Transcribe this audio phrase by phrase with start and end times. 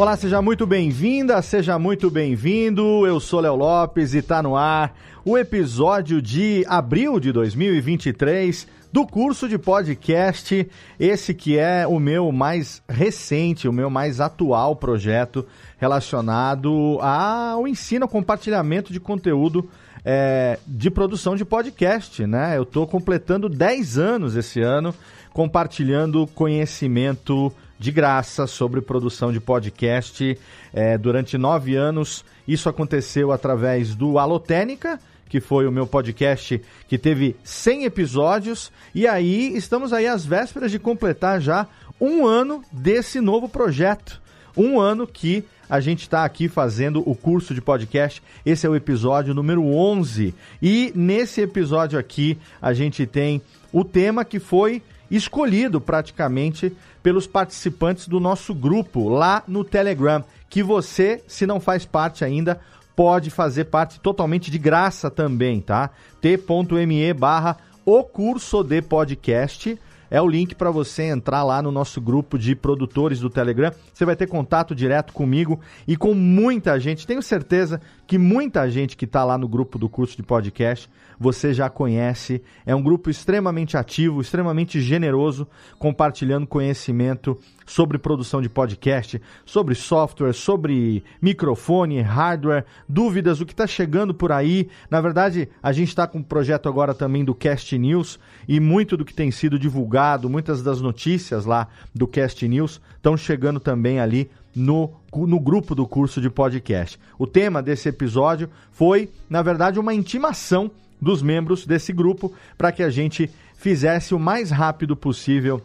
[0.00, 3.06] Olá, seja muito bem-vinda, seja muito bem-vindo.
[3.06, 9.06] Eu sou Léo Lopes e tá no ar o episódio de abril de 2023 do
[9.06, 10.66] curso de podcast,
[10.98, 18.06] esse que é o meu mais recente, o meu mais atual projeto relacionado ao ensino,
[18.06, 19.68] ao compartilhamento de conteúdo
[20.02, 22.56] é, de produção de podcast, né?
[22.56, 24.94] Eu estou completando 10 anos esse ano
[25.34, 30.38] compartilhando conhecimento de graça sobre produção de podcast
[30.70, 32.22] é, durante nove anos.
[32.46, 35.00] Isso aconteceu através do Alotênica,
[35.30, 38.70] que foi o meu podcast que teve 100 episódios.
[38.94, 41.66] E aí estamos aí às vésperas de completar já
[41.98, 44.20] um ano desse novo projeto.
[44.54, 48.22] Um ano que a gente está aqui fazendo o curso de podcast.
[48.44, 50.34] Esse é o episódio número 11.
[50.60, 53.40] E nesse episódio aqui a gente tem
[53.72, 60.62] o tema que foi escolhido praticamente pelos participantes do nosso grupo lá no Telegram, que
[60.62, 62.60] você, se não faz parte ainda,
[62.94, 65.90] pode fazer parte totalmente de graça também, tá?
[66.20, 69.78] t.me barra o curso de podcast
[70.10, 73.72] é o link para você entrar lá no nosso grupo de produtores do Telegram.
[73.94, 77.06] Você vai ter contato direto comigo e com muita gente.
[77.06, 80.90] Tenho certeza que muita gente que está lá no grupo do curso de podcast
[81.20, 82.42] você já conhece.
[82.64, 85.46] É um grupo extremamente ativo, extremamente generoso,
[85.78, 93.66] compartilhando conhecimento sobre produção de podcast, sobre software, sobre microfone, hardware, dúvidas, o que está
[93.66, 94.70] chegando por aí.
[94.90, 98.96] Na verdade, a gente está com um projeto agora também do Cast News e muito
[98.96, 104.00] do que tem sido divulgado, muitas das notícias lá do Cast News estão chegando também
[104.00, 106.98] ali no, no grupo do curso de podcast.
[107.18, 110.70] O tema desse episódio foi, na verdade, uma intimação
[111.00, 115.62] dos membros desse grupo para que a gente fizesse o mais rápido possível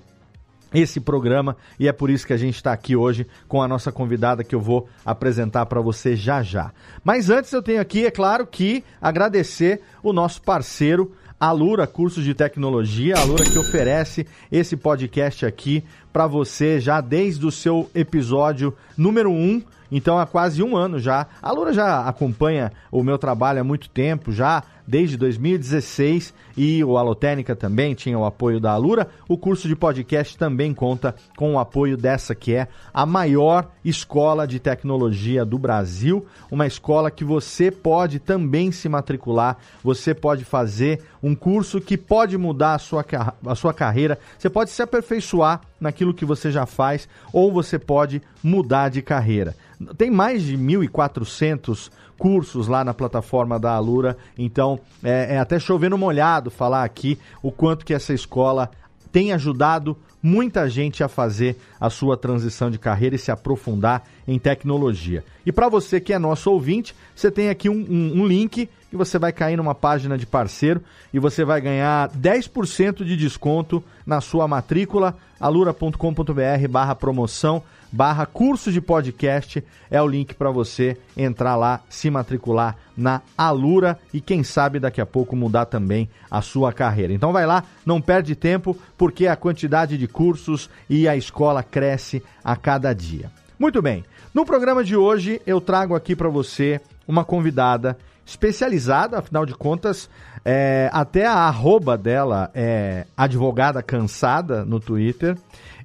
[0.74, 3.92] esse programa e é por isso que a gente está aqui hoje com a nossa
[3.92, 6.72] convidada que eu vou apresentar para você já já.
[7.04, 12.34] Mas antes eu tenho aqui, é claro, que agradecer o nosso parceiro Alura Cursos de
[12.34, 19.30] Tecnologia, Alura que oferece esse podcast aqui para você já desde o seu episódio número
[19.30, 19.34] 1.
[19.34, 21.28] Um, então há quase um ano já.
[21.42, 26.98] A Alura já acompanha o meu trabalho há muito tempo, já desde 2016 e o
[26.98, 29.10] Alotênica também tinha o apoio da Alura.
[29.28, 34.48] O curso de podcast também conta com o apoio dessa que é a maior escola
[34.48, 41.02] de tecnologia do Brasil, uma escola que você pode também se matricular, você pode fazer
[41.22, 43.06] um curso que pode mudar a sua,
[43.46, 48.22] a sua carreira, você pode se aperfeiçoar naquilo que você já faz ou você pode
[48.44, 49.56] mudar de carreira.
[49.98, 55.98] Tem mais de 1.400 cursos lá na plataforma da Alura, então é, é até chovendo
[55.98, 58.72] molhado falar aqui o quanto que essa escola
[59.12, 64.40] tem ajudado muita gente a fazer a sua transição de carreira e se aprofundar em
[64.40, 65.24] tecnologia.
[65.46, 68.98] E para você que é nosso ouvinte, você tem aqui um, um, um, link que
[68.98, 70.82] você vai cair numa página de parceiro
[71.14, 77.62] e você vai ganhar 10% de desconto na sua matrícula alura.com.br barra promoção
[77.92, 79.62] barra curso de podcast
[79.92, 85.02] é o link para você entrar lá, se matricular na Alura e quem sabe daqui
[85.02, 87.14] a pouco mudar também a sua carreira.
[87.14, 92.24] Então vai lá, não perde tempo, porque a quantidade de cursos e a escola cresce
[92.44, 93.30] a cada dia.
[93.60, 94.06] Muito bem.
[94.34, 100.10] No programa de hoje eu trago aqui para você uma convidada especializada, afinal de contas,
[100.44, 105.38] é, até a arroba dela é advogada cansada no Twitter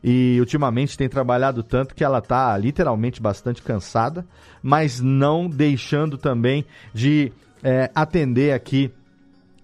[0.02, 4.24] e ultimamente tem trabalhado tanto que ela está literalmente bastante cansada,
[4.62, 6.64] mas não deixando também
[6.94, 7.32] de
[7.62, 8.90] é, atender aqui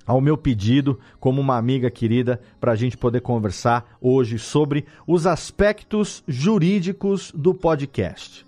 [0.06, 5.26] ao meu pedido, como uma amiga querida, para a gente poder conversar hoje sobre os
[5.26, 8.45] aspectos jurídicos do podcast.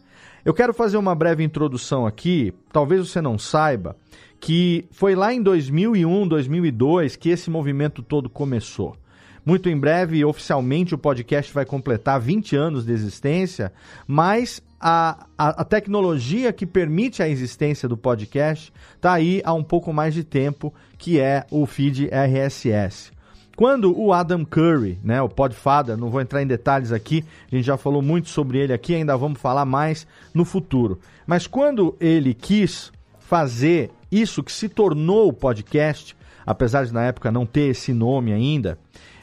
[0.49, 3.95] Eu quero fazer uma breve introdução aqui, talvez você não saiba,
[4.41, 8.97] que foi lá em 2001, 2002 que esse movimento todo começou.
[9.45, 13.71] Muito em breve, oficialmente, o podcast vai completar 20 anos de existência,
[14.07, 19.63] mas a, a, a, tecnologia que permite a existência do podcast está aí há um
[19.63, 23.13] pouco mais de tempo, que é o feed RSS.
[23.59, 27.65] Quando o Adam Curry, né, o Podfather, não vou entrar em detalhes aqui, a gente
[27.65, 31.01] já falou muito sobre ele aqui, ainda vamos falar mais no futuro.
[31.27, 36.17] Mas quando ele quis fazer isso que se tornou o podcast,
[36.47, 38.79] apesar de na época não ter esse nome ainda,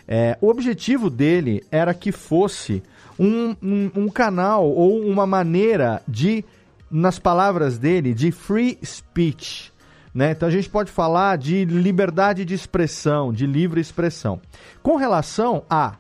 [0.06, 2.84] é, o objetivo dele era que fosse
[3.18, 6.44] um, um, um canal ou uma maneira de,
[6.92, 9.72] nas palavras dele, de free speech.
[10.16, 10.32] Né?
[10.32, 14.40] Então a gente pode falar de liberdade de expressão, de livre expressão.
[14.82, 15.96] Com relação a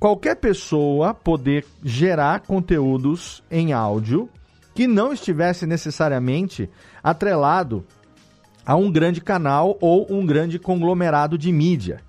[0.00, 4.26] qualquer pessoa poder gerar conteúdos em áudio
[4.74, 6.70] que não estivesse necessariamente
[7.04, 7.84] atrelado
[8.64, 12.00] a um grande canal ou um grande conglomerado de mídia.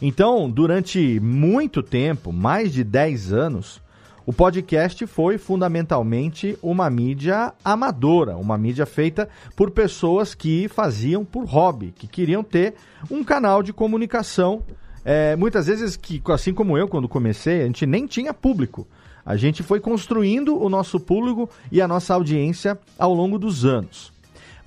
[0.00, 3.82] Então, durante muito tempo, mais de 10 anos,
[4.26, 11.44] o podcast foi fundamentalmente uma mídia amadora, uma mídia feita por pessoas que faziam por
[11.44, 12.74] hobby, que queriam ter
[13.10, 14.62] um canal de comunicação.
[15.04, 18.86] É, muitas vezes, que, assim como eu, quando comecei, a gente nem tinha público.
[19.26, 24.10] A gente foi construindo o nosso público e a nossa audiência ao longo dos anos.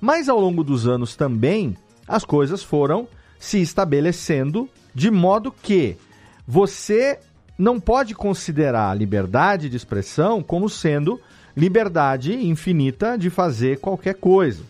[0.00, 1.76] Mas ao longo dos anos também,
[2.06, 3.08] as coisas foram
[3.40, 5.96] se estabelecendo de modo que
[6.46, 7.18] você
[7.58, 11.20] não pode considerar a liberdade de expressão como sendo
[11.56, 14.62] liberdade infinita de fazer qualquer coisa.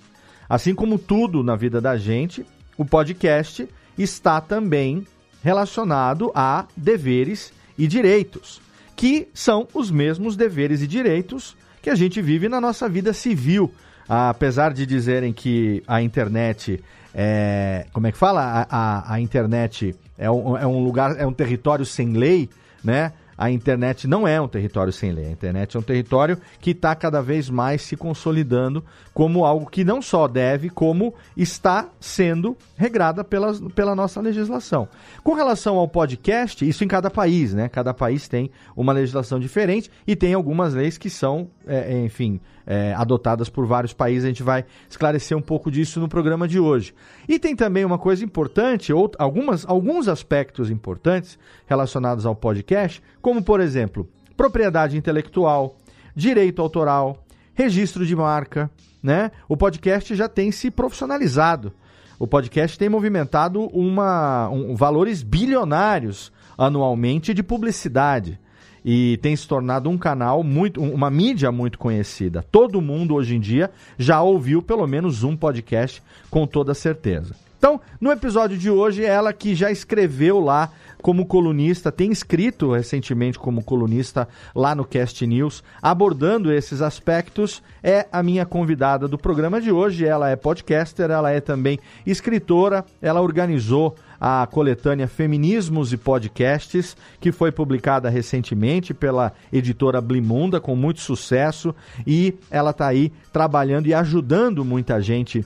[0.48, 2.46] Assim como tudo na vida da gente,
[2.78, 3.68] o podcast
[3.98, 5.06] está também
[5.44, 8.60] relacionado a deveres e direitos,
[8.96, 13.70] que são os mesmos deveres e direitos que a gente vive na nossa vida civil.
[14.08, 16.82] Apesar de dizerem que a internet
[17.14, 17.86] é.
[17.92, 18.40] Como é que fala?
[18.42, 22.48] A, a, a internet é um, é um lugar, é um território sem lei
[22.88, 23.12] né?
[23.36, 25.26] A internet não é um território sem lei.
[25.26, 28.82] A internet é um território que está cada vez mais se consolidando
[29.14, 34.88] como algo que não só deve, como está sendo regrada pela, pela nossa legislação.
[35.22, 37.68] Com relação ao podcast, isso em cada país, né?
[37.68, 42.40] Cada país tem uma legislação diferente e tem algumas leis que são, é, é enfim,
[42.68, 44.26] é, adotadas por vários países.
[44.26, 46.94] A gente vai esclarecer um pouco disso no programa de hoje.
[47.26, 53.42] E tem também uma coisa importante, ou algumas, alguns aspectos importantes relacionados ao podcast, como
[53.42, 54.06] por exemplo,
[54.36, 55.78] propriedade intelectual,
[56.14, 57.24] direito autoral,
[57.54, 58.70] registro de marca,
[59.02, 59.30] né?
[59.48, 61.72] O podcast já tem se profissionalizado.
[62.18, 68.38] O podcast tem movimentado uma, um, valores bilionários anualmente de publicidade
[68.84, 72.44] e tem se tornado um canal muito, uma mídia muito conhecida.
[72.50, 77.34] Todo mundo hoje em dia já ouviu pelo menos um podcast com toda certeza.
[77.58, 80.70] Então, no episódio de hoje, ela que já escreveu lá
[81.02, 88.06] como colunista, tem escrito recentemente como colunista lá no Cast News, abordando esses aspectos, é
[88.12, 90.06] a minha convidada do programa de hoje.
[90.06, 97.32] Ela é podcaster, ela é também escritora, ela organizou a coletânea Feminismos e Podcasts, que
[97.32, 101.74] foi publicada recentemente pela editora Blimunda, com muito sucesso,
[102.06, 105.44] e ela está aí trabalhando e ajudando muita gente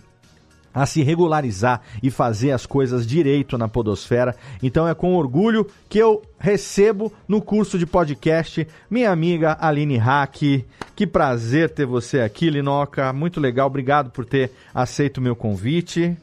[0.74, 4.34] a se regularizar e fazer as coisas direito na podosfera.
[4.62, 10.64] Então é com orgulho que eu recebo no curso de podcast minha amiga Aline Hack.
[10.96, 13.12] Que prazer ter você aqui, Linoca.
[13.12, 13.66] Muito legal.
[13.66, 16.16] Obrigado por ter aceito o meu convite.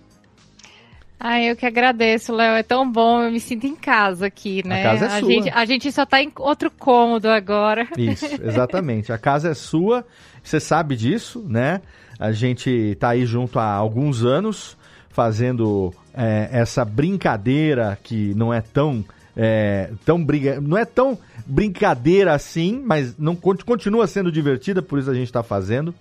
[1.20, 2.56] Ah, eu que agradeço, Léo.
[2.56, 4.80] É tão bom, eu me sinto em casa aqui, né?
[4.80, 5.30] A casa é a sua.
[5.30, 7.88] Gente, a gente só está em outro cômodo agora.
[7.98, 9.12] Isso, exatamente.
[9.12, 10.06] A casa é sua,
[10.42, 11.82] você sabe disso, né?
[12.18, 14.78] A gente está aí junto há alguns anos
[15.10, 19.04] fazendo é, essa brincadeira que não é tão
[19.36, 25.10] é, tão briga, não é tão brincadeira assim, mas não continua sendo divertida, por isso
[25.10, 25.94] a gente está fazendo,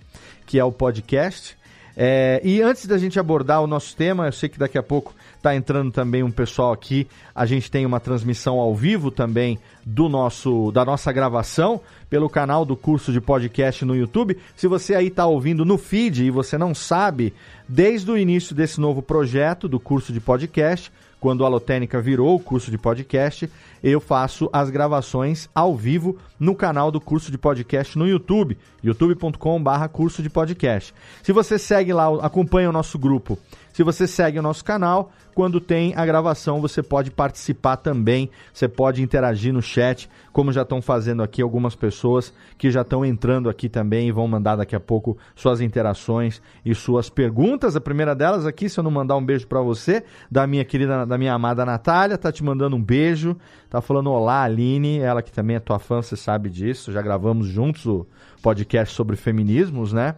[0.45, 1.57] que é o podcast.
[2.01, 5.13] É, e antes da gente abordar o nosso tema, eu sei que daqui a pouco
[5.35, 7.05] está entrando também um pessoal aqui.
[7.35, 12.63] A gente tem uma transmissão ao vivo também do nosso da nossa gravação pelo canal
[12.63, 14.37] do curso de podcast no YouTube.
[14.55, 17.33] Se você aí está ouvindo no feed e você não sabe,
[17.67, 20.89] desde o início desse novo projeto do curso de podcast,
[21.19, 23.49] quando a Lotênica virou o curso de podcast,
[23.83, 30.23] eu faço as gravações ao vivo no canal do curso de podcast no YouTube, youtube.com/curso
[30.23, 30.93] de podcast.
[31.21, 33.37] Se você segue lá, acompanha o nosso grupo
[33.73, 38.67] Se você segue o nosso canal, quando tem a gravação, você pode participar também, você
[38.67, 43.49] pode interagir no chat, como já estão fazendo aqui algumas pessoas que já estão entrando
[43.49, 47.75] aqui também e vão mandar daqui a pouco suas interações e suas perguntas.
[47.75, 51.05] A primeira delas aqui, se eu não mandar um beijo para você, da minha querida,
[51.05, 53.37] da minha amada Natália, tá te mandando um beijo,
[53.69, 57.47] tá falando olá Aline, ela que também é tua fã, você sabe disso, já gravamos
[57.47, 58.05] juntos o
[58.41, 60.15] podcast sobre feminismos, né?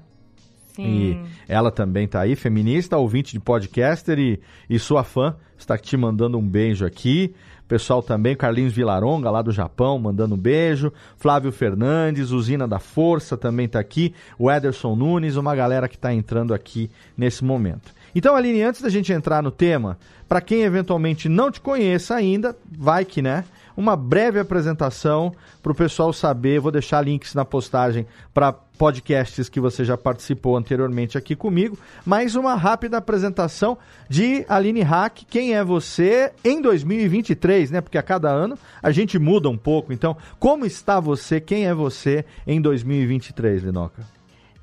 [0.84, 1.24] Sim.
[1.48, 5.96] E ela também tá aí, feminista, ouvinte de podcaster e, e sua fã, está te
[5.96, 7.34] mandando um beijo aqui.
[7.68, 10.92] Pessoal também, Carlinhos Vilaronga, lá do Japão, mandando um beijo.
[11.16, 14.14] Flávio Fernandes, Usina da Força também tá aqui.
[14.38, 17.94] O Ederson Nunes, uma galera que está entrando aqui nesse momento.
[18.14, 19.98] Então, Aline, antes da gente entrar no tema,
[20.28, 23.46] para quem eventualmente não te conheça ainda, vai que, né?
[23.82, 26.60] Uma breve apresentação para o pessoal saber.
[26.60, 31.78] Vou deixar links na postagem para podcasts que você já participou anteriormente aqui comigo.
[32.06, 35.24] Mais uma rápida apresentação de Aline Hack.
[35.30, 37.82] Quem é você em 2023, né?
[37.82, 39.92] Porque a cada ano a gente muda um pouco.
[39.92, 41.42] Então, como está você?
[41.42, 44.06] Quem é você em 2023, Linoca?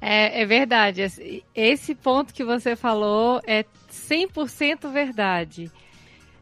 [0.00, 1.02] É, é verdade.
[1.54, 5.70] Esse ponto que você falou é 100% verdade.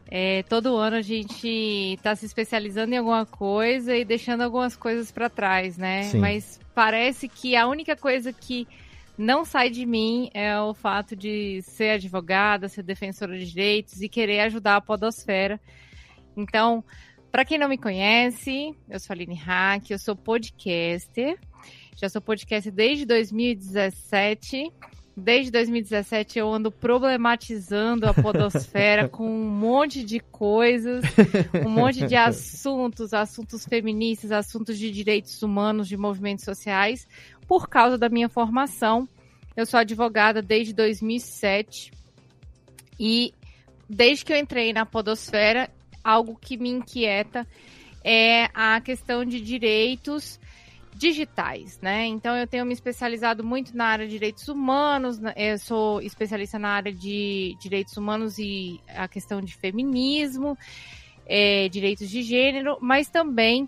[0.09, 5.11] É, todo ano a gente está se especializando em alguma coisa e deixando algumas coisas
[5.11, 6.03] para trás, né?
[6.03, 6.19] Sim.
[6.19, 8.67] Mas parece que a única coisa que
[9.17, 14.07] não sai de mim é o fato de ser advogada, ser defensora de direitos e
[14.07, 15.59] querer ajudar a podosfera.
[16.35, 16.83] Então,
[17.31, 21.37] para quem não me conhece, eu sou a Aline Hack, eu sou podcaster.
[21.95, 24.71] Já sou podcaster desde 2017
[25.19, 31.03] Desde 2017 eu ando problematizando a podosfera com um monte de coisas,
[31.65, 37.07] um monte de assuntos, assuntos feministas, assuntos de direitos humanos, de movimentos sociais,
[37.47, 39.09] por causa da minha formação.
[39.55, 41.91] Eu sou advogada desde 2007
[42.99, 43.33] e
[43.89, 45.67] desde que eu entrei na podosfera,
[46.03, 47.47] algo que me inquieta
[48.03, 50.39] é a questão de direitos
[50.97, 52.05] digitais, né?
[52.05, 56.69] Então eu tenho me especializado muito na área de direitos humanos, eu sou especialista na
[56.69, 60.57] área de direitos humanos e a questão de feminismo,
[61.25, 63.67] é, direitos de gênero, mas também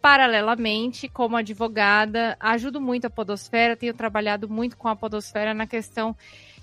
[0.00, 6.16] paralelamente, como advogada, ajudo muito a podosfera, tenho trabalhado muito com a podosfera na questão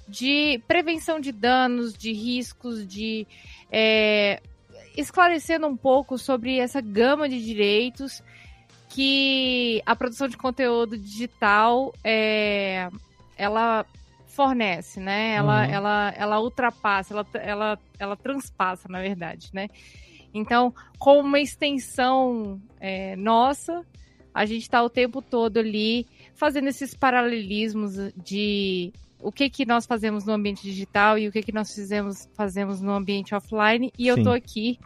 [0.08, 3.27] de prevenção de danos, de riscos, de
[3.72, 4.41] é,
[4.98, 8.24] esclarecendo um pouco sobre essa gama de direitos
[9.00, 12.89] que a produção de conteúdo digital é,
[13.38, 13.86] ela
[14.27, 15.36] fornece, né?
[15.36, 15.72] Ela, uhum.
[15.72, 19.70] ela, ela ultrapassa, ela, ela, ela transpassa, na verdade, né?
[20.34, 23.86] Então, com uma extensão é, nossa,
[24.34, 28.91] a gente está o tempo todo ali fazendo esses paralelismos de
[29.22, 32.82] o que, que nós fazemos no ambiente digital e o que, que nós fizemos, fazemos
[32.82, 33.94] no ambiente offline.
[33.98, 34.10] E Sim.
[34.10, 34.77] eu estou aqui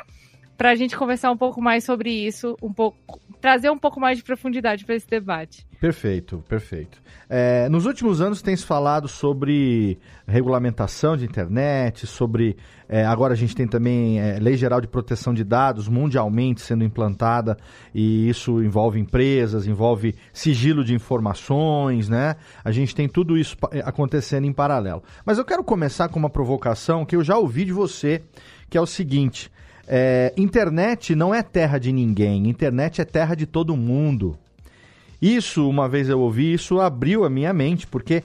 [0.63, 4.17] para a gente conversar um pouco mais sobre isso, um pouco trazer um pouco mais
[4.17, 5.67] de profundidade para esse debate.
[5.77, 7.01] Perfeito, perfeito.
[7.29, 12.55] É, nos últimos anos tem se falado sobre regulamentação de internet, sobre.
[12.87, 16.85] É, agora a gente tem também é, Lei Geral de Proteção de Dados mundialmente sendo
[16.85, 17.57] implantada,
[17.93, 22.37] e isso envolve empresas, envolve sigilo de informações, né?
[22.63, 25.03] A gente tem tudo isso é, acontecendo em paralelo.
[25.25, 28.23] Mas eu quero começar com uma provocação que eu já ouvi de você,
[28.69, 29.51] que é o seguinte.
[29.87, 34.37] É, internet não é terra de ninguém, internet é terra de todo mundo.
[35.21, 38.23] Isso, uma vez eu ouvi, isso abriu a minha mente, porque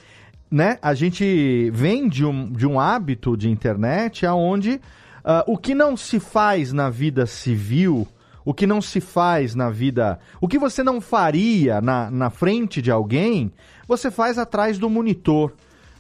[0.50, 4.80] né, a gente vem de um, de um hábito de internet onde
[5.24, 8.06] uh, o que não se faz na vida civil,
[8.44, 10.18] o que não se faz na vida.
[10.40, 13.52] O que você não faria na, na frente de alguém,
[13.86, 15.52] você faz atrás do monitor.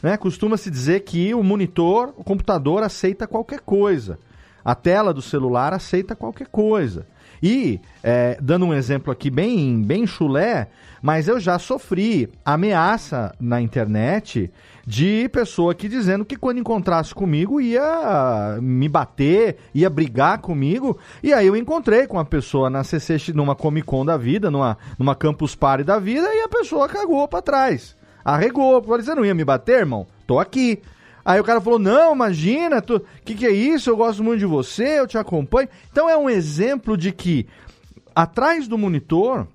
[0.02, 0.16] Né?
[0.16, 4.18] Costuma-se dizer que o monitor, o computador, aceita qualquer coisa.
[4.68, 7.06] A tela do celular aceita qualquer coisa.
[7.42, 10.68] E, é, dando um exemplo aqui bem, bem chulé,
[11.00, 14.52] mas eu já sofri ameaça na internet
[14.86, 20.98] de pessoa aqui dizendo que quando encontrasse comigo ia me bater, ia brigar comigo.
[21.22, 24.76] E aí eu encontrei com a pessoa na CC, numa Comic Con da vida, numa,
[24.98, 27.96] numa Campus Party da vida, e a pessoa cagou pra trás.
[28.22, 28.82] Arregou.
[28.82, 30.06] Falei, você não ia me bater, irmão?
[30.26, 30.82] Tô aqui.
[31.28, 33.90] Aí o cara falou: Não, imagina, o que, que é isso?
[33.90, 35.68] Eu gosto muito de você, eu te acompanho.
[35.92, 37.46] Então é um exemplo de que
[38.14, 39.46] atrás do monitor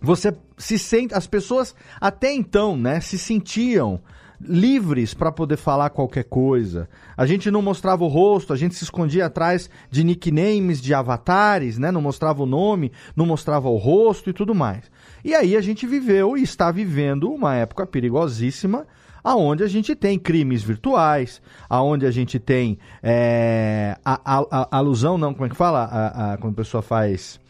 [0.00, 1.12] você se sente.
[1.12, 4.00] As pessoas até então, né, se sentiam
[4.40, 6.88] livres para poder falar qualquer coisa.
[7.14, 11.76] A gente não mostrava o rosto, a gente se escondia atrás de nicknames, de avatares,
[11.76, 11.92] né?
[11.92, 14.90] Não mostrava o nome, não mostrava o rosto e tudo mais.
[15.22, 18.86] E aí a gente viveu e está vivendo uma época perigosíssima
[19.24, 25.16] aonde a gente tem crimes virtuais, aonde a gente tem é, a, a, a, alusão,
[25.16, 25.84] não, como é que fala?
[25.84, 27.40] A, quando a pessoa faz.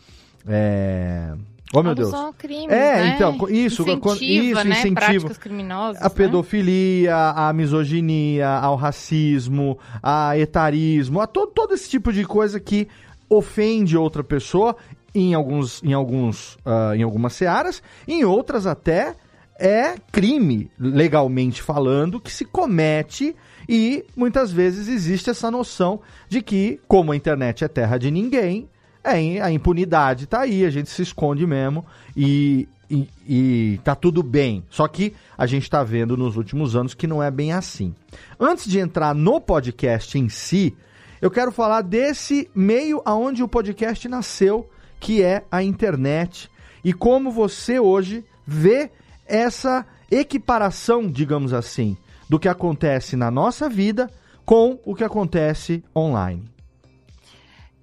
[0.46, 1.34] É,
[1.76, 2.12] Oh, meu Deus.
[2.38, 3.12] Crimes, é, né?
[3.16, 5.34] então, isso, incentiva, isso né?
[5.40, 12.24] criminosas, a pedofilia, a misoginia, ao racismo, a etarismo, a todo, todo esse tipo de
[12.24, 12.86] coisa que
[13.28, 14.76] ofende outra pessoa
[15.12, 19.16] em alguns, em alguns, uh, em algumas searas, em outras até
[19.58, 23.34] é crime, legalmente falando, que se comete
[23.68, 28.68] e muitas vezes existe essa noção de que, como a internet é terra de ninguém,
[29.02, 31.84] é, a impunidade tá aí, a gente se esconde mesmo
[32.16, 34.64] e, e, e tá tudo bem.
[34.70, 37.94] Só que a gente tá vendo nos últimos anos que não é bem assim.
[38.40, 40.74] Antes de entrar no podcast em si,
[41.20, 44.68] eu quero falar desse meio aonde o podcast nasceu,
[44.98, 46.50] que é a internet,
[46.82, 48.90] e como você hoje vê
[49.26, 51.96] essa equiparação, digamos assim,
[52.28, 54.10] do que acontece na nossa vida
[54.44, 56.44] com o que acontece online.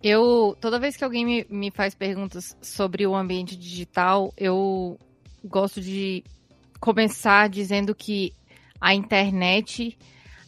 [0.03, 4.97] Eu, toda vez que alguém me, me faz perguntas sobre o ambiente digital, eu
[5.43, 6.23] gosto de
[6.79, 8.33] começar dizendo que
[8.79, 9.97] a internet,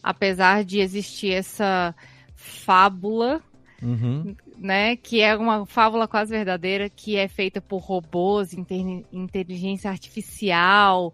[0.02, 1.94] apesar de existir essa
[2.34, 3.40] fábula,
[3.80, 4.34] uhum.
[4.64, 8.54] Né, que é uma fábula quase verdadeira, que é feita por robôs,
[9.12, 11.12] inteligência artificial,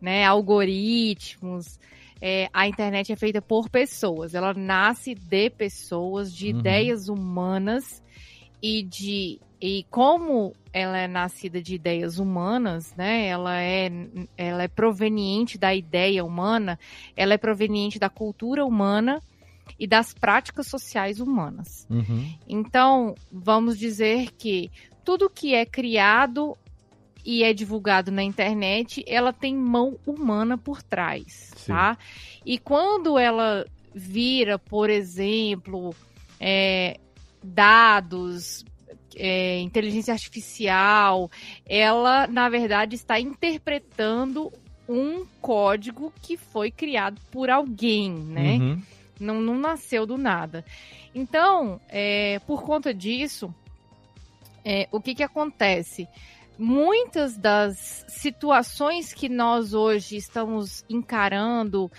[0.00, 1.80] né, algoritmos,
[2.20, 4.36] é, a internet é feita por pessoas.
[4.36, 6.60] Ela nasce de pessoas, de uhum.
[6.60, 8.00] ideias humanas
[8.62, 13.26] e de e como ela é nascida de ideias humanas, né?
[13.26, 13.90] Ela é,
[14.36, 16.78] ela é proveniente da ideia humana,
[17.16, 19.20] ela é proveniente da cultura humana
[19.78, 21.86] e das práticas sociais humanas.
[21.90, 22.32] Uhum.
[22.48, 24.70] Então, vamos dizer que
[25.04, 26.56] tudo que é criado
[27.24, 31.72] e é divulgado na internet, ela tem mão humana por trás, Sim.
[31.72, 31.96] tá?
[32.44, 33.64] E quando ela
[33.94, 35.94] vira, por exemplo,
[36.40, 36.98] é,
[37.42, 38.64] dados,
[39.16, 41.30] é, inteligência artificial,
[41.66, 44.52] ela, na verdade, está interpretando
[44.88, 48.56] um código que foi criado por alguém, né?
[48.56, 48.82] Uhum.
[49.18, 50.64] Não, não nasceu do nada.
[51.14, 53.54] Então, é, por conta disso,
[54.64, 56.08] é, o que, que acontece?
[56.58, 61.90] muitas das situações que nós hoje estamos encarando,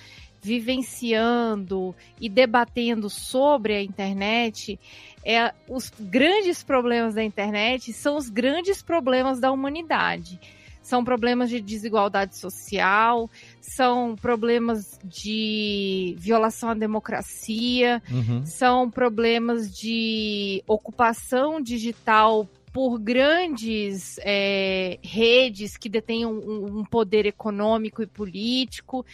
[0.42, 4.80] vivenciando e debatendo sobre a internet,
[5.24, 10.40] é, os grandes problemas da internet são os grandes problemas da humanidade.
[10.84, 13.30] São problemas de desigualdade social,
[13.62, 18.46] são problemas de violação à democracia, uhum.
[18.46, 28.02] são problemas de ocupação digital por grandes é, redes que detenham um, um, poder econômico
[28.02, 29.06] e político.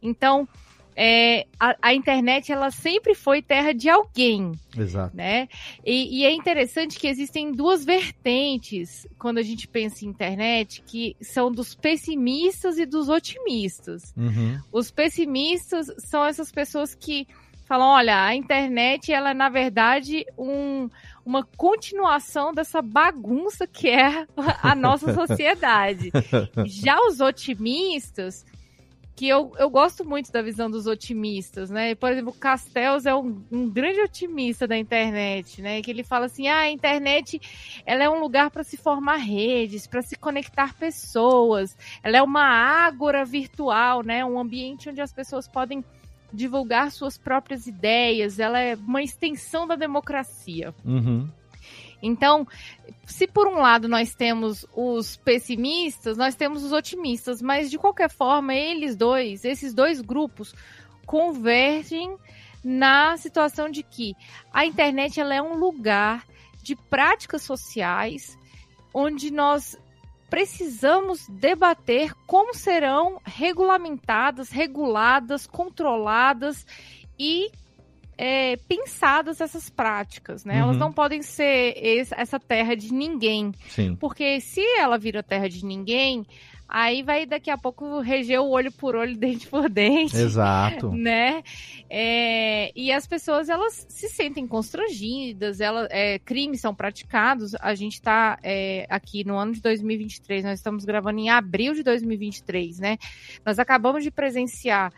[0.00, 0.48] Então,
[0.96, 4.52] é, a, a, internet ela sempre foi terra de alguém.
[4.76, 5.16] Exato.
[5.16, 5.48] Né?
[5.84, 11.16] E, e, é interessante que existem duas vertentes quando a gente pensa em internet, que
[11.20, 14.12] são dos pessimistas e dos otimistas.
[14.16, 14.60] Uhum.
[14.72, 17.26] Os pessimistas são essas pessoas que
[17.70, 20.90] falam, olha, a internet ela é na verdade um,
[21.24, 24.26] uma continuação dessa bagunça que é
[24.60, 26.10] a nossa sociedade.
[26.66, 28.44] Já os otimistas,
[29.20, 31.94] que eu, eu gosto muito da visão dos otimistas, né?
[31.94, 35.82] Por exemplo, Castells é um, um grande otimista da internet, né?
[35.82, 37.38] Que ele fala assim: ah, a internet
[37.84, 42.46] ela é um lugar para se formar redes, para se conectar pessoas, ela é uma
[42.46, 44.24] ágora virtual, né?
[44.24, 45.84] Um ambiente onde as pessoas podem
[46.32, 50.74] divulgar suas próprias ideias, ela é uma extensão da democracia.
[50.82, 51.28] Uhum.
[52.02, 52.46] Então,
[53.06, 58.10] se por um lado nós temos os pessimistas, nós temos os otimistas, mas de qualquer
[58.10, 60.54] forma, eles dois, esses dois grupos,
[61.06, 62.16] convergem
[62.62, 64.14] na situação de que
[64.52, 66.26] a internet ela é um lugar
[66.62, 68.38] de práticas sociais
[68.92, 69.76] onde nós
[70.28, 76.64] precisamos debater como serão regulamentadas, reguladas, controladas
[77.18, 77.50] e
[78.22, 80.56] é, pensadas essas práticas, né?
[80.56, 80.60] Uhum.
[80.60, 83.50] Elas não podem ser esse, essa terra de ninguém.
[83.70, 83.96] Sim.
[83.98, 86.26] Porque se ela vira terra de ninguém,
[86.68, 90.14] aí vai daqui a pouco reger o olho por olho, dente por dente.
[90.14, 90.92] Exato.
[90.92, 91.42] Né?
[91.88, 97.54] É, e as pessoas, elas se sentem constrangidas, ela, é, crimes são praticados.
[97.54, 101.82] A gente está é, aqui no ano de 2023, nós estamos gravando em abril de
[101.82, 102.98] 2023, né?
[103.46, 104.92] Nós acabamos de presenciar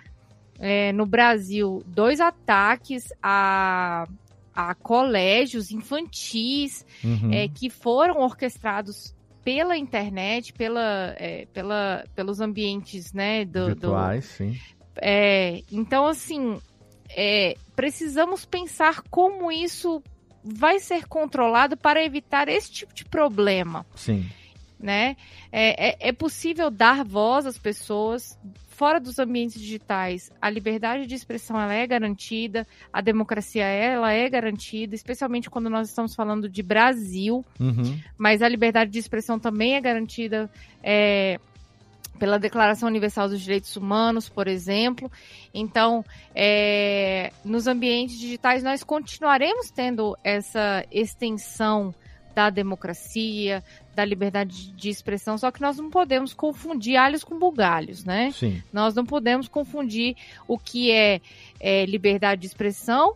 [0.58, 4.06] é, no Brasil dois ataques a
[4.54, 7.32] a colégios infantis uhum.
[7.32, 13.44] é, que foram orquestrados pela internet, pela, é, pela, pelos ambientes, né?
[13.44, 14.60] Do, Virtuais, do, sim.
[14.96, 16.60] É, então, assim,
[17.10, 20.02] é, precisamos pensar como isso
[20.44, 23.86] vai ser controlado para evitar esse tipo de problema.
[23.94, 24.28] Sim.
[24.82, 25.16] Né?
[25.52, 28.36] É, é, é possível dar voz às pessoas
[28.82, 30.28] fora dos ambientes digitais.
[30.40, 35.88] A liberdade de expressão ela é garantida, a democracia ela é garantida, especialmente quando nós
[35.88, 37.44] estamos falando de Brasil.
[37.60, 37.96] Uhum.
[38.18, 40.50] Mas a liberdade de expressão também é garantida.
[40.82, 41.38] É,
[42.18, 45.10] pela Declaração Universal dos Direitos Humanos, por exemplo.
[45.52, 51.92] Então, é, nos ambientes digitais, nós continuaremos tendo essa extensão
[52.34, 53.62] da democracia,
[53.94, 58.30] da liberdade de expressão, só que nós não podemos confundir alhos com bugalhos, né?
[58.32, 58.62] Sim.
[58.72, 60.16] Nós não podemos confundir
[60.48, 61.20] o que é,
[61.60, 63.14] é liberdade de expressão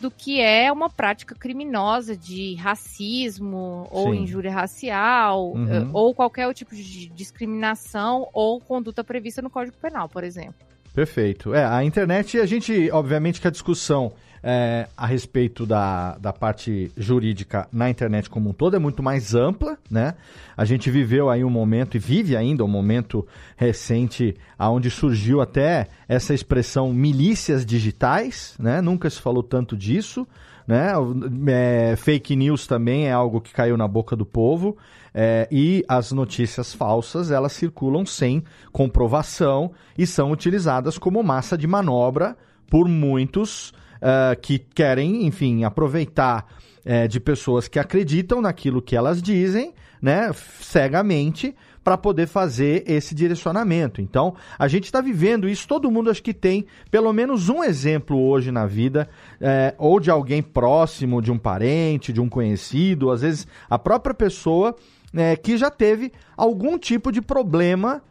[0.00, 4.22] do que é uma prática criminosa de racismo ou Sim.
[4.22, 5.68] injúria racial Uhum.
[5.72, 10.54] eh, ou qualquer tipo de discriminação ou conduta prevista no Código Penal, por exemplo.
[10.92, 11.54] Perfeito.
[11.54, 16.90] É, a internet, a gente, obviamente que a discussão é, a respeito da, da parte
[16.96, 20.14] jurídica na internet como um todo é muito mais ampla, né?
[20.56, 23.26] A gente viveu aí um momento, e vive ainda um momento
[23.56, 28.80] recente, onde surgiu até essa expressão milícias digitais, né?
[28.80, 30.26] Nunca se falou tanto disso,
[30.66, 30.92] né?
[31.46, 34.76] É, fake news também é algo que caiu na boca do povo.
[35.14, 41.66] É, e as notícias falsas elas circulam sem comprovação e são utilizadas como massa de
[41.66, 42.34] manobra
[42.70, 46.46] por muitos uh, que querem, enfim, aproveitar
[46.84, 53.14] é, de pessoas que acreditam naquilo que elas dizem, né, cegamente, para poder fazer esse
[53.14, 54.00] direcionamento.
[54.00, 58.20] Então, a gente está vivendo isso, todo mundo acho que tem pelo menos um exemplo
[58.20, 59.08] hoje na vida,
[59.40, 64.14] é, ou de alguém próximo, de um parente, de um conhecido, às vezes a própria
[64.14, 64.76] pessoa
[65.14, 68.02] é, que já teve algum tipo de problema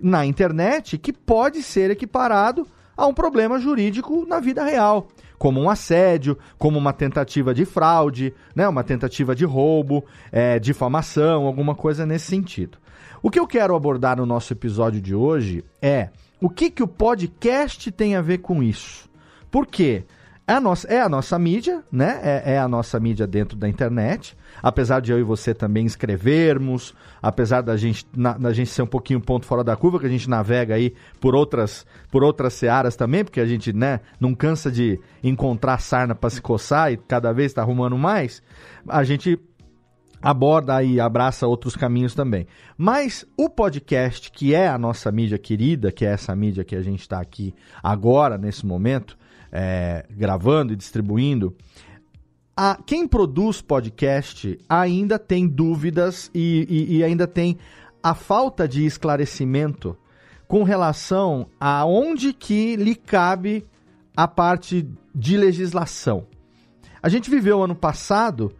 [0.00, 5.70] na internet que pode ser equiparado a um problema jurídico na vida real, como um
[5.70, 12.04] assédio, como uma tentativa de fraude, né, uma tentativa de roubo, é, difamação, alguma coisa
[12.04, 12.78] nesse sentido.
[13.22, 16.88] O que eu quero abordar no nosso episódio de hoje é o que, que o
[16.88, 19.08] podcast tem a ver com isso.
[19.50, 20.04] Por quê?
[20.48, 22.20] É a nossa, é a nossa mídia, né?
[22.22, 24.34] É, é, a nossa mídia dentro da internet.
[24.62, 28.86] Apesar de eu e você também escrevermos, apesar da gente, na, da gente ser um
[28.86, 32.96] pouquinho ponto fora da curva, que a gente navega aí por outras, por outras searas
[32.96, 37.30] também, porque a gente né, não cansa de encontrar sarna para se coçar e cada
[37.30, 38.42] vez está arrumando mais.
[38.88, 39.38] A gente
[40.22, 42.46] aborda e abraça outros caminhos também.
[42.74, 46.80] Mas o podcast, que é a nossa mídia querida, que é essa mídia que a
[46.80, 49.17] gente está aqui agora, nesse momento,
[49.52, 51.56] é, gravando e distribuindo,
[52.56, 57.56] a, quem produz podcast ainda tem dúvidas e, e, e ainda tem
[58.02, 59.96] a falta de esclarecimento
[60.46, 63.66] com relação a onde que lhe cabe
[64.16, 66.26] a parte de legislação.
[67.02, 68.52] A gente viveu ano passado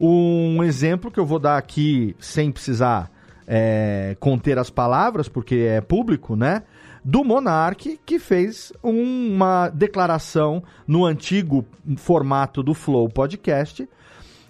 [0.00, 3.10] um exemplo que eu vou dar aqui sem precisar
[3.46, 6.62] é, conter as palavras, porque é público, né?
[7.04, 11.66] Do Monark, que fez uma declaração no antigo
[11.98, 13.86] formato do Flow Podcast,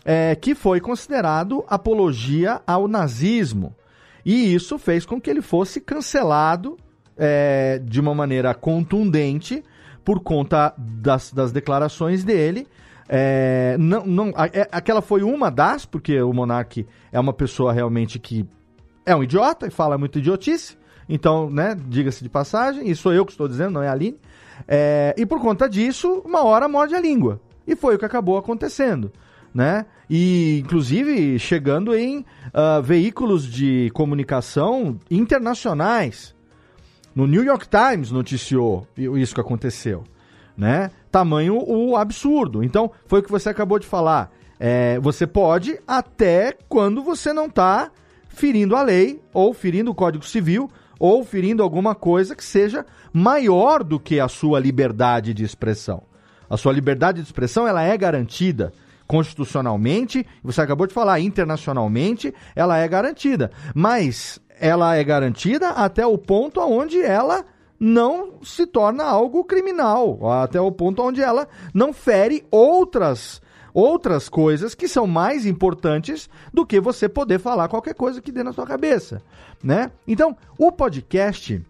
[0.05, 3.75] é, que foi considerado apologia ao nazismo.
[4.25, 6.79] E isso fez com que ele fosse cancelado
[7.17, 9.63] é, de uma maneira contundente
[10.05, 12.69] por conta das, das declarações dele.
[13.09, 18.19] É, não, não, é, aquela foi uma das, porque o Monark é uma pessoa realmente
[18.19, 18.47] que
[19.05, 20.77] é um idiota e fala muito idiotice.
[21.09, 24.19] Então, né, diga-se de passagem, e sou eu que estou dizendo, não é a Aline.
[24.67, 27.41] É, e por conta disso, uma hora morde a língua.
[27.67, 29.13] E foi o que acabou acontecendo.
[29.55, 29.87] Né?
[30.11, 36.35] E, inclusive, chegando em uh, veículos de comunicação internacionais.
[37.15, 40.03] No New York Times noticiou isso que aconteceu.
[40.57, 40.91] Né?
[41.11, 42.63] Tamanho o absurdo.
[42.65, 44.33] Então, foi o que você acabou de falar.
[44.59, 47.91] É, você pode até quando você não está
[48.29, 50.69] ferindo a lei, ou ferindo o Código Civil,
[51.05, 56.05] ou ferindo alguma coisa que seja maior do que a sua liberdade de expressão.
[56.49, 58.73] A sua liberdade de expressão ela é garantida
[59.07, 63.51] constitucionalmente, você acabou de falar, internacionalmente, ela é garantida.
[63.75, 67.45] Mas ela é garantida até o ponto onde ela
[67.79, 73.43] não se torna algo criminal, até o ponto onde ela não fere outras
[73.75, 78.45] outras coisas que são mais importantes do que você poder falar qualquer coisa que dê
[78.45, 79.21] na sua cabeça,
[79.63, 79.91] né?
[80.07, 81.61] Então, o podcast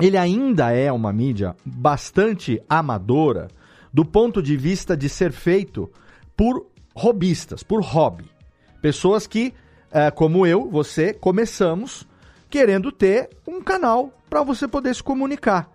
[0.00, 3.48] ele ainda é uma mídia bastante amadora
[3.92, 5.90] do ponto de vista de ser feito
[6.36, 8.30] por robistas, por hobby.
[8.82, 9.54] Pessoas que,
[9.90, 12.06] é, como eu, você, começamos
[12.50, 15.70] querendo ter um canal para você poder se comunicar.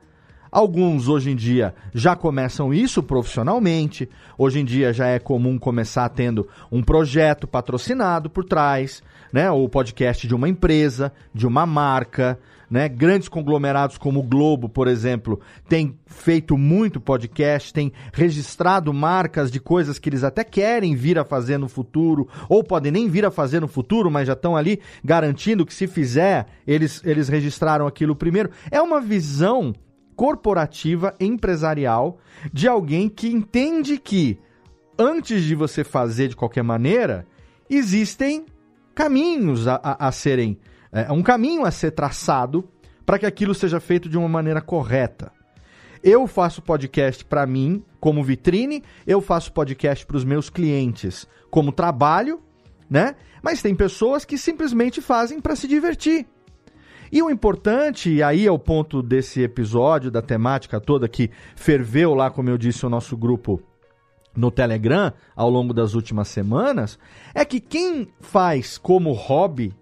[0.52, 4.10] Alguns hoje em dia já começam isso profissionalmente.
[4.38, 9.50] Hoje em dia já é comum começar tendo um projeto patrocinado por trás, né?
[9.50, 12.38] O podcast de uma empresa, de uma marca,
[12.70, 12.90] né?
[12.90, 19.60] Grandes conglomerados como o Globo, por exemplo, têm feito muito podcast, têm registrado marcas de
[19.62, 23.32] coisas que eles até querem vir a fazer no futuro, ou podem nem vir a
[23.32, 28.18] fazer no futuro, mas já estão ali garantindo que se fizer, eles, eles registraram aquilo
[28.18, 28.50] primeiro.
[28.70, 29.74] É uma visão
[30.22, 32.20] corporativa, empresarial,
[32.54, 34.38] de alguém que entende que
[34.96, 37.26] antes de você fazer de qualquer maneira,
[37.68, 38.46] existem
[38.94, 40.60] caminhos a, a, a serem.
[40.92, 42.70] É, um caminho a ser traçado
[43.04, 45.32] para que aquilo seja feito de uma maneira correta.
[46.04, 51.72] Eu faço podcast para mim como vitrine, eu faço podcast para os meus clientes como
[51.72, 52.40] trabalho,
[52.88, 53.16] né?
[53.42, 56.28] Mas tem pessoas que simplesmente fazem para se divertir.
[57.12, 62.14] E o importante, e aí é o ponto desse episódio, da temática toda que ferveu
[62.14, 63.62] lá, como eu disse, o nosso grupo
[64.34, 66.98] no Telegram ao longo das últimas semanas,
[67.34, 69.74] é que quem faz como hobby,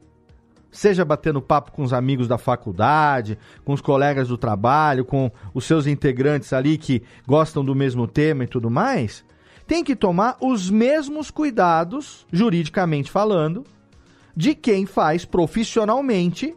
[0.71, 5.65] seja batendo papo com os amigos da faculdade, com os colegas do trabalho, com os
[5.65, 9.23] seus integrantes ali que gostam do mesmo tema e tudo mais,
[9.67, 13.63] tem que tomar os mesmos cuidados, juridicamente falando,
[14.35, 16.55] de quem faz profissionalmente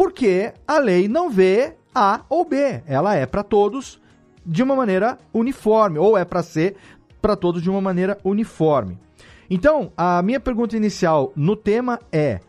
[0.00, 2.82] porque a lei não vê A ou B.
[2.86, 4.00] Ela é para todos
[4.46, 6.74] de uma maneira uniforme, ou é para ser
[7.20, 8.98] para todos de uma maneira uniforme.
[9.50, 12.40] Então, a minha pergunta inicial no tema é: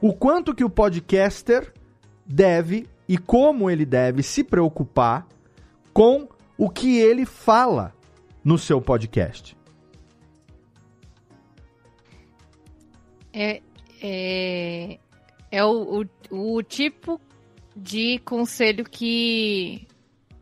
[0.00, 1.72] o quanto que o podcaster
[2.24, 5.26] deve e como ele deve se preocupar
[5.92, 7.92] com o que ele fala
[8.44, 9.56] no seu podcast?
[13.32, 13.60] É,
[14.00, 15.00] é,
[15.52, 17.20] é o, o, o tipo
[17.76, 19.86] de conselho que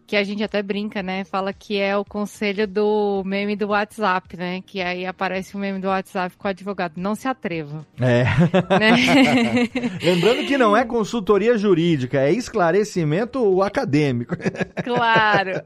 [0.07, 1.23] que a gente até brinca, né?
[1.23, 4.61] Fala que é o conselho do meme do WhatsApp, né?
[4.61, 6.95] Que aí aparece o meme do WhatsApp com o advogado.
[6.97, 7.87] Não se atreva.
[8.01, 8.25] É.
[8.25, 9.69] Né?
[10.03, 14.35] Lembrando que não é consultoria jurídica, é esclarecimento acadêmico.
[14.83, 15.63] Claro.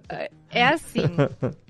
[0.51, 1.05] É assim.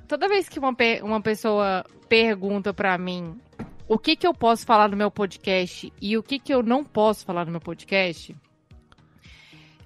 [0.09, 3.37] Toda vez que uma, uma pessoa pergunta para mim
[3.87, 6.85] o que, que eu posso falar no meu podcast e o que, que eu não
[6.85, 8.35] posso falar no meu podcast,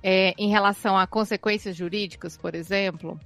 [0.03, 3.19] é, em relação a consequências jurídicas, por exemplo,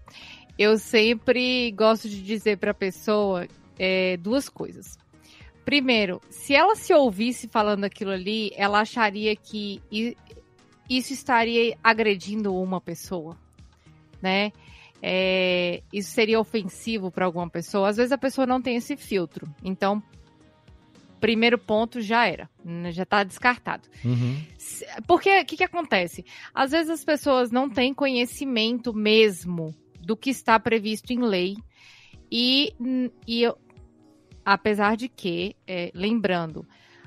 [0.58, 3.46] eu sempre gosto de dizer para a pessoa
[3.78, 4.98] é, duas coisas.
[5.64, 9.80] Primeiro, se ela se ouvisse falando aquilo ali, ela acharia que
[10.88, 13.36] isso estaria agredindo uma pessoa,
[14.20, 14.52] né?
[15.00, 17.88] É, isso seria ofensivo para alguma pessoa.
[17.88, 19.52] Às vezes a pessoa não tem esse filtro.
[19.62, 20.02] Então,
[21.22, 23.88] primeiro ponto já era, né, já está descartado.
[24.04, 24.42] Uhum.
[25.06, 26.24] Porque o que, que acontece?
[26.52, 31.56] Às vezes as pessoas não têm conhecimento mesmo do que está previsto em lei
[32.28, 32.74] e,
[33.26, 33.44] e
[34.44, 36.66] apesar de que, é, lembrando,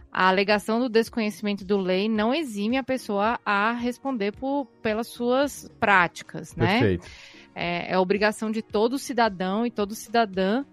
[0.10, 5.70] a alegação do desconhecimento do lei não exime a pessoa a responder por, pelas suas
[5.78, 6.80] práticas, né?
[6.80, 7.08] Perfeito.
[7.54, 10.64] É, é obrigação de todo cidadão e todo cidadã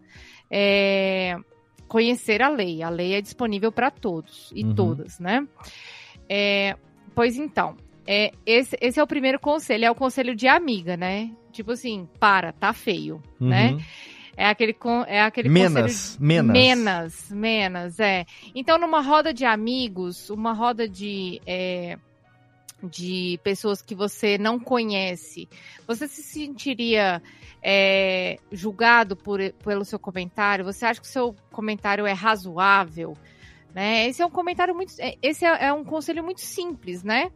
[0.49, 1.37] é,
[1.93, 2.83] conhecer a lei.
[2.83, 4.75] A lei é disponível para todos e uhum.
[4.75, 5.47] todas, né?
[6.27, 6.75] É,
[7.15, 7.77] pois então,
[8.07, 11.31] é, esse, esse é o primeiro conselho, é o conselho de amiga, né?
[11.53, 13.49] Tipo assim, para, tá feio, uhum.
[13.49, 13.77] né?
[14.35, 14.75] É aquele,
[15.07, 16.27] é aquele menos, conselho...
[16.27, 16.53] Menos.
[16.53, 18.25] Menos, menos, é.
[18.55, 21.43] Então, numa roda de amigos, uma roda de...
[21.47, 21.99] É,
[22.83, 25.49] de pessoas que você não conhece,
[25.87, 27.23] você se sentiria
[27.63, 30.65] é, julgado por, pelo seu comentário?
[30.65, 33.17] Você acha que o seu comentário é razoável?
[33.75, 34.09] Né?
[34.09, 34.95] Esse é um comentário muito.
[34.99, 37.31] É, esse é, é um conselho muito simples, né?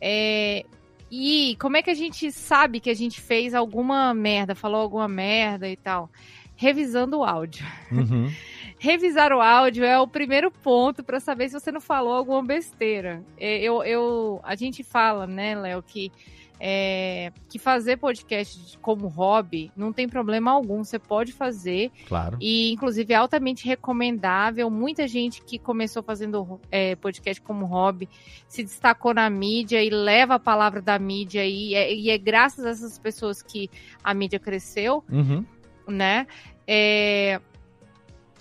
[0.00, 0.64] É,
[1.10, 5.08] e como é que a gente sabe que a gente fez alguma merda, falou alguma
[5.08, 6.10] merda e tal?
[6.56, 7.66] Revisando o áudio.
[7.90, 8.32] Uhum.
[8.84, 13.24] Revisar o áudio é o primeiro ponto para saber se você não falou alguma besteira.
[13.38, 16.12] É, eu, eu, a gente fala, né, Léo, que
[16.60, 21.90] é, que fazer podcast como hobby não tem problema algum, você pode fazer.
[22.06, 22.36] Claro.
[22.38, 24.68] E, inclusive, é altamente recomendável.
[24.68, 28.06] Muita gente que começou fazendo é, podcast como hobby
[28.46, 31.46] se destacou na mídia e leva a palavra da mídia.
[31.46, 33.70] E é, e é graças a essas pessoas que
[34.02, 35.42] a mídia cresceu, uhum.
[35.88, 36.26] né?
[36.66, 37.40] É,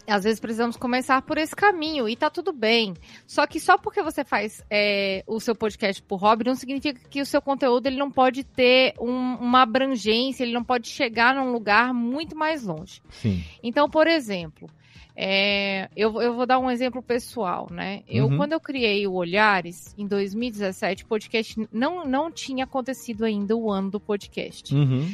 [0.07, 2.93] às vezes precisamos começar por esse caminho e tá tudo bem.
[3.25, 7.21] Só que só porque você faz é, o seu podcast por hobby não significa que
[7.21, 11.51] o seu conteúdo ele não pode ter um, uma abrangência, ele não pode chegar num
[11.51, 13.01] lugar muito mais longe.
[13.09, 13.43] Sim.
[13.61, 14.69] Então, por exemplo,
[15.15, 18.01] é, eu, eu vou dar um exemplo pessoal, né?
[18.07, 18.37] Eu, uhum.
[18.37, 23.71] quando eu criei o Olhares, em 2017, o podcast não, não tinha acontecido ainda o
[23.71, 24.73] ano do podcast.
[24.73, 25.07] Uhum.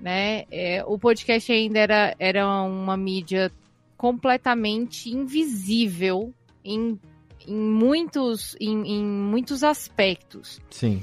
[0.00, 0.44] né?
[0.50, 3.50] É, o podcast ainda era, era uma mídia
[3.98, 6.32] completamente invisível
[6.64, 6.98] em,
[7.46, 10.60] em, muitos, em, em muitos aspectos.
[10.70, 11.02] Sim.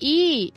[0.00, 0.52] E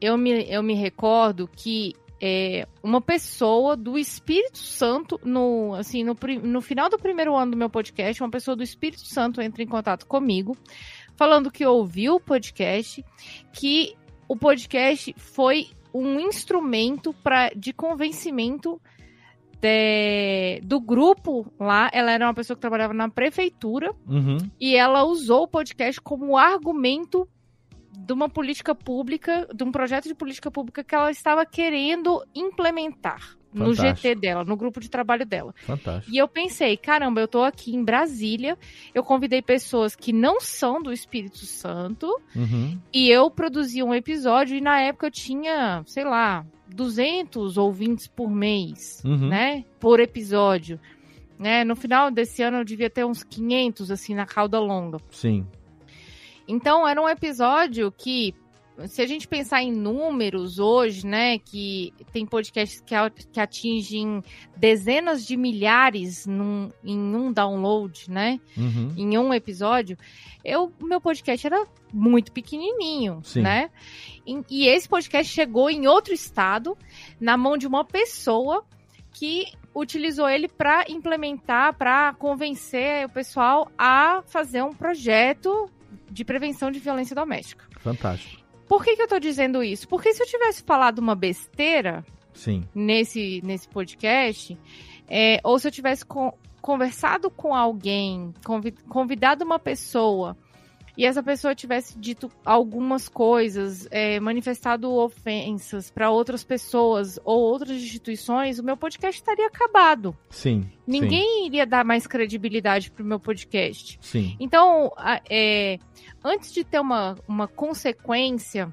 [0.00, 6.16] eu me, eu me recordo que é, uma pessoa do Espírito Santo, no, assim, no,
[6.42, 9.66] no final do primeiro ano do meu podcast, uma pessoa do Espírito Santo entra em
[9.66, 10.56] contato comigo,
[11.14, 13.04] falando que ouviu o podcast,
[13.52, 13.94] que
[14.26, 18.80] o podcast foi um instrumento pra, de convencimento
[19.62, 21.88] de, do grupo lá.
[21.92, 24.36] Ela era uma pessoa que trabalhava na prefeitura Uhum.
[24.60, 27.28] e ela usou o podcast como argumento
[27.96, 33.36] de uma política pública, de um projeto de política pública que ela estava querendo implementar
[33.52, 33.96] no Fantástico.
[34.08, 35.54] GT dela, no grupo de trabalho dela.
[35.58, 36.12] Fantástico.
[36.12, 38.58] E eu pensei, caramba, eu tô aqui em Brasília,
[38.94, 42.80] eu convidei pessoas que não são do Espírito Santo Uhum.
[42.92, 48.30] e eu produzi um episódio e na época eu tinha, sei lá, 200 ouvintes por
[48.30, 49.28] mês, Uhum.
[49.28, 49.64] né?
[49.80, 50.78] Por episódio.
[51.38, 51.64] Né?
[51.64, 54.98] No final desse ano eu devia ter uns 500 assim na cauda longa.
[55.10, 55.46] Sim.
[56.46, 58.34] Então era um episódio que,
[58.86, 62.94] se a gente pensar em números hoje, né, que tem podcasts que,
[63.32, 64.22] que atingem
[64.56, 68.92] dezenas de milhares num- em um download, né, Uhum.
[68.96, 69.96] em um episódio,
[70.44, 73.42] eu, meu podcast era muito pequenininho, Sim.
[73.42, 73.70] né?
[74.26, 76.76] E, e esse podcast chegou em outro estado,
[77.20, 78.64] na mão de uma pessoa
[79.12, 85.68] que utilizou ele para implementar, para convencer o pessoal a fazer um projeto
[86.10, 87.64] de prevenção de violência doméstica.
[87.80, 88.41] Fantástico.
[88.72, 89.86] Por que, que eu tô dizendo isso?
[89.86, 92.66] Porque se eu tivesse falado uma besteira Sim.
[92.74, 94.56] nesse, nesse podcast,
[95.06, 100.34] é, ou se eu tivesse con- conversado com alguém, convi- convidado uma pessoa,
[100.96, 107.76] e essa pessoa tivesse dito algumas coisas, é, manifestado ofensas para outras pessoas ou outras
[107.76, 110.16] instituições, o meu podcast estaria acabado.
[110.30, 110.70] Sim.
[110.86, 113.98] Ninguém iria dar mais credibilidade pro meu podcast.
[114.00, 114.22] Sim.
[114.22, 114.36] Sim.
[114.38, 114.92] Então,
[115.28, 115.78] é,
[116.22, 118.72] antes de ter uma, uma consequência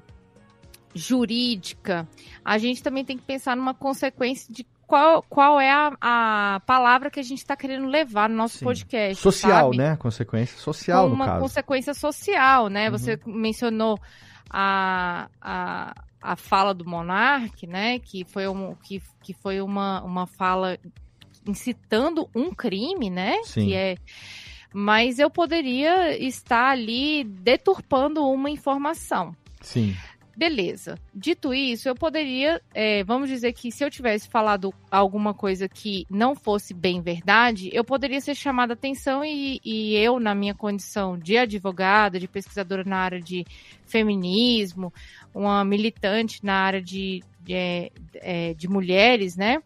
[0.94, 2.08] jurídica,
[2.44, 7.12] a gente também tem que pensar numa consequência de qual, qual é a, a palavra
[7.12, 8.64] que a gente está querendo levar no nosso Sim.
[8.64, 9.22] podcast.
[9.22, 9.76] Social, sabe?
[9.76, 9.94] né?
[9.94, 11.40] Consequência social, Com no uma caso.
[11.42, 12.86] consequência social, né?
[12.86, 12.98] Uhum.
[12.98, 13.96] Você mencionou
[14.50, 18.00] a, a, a fala do Monark, né?
[18.00, 20.76] Que foi, um, que, que foi uma, uma fala
[21.46, 23.40] incitando um crime, né?
[23.44, 23.66] Sim.
[23.66, 23.94] Que é
[24.72, 29.34] mas eu poderia estar ali deturpando uma informação.
[29.60, 29.96] Sim.
[30.40, 30.98] Beleza.
[31.14, 36.06] Dito isso, eu poderia, é, vamos dizer que se eu tivesse falado alguma coisa que
[36.08, 41.18] não fosse bem verdade, eu poderia ser chamada atenção e, e eu, na minha condição
[41.18, 43.44] de advogada, de pesquisadora na área de
[43.84, 44.90] feminismo,
[45.34, 49.62] uma militante na área de, de, é, é, de mulheres, né?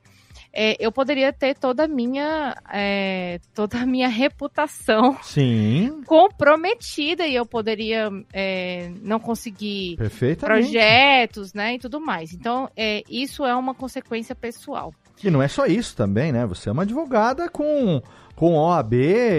[0.56, 6.02] É, eu poderia ter toda a minha é, toda a minha reputação Sim.
[6.06, 9.96] comprometida e eu poderia é, não conseguir
[10.38, 12.32] projetos, né, e tudo mais.
[12.32, 14.94] Então, é, isso é uma consequência pessoal.
[15.22, 16.44] E não é só isso também, né?
[16.46, 18.02] Você é uma advogada com,
[18.44, 18.92] com OAB,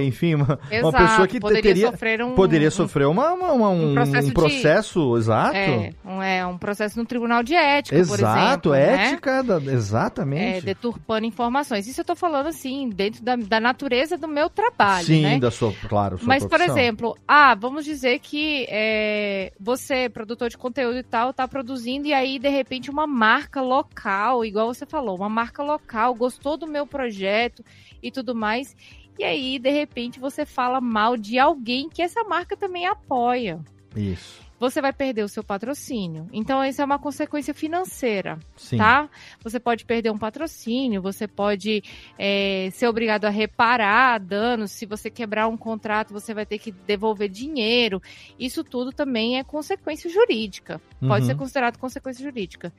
[0.03, 0.97] enfim, uma, uma Exato.
[0.97, 4.27] pessoa que poderia teria, sofrer um poderia sofrer uma, uma- uma- um, um processo um
[4.29, 5.55] de- processo exato.
[5.55, 9.05] é, um, é, um processo no tribunal de ética, por exato, exemplo, né?
[9.11, 10.65] ética, da- É, exatamente.
[10.65, 11.87] deturpando informações.
[11.87, 15.39] Isso eu tô falando assim, dentro da, da natureza do meu trabalho, Sim, né?
[15.39, 16.75] da sua, claro, sua Mas, por profissão.
[16.75, 22.13] exemplo, ah, vamos dizer que é, você, produtor de conteúdo e tal, tá produzindo e
[22.13, 26.87] aí, de repente, uma marca local, igual você falou, uma marca local gostou do meu
[26.87, 27.63] projeto
[28.01, 28.75] e tudo mais.
[29.17, 33.59] E aí, de repente, você fala mal de alguém que essa marca também apoia.
[33.95, 36.27] Isso, Você vai perder o seu patrocínio.
[36.33, 38.77] Então, isso é uma consequência financeira sim.
[38.77, 39.09] tá?
[39.43, 41.81] Você pode perder um patrocínio, você pode
[42.17, 44.71] é, ser obrigado a reparar danos.
[44.71, 48.01] Se você quebrar um contrato, você vai ter que devolver dinheiro.
[48.39, 50.81] Isso tudo também é consequência jurídica.
[50.99, 51.27] Pode Uhum.
[51.31, 52.73] ser considerado consequência jurídica.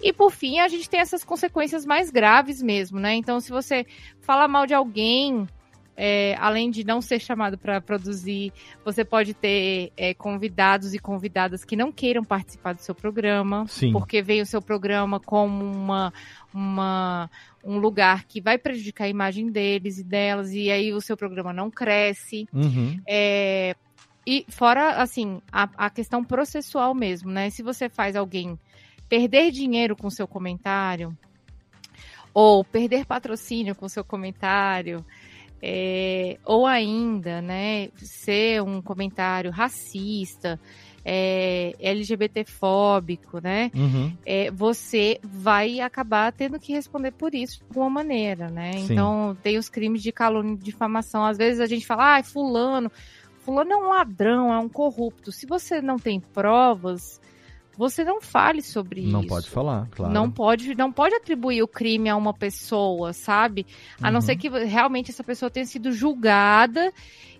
[0.00, 3.14] E por fim, a gente tem essas consequências mais graves mesmo, né?
[3.14, 3.86] Então, se você
[4.20, 5.46] falar mal de alguém,
[5.96, 8.52] é, além de não ser chamado para produzir,
[8.84, 13.92] você pode ter é, convidados e convidadas que não queiram participar do seu programa, Sim.
[13.92, 16.12] porque veio o seu programa como uma,
[16.52, 17.30] uma,
[17.64, 21.52] um lugar que vai prejudicar a imagem deles e delas, e aí o seu programa
[21.52, 22.48] não cresce.
[22.52, 23.00] Uhum.
[23.06, 23.76] É,
[24.26, 27.50] e fora, assim, a, a questão processual mesmo, né?
[27.50, 28.58] Se você faz alguém
[29.12, 31.14] perder dinheiro com seu comentário,
[32.32, 35.04] ou perder patrocínio com seu comentário,
[35.60, 40.58] é, ou ainda, né, ser um comentário racista,
[41.04, 43.70] é, LGBTfóbico, né?
[43.74, 44.16] Uhum.
[44.24, 48.72] É, você vai acabar tendo que responder por isso de alguma maneira, né?
[48.72, 48.94] Sim.
[48.94, 51.22] Então, tem os crimes de calúnia e difamação.
[51.22, 52.90] Às vezes a gente fala, ah, fulano,
[53.40, 55.30] fulano é um ladrão, é um corrupto.
[55.30, 57.20] Se você não tem provas,
[57.76, 59.28] você não fale sobre Não isso.
[59.28, 60.12] pode falar, claro.
[60.12, 63.66] Não pode, não pode atribuir o crime a uma pessoa, sabe?
[64.02, 64.20] A não Uhum.
[64.26, 66.92] ser que realmente essa pessoa tenha sido julgada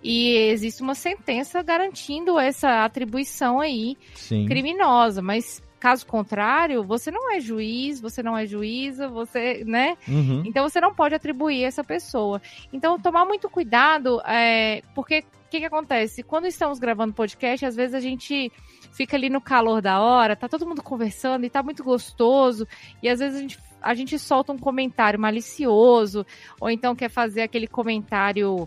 [0.03, 4.47] e existe uma sentença garantindo essa atribuição aí Sim.
[4.47, 5.21] criminosa.
[5.23, 9.97] Mas caso contrário, você não é juiz, você não é juíza, você, né?
[10.07, 10.43] Uhum.
[10.47, 12.41] Então você não pode atribuir essa pessoa.
[12.73, 16.23] Então tomar muito cuidado, é, porque que, que acontece?
[16.23, 18.51] Quando estamos gravando podcast, às vezes a gente
[18.91, 22.67] fica ali no calor da hora, tá todo mundo conversando e tá muito gostoso,
[23.03, 26.25] e às vezes a gente, a gente solta um comentário malicioso,
[26.59, 28.67] ou então quer fazer aquele comentário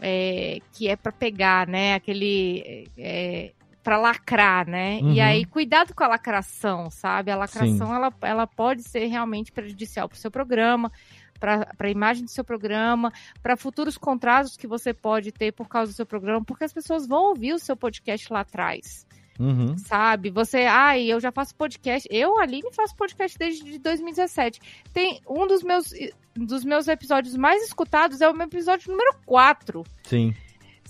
[0.00, 1.94] é, que é para pegar, né?
[1.94, 2.88] Aquele.
[2.96, 3.52] É,
[3.82, 5.00] para lacrar, né?
[5.02, 5.14] Uhum.
[5.14, 7.30] E aí, cuidado com a lacração, sabe?
[7.30, 7.94] A lacração, Sim.
[7.94, 10.92] ela, ela pode ser realmente prejudicial para o seu programa,
[11.40, 13.10] para a imagem do seu programa,
[13.42, 17.08] para futuros contratos que você pode ter por causa do seu programa, porque as pessoas
[17.08, 19.06] vão ouvir o seu podcast lá atrás,
[19.38, 19.76] Uhum.
[19.78, 20.28] sabe?
[20.30, 24.60] Você, ai, eu já faço podcast, eu, Aline, faço podcast desde 2017.
[24.92, 25.94] Tem um dos meus,
[26.36, 30.34] dos meus episódios mais escutados é o meu episódio número 4 Sim.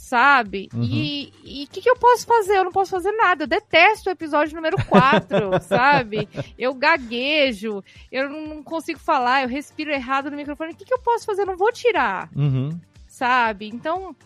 [0.01, 0.69] Sabe?
[0.75, 0.83] Uhum.
[0.83, 2.57] E o que, que eu posso fazer?
[2.57, 3.45] Eu não posso fazer nada.
[3.45, 6.29] Eu detesto o episódio número 4, sabe?
[6.59, 10.73] Eu gaguejo, eu não consigo falar, eu respiro errado no microfone.
[10.73, 11.43] O que, que eu posso fazer?
[11.43, 12.71] Eu não vou tirar, Uhum.
[13.07, 13.69] sabe?
[13.69, 14.17] Então.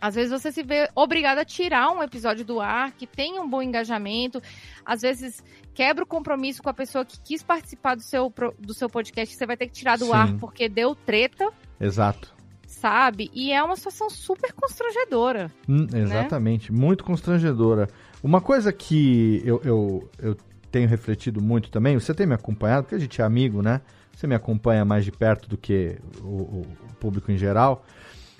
[0.00, 3.48] Às vezes você se vê obrigado a tirar um episódio do ar que tem um
[3.50, 4.40] bom engajamento.
[4.86, 5.42] Às vezes
[5.74, 9.36] quebra o compromisso com a pessoa que quis participar do seu, do seu podcast, que
[9.36, 10.12] você vai ter que tirar do Sim.
[10.12, 12.32] ar porque deu treta, Exato.
[12.68, 13.30] Sabe?
[13.34, 15.50] E é uma situação super constrangedora.
[15.68, 17.88] Hum, exatamente, muito constrangedora.
[18.22, 20.36] Uma coisa que eu, eu, eu
[20.70, 23.80] tenho refletido muito também, você tem me acompanhado, porque a gente é amigo, né?
[24.14, 27.84] Você me acompanha mais de perto do que o, o- o público em geral,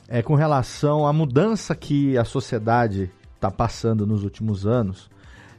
[0.09, 5.09] é com relação à mudança que a sociedade está passando nos últimos anos.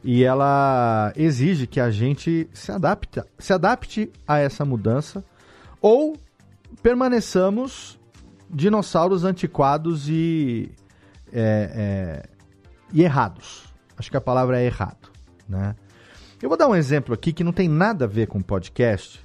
[0.03, 5.23] E ela exige que a gente se adapte, se adapte a essa mudança
[5.81, 6.15] ou
[6.81, 7.98] permaneçamos
[8.49, 10.71] dinossauros antiquados e,
[11.31, 12.29] é, é,
[12.91, 13.65] e errados.
[13.97, 15.11] Acho que a palavra é errado.
[15.47, 15.75] Né?
[16.41, 19.19] Eu vou dar um exemplo aqui que não tem nada a ver com podcast,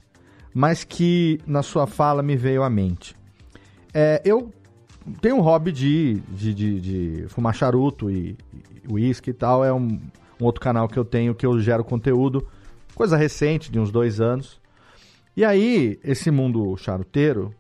[0.52, 3.16] mas que na sua fala me veio à mente.
[3.92, 4.52] É, eu
[5.20, 8.36] tenho um hobby de, de, de, de fumar charuto e
[8.90, 9.64] uísque e tal.
[9.64, 10.00] É um,
[10.40, 12.46] um outro canal que eu tenho que eu gero conteúdo,
[12.94, 14.60] coisa recente, de uns dois anos.
[15.36, 17.52] E aí, esse mundo charuteiro,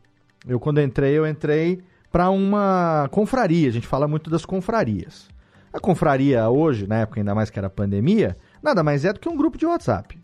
[0.46, 3.68] eu quando entrei, eu entrei para uma confraria.
[3.68, 5.28] A gente fala muito das confrarias.
[5.72, 9.28] A confraria hoje, na época ainda mais que era pandemia, nada mais é do que
[9.28, 10.16] um grupo de WhatsApp,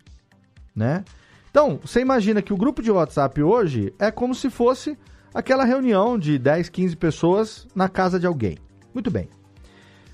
[0.73, 1.03] né?
[1.49, 4.97] Então, você imagina que o grupo de WhatsApp hoje é como se fosse
[5.33, 8.57] aquela reunião de 10, 15 pessoas na casa de alguém.
[8.93, 9.27] Muito bem.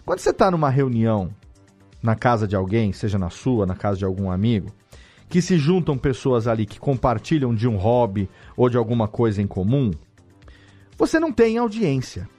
[0.04, 1.30] Quando você está numa reunião
[2.02, 4.72] na casa de alguém, seja na sua, na casa de algum amigo,
[5.30, 9.48] que se juntam pessoas ali que compartilham de um hobby ou de alguma coisa em
[9.48, 9.92] comum,
[10.98, 12.30] você não tem audiência.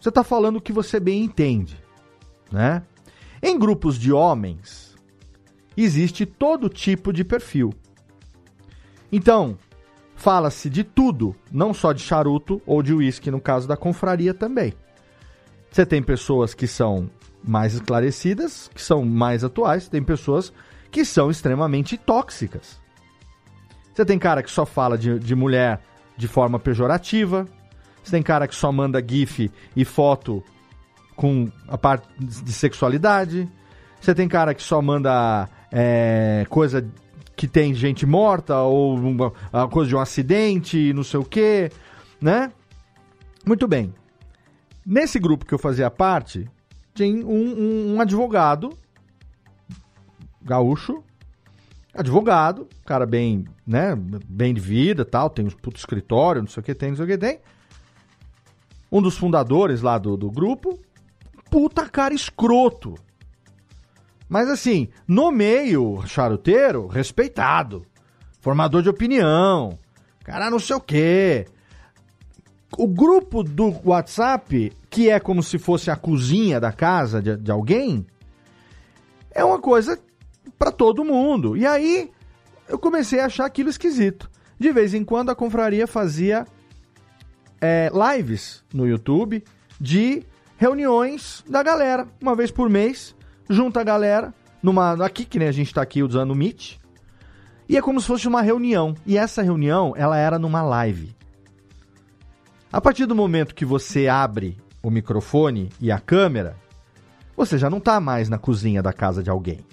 [0.00, 1.76] Você está falando o que você bem entende,
[2.52, 2.82] né?
[3.42, 4.94] Em grupos de homens,
[5.76, 7.72] existe todo tipo de perfil.
[9.10, 9.58] Então,
[10.14, 14.74] fala-se de tudo, não só de charuto ou de uísque, no caso da confraria também.
[15.70, 17.10] Você tem pessoas que são
[17.42, 20.52] mais esclarecidas, que são mais atuais, tem pessoas
[20.90, 22.80] que são extremamente tóxicas.
[23.94, 25.80] Você tem cara que só fala de, de mulher
[26.16, 27.46] de forma pejorativa,
[28.02, 30.42] você tem cara que só manda gif e foto
[31.14, 33.48] com a parte de sexualidade,
[34.00, 36.86] você tem cara que só manda é, coisa
[37.34, 41.70] que tem gente morta ou uma, uma coisa de um acidente, não sei o quê,
[42.20, 42.50] né?
[43.44, 43.92] Muito bem.
[44.84, 46.48] Nesse grupo que eu fazia parte,
[46.94, 48.70] tinha um, um- um advogado
[50.46, 51.02] gaúcho,
[51.92, 53.94] advogado, cara bem, né,
[54.28, 57.04] bem de vida, tal, tem um puto escritório, não sei o que tem, não sei
[57.04, 57.40] o que tem.
[58.90, 60.78] Um dos fundadores lá do, do grupo,
[61.50, 62.94] puta cara escroto.
[64.28, 67.84] Mas assim, no meio charuteiro, respeitado.
[68.40, 69.78] Formador de opinião.
[70.22, 71.46] Cara não sei o quê.
[72.76, 77.50] O grupo do WhatsApp, que é como se fosse a cozinha da casa de, de
[77.50, 78.04] alguém,
[79.30, 79.98] é uma coisa
[80.58, 81.56] para todo mundo.
[81.56, 82.10] E aí
[82.68, 84.30] eu comecei a achar aquilo esquisito.
[84.58, 86.46] De vez em quando a confraria fazia
[87.60, 89.44] é, lives no YouTube
[89.80, 90.22] de
[90.56, 93.14] reuniões da galera, uma vez por mês,
[93.48, 96.78] junta a galera, numa, aqui que nem a gente tá aqui usando o Meet,
[97.68, 98.94] e é como se fosse uma reunião.
[99.04, 101.14] E essa reunião, ela era numa live.
[102.72, 106.56] A partir do momento que você abre o microfone e a câmera,
[107.36, 109.64] você já não tá mais na cozinha da casa de alguém.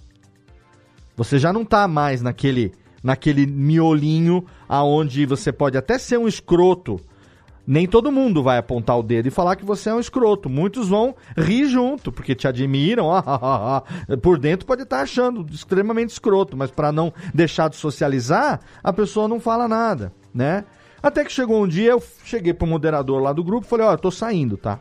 [1.16, 2.72] Você já não tá mais naquele
[3.04, 7.00] naquele miolinho aonde você pode até ser um escroto.
[7.66, 10.50] Nem todo mundo vai apontar o dedo e falar que você é um escroto.
[10.50, 13.08] Muitos vão rir junto, porque te admiram.
[14.22, 19.30] Por dentro pode estar achando extremamente escroto, mas para não deixar de socializar, a pessoa
[19.30, 20.66] não fala nada, né?
[21.02, 23.90] Até que chegou um dia, eu cheguei pro moderador lá do grupo e falei, ó,
[23.90, 24.80] oh, eu tô saindo, tá?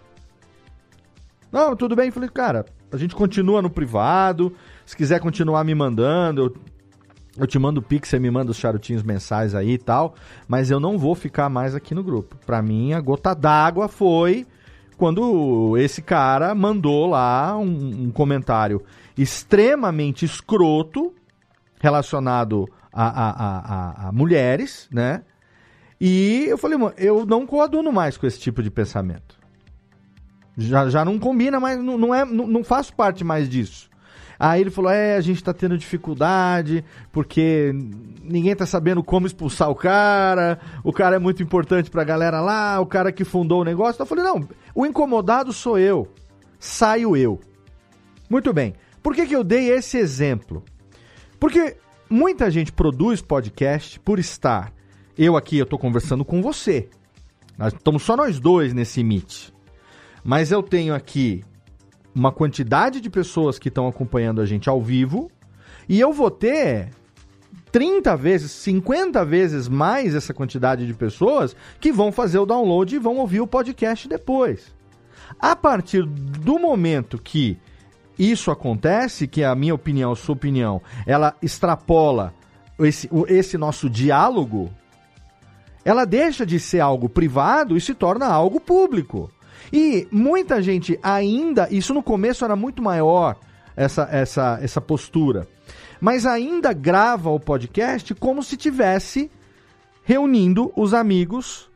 [1.52, 2.10] Não, tudo bem.
[2.10, 4.54] Falei, cara, a gente continua no privado.
[4.84, 6.54] Se quiser continuar me mandando, eu
[7.36, 10.14] eu te mando o Pix, você me manda os charutinhos mensais aí e tal,
[10.46, 12.36] mas eu não vou ficar mais aqui no grupo.
[12.44, 14.46] Pra mim, a gota d'água foi
[14.98, 18.82] quando esse cara mandou lá um, um comentário
[19.16, 21.14] extremamente escroto
[21.80, 25.22] relacionado a, a, a, a, mulheres, né?
[25.98, 29.40] E eu falei, mano, eu não coaduno mais com esse tipo de pensamento.
[30.56, 33.88] Já, já não combina mais, não, não, é, não, não faço parte mais disso.
[34.44, 37.72] Aí ele falou: é, a gente tá tendo dificuldade, porque
[38.24, 42.80] ninguém tá sabendo como expulsar o cara, o cara é muito importante pra galera lá,
[42.80, 43.94] o cara que fundou o negócio.
[43.94, 46.08] Então eu falei: não, o incomodado sou eu,
[46.58, 47.38] saio eu.
[48.28, 48.74] Muito bem.
[49.00, 50.64] Por que, que eu dei esse exemplo?
[51.38, 51.76] Porque
[52.10, 54.72] muita gente produz podcast por estar.
[55.16, 56.88] Eu aqui, eu tô conversando com você.
[57.56, 59.50] Nós estamos só nós dois nesse Meet.
[60.24, 61.44] Mas eu tenho aqui
[62.14, 65.30] uma quantidade de pessoas que estão acompanhando a gente ao vivo
[65.88, 66.90] e eu vou ter
[67.70, 72.98] 30 vezes, 50 vezes mais essa quantidade de pessoas que vão fazer o download e
[72.98, 74.74] vão ouvir o podcast depois.
[75.40, 77.58] A partir do momento que
[78.18, 82.34] isso acontece, que é a minha opinião, a sua opinião, ela extrapola
[82.78, 84.70] esse, esse nosso diálogo,
[85.84, 89.30] ela deixa de ser algo privado e se torna algo público.
[89.72, 93.36] E muita gente ainda, isso no começo era muito maior,
[93.74, 95.48] essa, essa, essa postura,
[96.00, 99.30] mas ainda grava o podcast como se tivesse
[100.04, 101.70] reunindo os amigos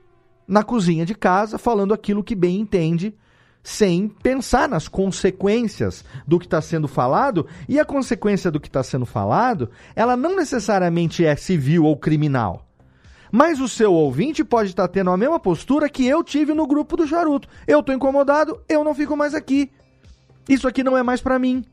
[0.46, 3.14] na cozinha de casa, falando aquilo que bem entende,
[3.62, 7.46] sem pensar nas consequências do que está sendo falado.
[7.68, 12.65] E a consequência do que está sendo falado, ela não necessariamente é civil ou criminal.
[13.30, 16.96] Mas o seu ouvinte pode estar tendo a mesma postura que eu tive no grupo
[16.96, 17.48] do charuto.
[17.66, 19.70] Eu tô incomodado, eu não fico mais aqui.
[20.48, 21.64] Isso aqui não é mais para mim.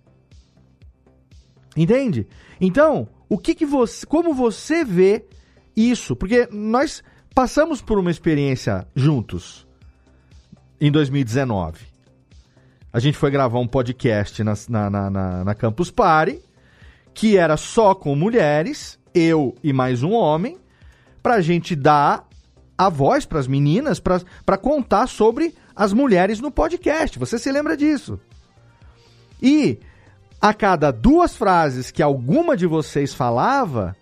[1.76, 2.28] Entende?
[2.60, 5.26] Então, o que que você, como você vê
[5.76, 6.16] isso?
[6.16, 9.68] Porque nós passamos por uma experiência juntos
[10.80, 11.94] em 2019.
[12.92, 16.40] A gente foi gravar um podcast na, na, na, na Campus Party,
[17.14, 20.58] que era só com mulheres, eu e mais um homem,
[21.24, 22.28] para a gente dar
[22.78, 27.18] a voz para as meninas, para contar sobre as mulheres no podcast.
[27.18, 28.20] Você se lembra disso?
[29.42, 29.80] E
[30.42, 33.96] a cada duas frases que alguma de vocês falava,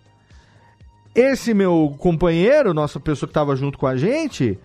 [1.14, 4.58] esse meu companheiro, nossa pessoa que estava junto com a gente,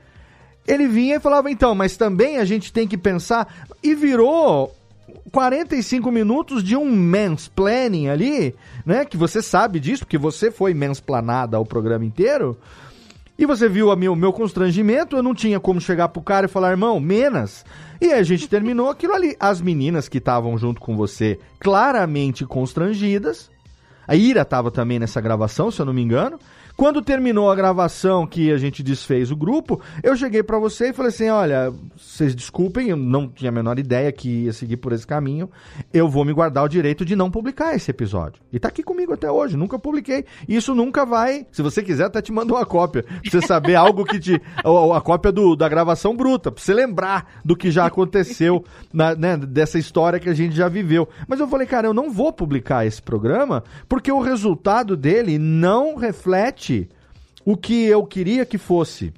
[0.67, 3.67] ele vinha e falava: então, mas também a gente tem que pensar.
[3.81, 4.75] E virou
[5.31, 8.55] 45 minutos de um mansplaining ali,
[8.85, 9.05] né?
[9.05, 12.57] Que você sabe disso, porque você foi mansplanada o programa inteiro.
[13.39, 16.49] E você viu o meu, meu constrangimento, eu não tinha como chegar pro cara e
[16.49, 17.63] falar, irmão, menos.
[18.01, 19.35] E a gente terminou aquilo ali.
[19.39, 23.51] As meninas que estavam junto com você, claramente constrangidas.
[24.07, 26.39] A Ira estava também nessa gravação, se eu não me engano.
[26.77, 30.93] Quando terminou a gravação que a gente desfez o grupo, eu cheguei para você e
[30.93, 34.93] falei assim: olha, vocês desculpem, eu não tinha a menor ideia que ia seguir por
[34.93, 35.49] esse caminho.
[35.91, 38.43] Eu vou me guardar o direito de não publicar esse episódio.
[38.53, 40.23] E tá aqui comigo até hoje, nunca publiquei.
[40.47, 41.47] Isso nunca vai.
[41.51, 43.01] Se você quiser, até te mando uma cópia.
[43.01, 44.39] Pra você saber algo que te.
[44.63, 48.63] A, a cópia do, da gravação bruta, pra você lembrar do que já aconteceu,
[48.93, 51.09] na, né, dessa história que a gente já viveu.
[51.27, 55.95] Mas eu falei, cara, eu não vou publicar esse programa porque o resultado dele não
[55.95, 56.66] reflete
[57.45, 59.13] o que eu queria que fosse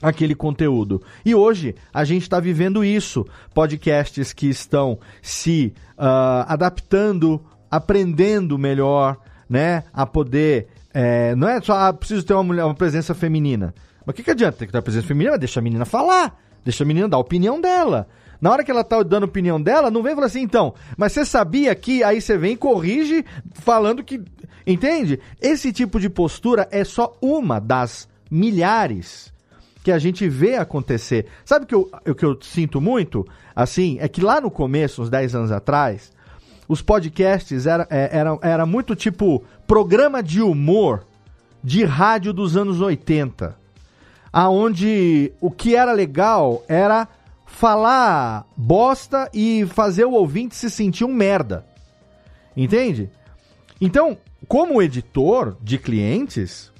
[0.00, 1.02] aquele conteúdo.
[1.24, 3.26] E hoje a gente está vivendo isso.
[3.52, 9.16] Podcasts que estão se uh, adaptando, aprendendo melhor,
[9.48, 9.84] né?
[9.92, 10.68] A poder.
[10.94, 13.74] É, não é só ah, preciso ter uma, mulher, uma presença feminina.
[14.04, 15.36] Mas o que, que adianta ter que ter presença feminina?
[15.36, 18.08] Deixa a menina falar, deixa a menina dar a opinião dela.
[18.40, 21.24] Na hora que ela tá dando opinião dela, não vem falar assim, então, mas você
[21.24, 24.22] sabia que aí você vem e corrige falando que.
[24.66, 25.18] Entende?
[25.40, 29.32] Esse tipo de postura é só uma das milhares
[29.82, 31.26] que a gente vê acontecer.
[31.44, 33.26] Sabe o que eu, que eu sinto muito?
[33.56, 36.12] Assim, é que lá no começo, uns 10 anos atrás,
[36.68, 41.04] os podcasts era, é, era, era muito tipo programa de humor
[41.64, 43.56] de rádio dos anos 80.
[44.30, 47.08] Aonde o que era legal era
[47.48, 51.66] falar bosta e fazer o ouvinte se sentir um merda.
[52.56, 53.10] Entende?
[53.80, 56.70] Então, como editor de clientes,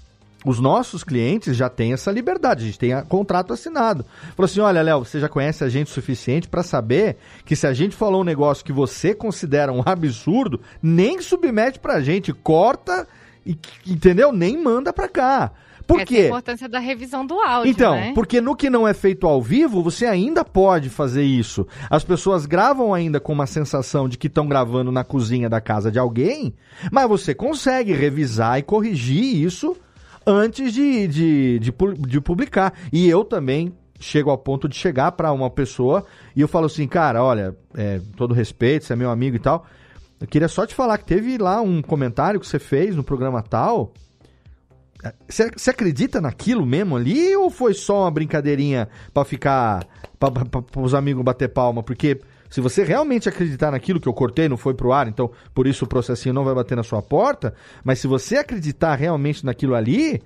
[0.44, 4.04] os nossos clientes já têm essa liberdade, a gente tem contrato assinado.
[4.36, 7.66] Falou assim: olha, Léo, você já conhece a gente o suficiente para saber que se
[7.66, 13.06] a gente falou um negócio que você considera um absurdo, nem submete pra gente, corta
[13.44, 14.32] e, entendeu?
[14.32, 15.50] Nem manda pra cá.
[15.88, 16.18] Por Essa quê?
[16.18, 18.12] É a importância da revisão do áudio, Então, né?
[18.14, 21.66] porque no que não é feito ao vivo, você ainda pode fazer isso.
[21.88, 25.90] As pessoas gravam ainda com uma sensação de que estão gravando na cozinha da casa
[25.90, 26.54] de alguém,
[26.92, 29.74] mas você consegue revisar e corrigir isso
[30.26, 31.72] antes de, de, de,
[32.06, 32.74] de publicar.
[32.92, 36.04] E eu também chego ao ponto de chegar pra uma pessoa
[36.36, 39.64] e eu falo assim, cara, olha, é, todo respeito, você é meu amigo e tal.
[40.20, 43.42] Eu queria só te falar que teve lá um comentário que você fez no programa
[43.42, 43.94] tal.
[45.28, 49.86] Você, acredita naquilo mesmo ali ou foi só uma brincadeirinha pra ficar.
[50.18, 51.82] pra os amigos bater palma?
[51.82, 52.20] Porque
[52.50, 55.84] se você realmente acreditar naquilo que eu cortei, não foi pro ar, então por isso
[55.84, 57.54] o processinho não vai bater na sua porta.
[57.84, 60.20] Mas se você acreditar realmente naquilo ali,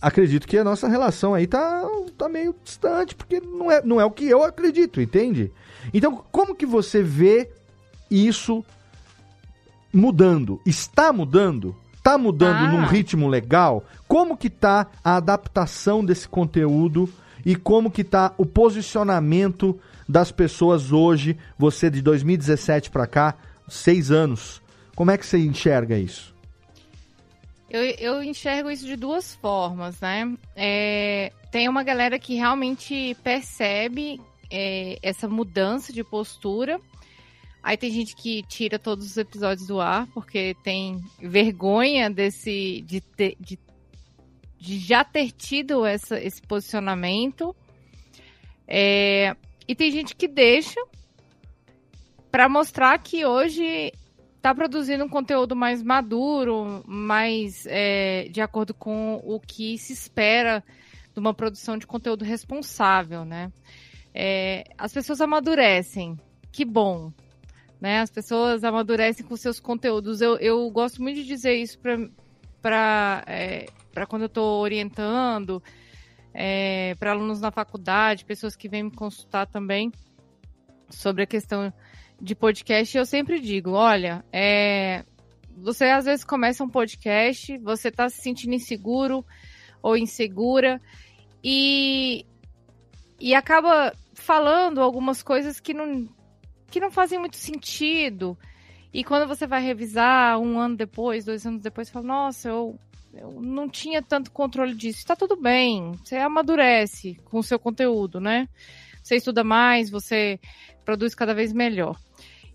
[0.00, 1.82] acredito que a nossa relação aí tá,
[2.18, 5.50] tá meio distante, porque não é, não é o que eu acredito, entende?
[5.94, 7.50] Então, como que você vê
[8.10, 8.62] isso
[9.92, 10.60] mudando?
[10.66, 11.74] Está mudando?
[12.06, 12.68] Tá mudando Ah.
[12.68, 13.84] num ritmo legal?
[14.06, 17.12] Como que tá a adaptação desse conteúdo
[17.44, 19.76] e como que tá o posicionamento
[20.08, 23.34] das pessoas hoje, você de 2017 pra cá,
[23.68, 24.62] seis anos.
[24.94, 26.32] Como é que você enxerga isso?
[27.68, 30.32] Eu, eu enxergo isso de duas formas, né?
[30.54, 36.80] É, tem uma galera que realmente percebe é, essa mudança de postura.
[37.66, 43.00] Aí tem gente que tira todos os episódios do ar porque tem vergonha desse de,
[43.00, 43.58] ter- de,
[44.56, 47.56] de já ter tido essa, esse posicionamento.
[48.68, 49.34] É,
[49.66, 50.80] e tem gente que deixa
[52.30, 53.92] para mostrar que hoje
[54.36, 60.62] está produzindo um conteúdo mais maduro, mais é, de acordo com o que se espera
[61.12, 63.50] de uma produção de conteúdo responsável, né?
[64.14, 66.16] É, as pessoas amadurecem,
[66.52, 67.10] que bom,
[67.86, 68.00] né?
[68.00, 70.20] As pessoas amadurecem com seus conteúdos.
[70.20, 73.66] Eu, eu gosto muito de dizer isso para é,
[74.08, 75.62] quando eu estou orientando,
[76.34, 79.92] é, para alunos na faculdade, pessoas que vêm me consultar também
[80.90, 81.72] sobre a questão
[82.20, 85.04] de podcast, eu sempre digo, olha, é,
[85.56, 89.24] você às vezes começa um podcast, você está se sentindo inseguro
[89.80, 90.82] ou insegura
[91.44, 92.26] e,
[93.20, 96.08] e acaba falando algumas coisas que não,
[96.70, 98.36] que não fazem muito sentido.
[98.92, 102.78] E quando você vai revisar um ano depois, dois anos depois, você fala, nossa, eu,
[103.14, 104.98] eu não tinha tanto controle disso.
[104.98, 108.48] Está tudo bem, você amadurece com o seu conteúdo, né?
[109.02, 110.40] Você estuda mais, você
[110.84, 111.96] produz cada vez melhor.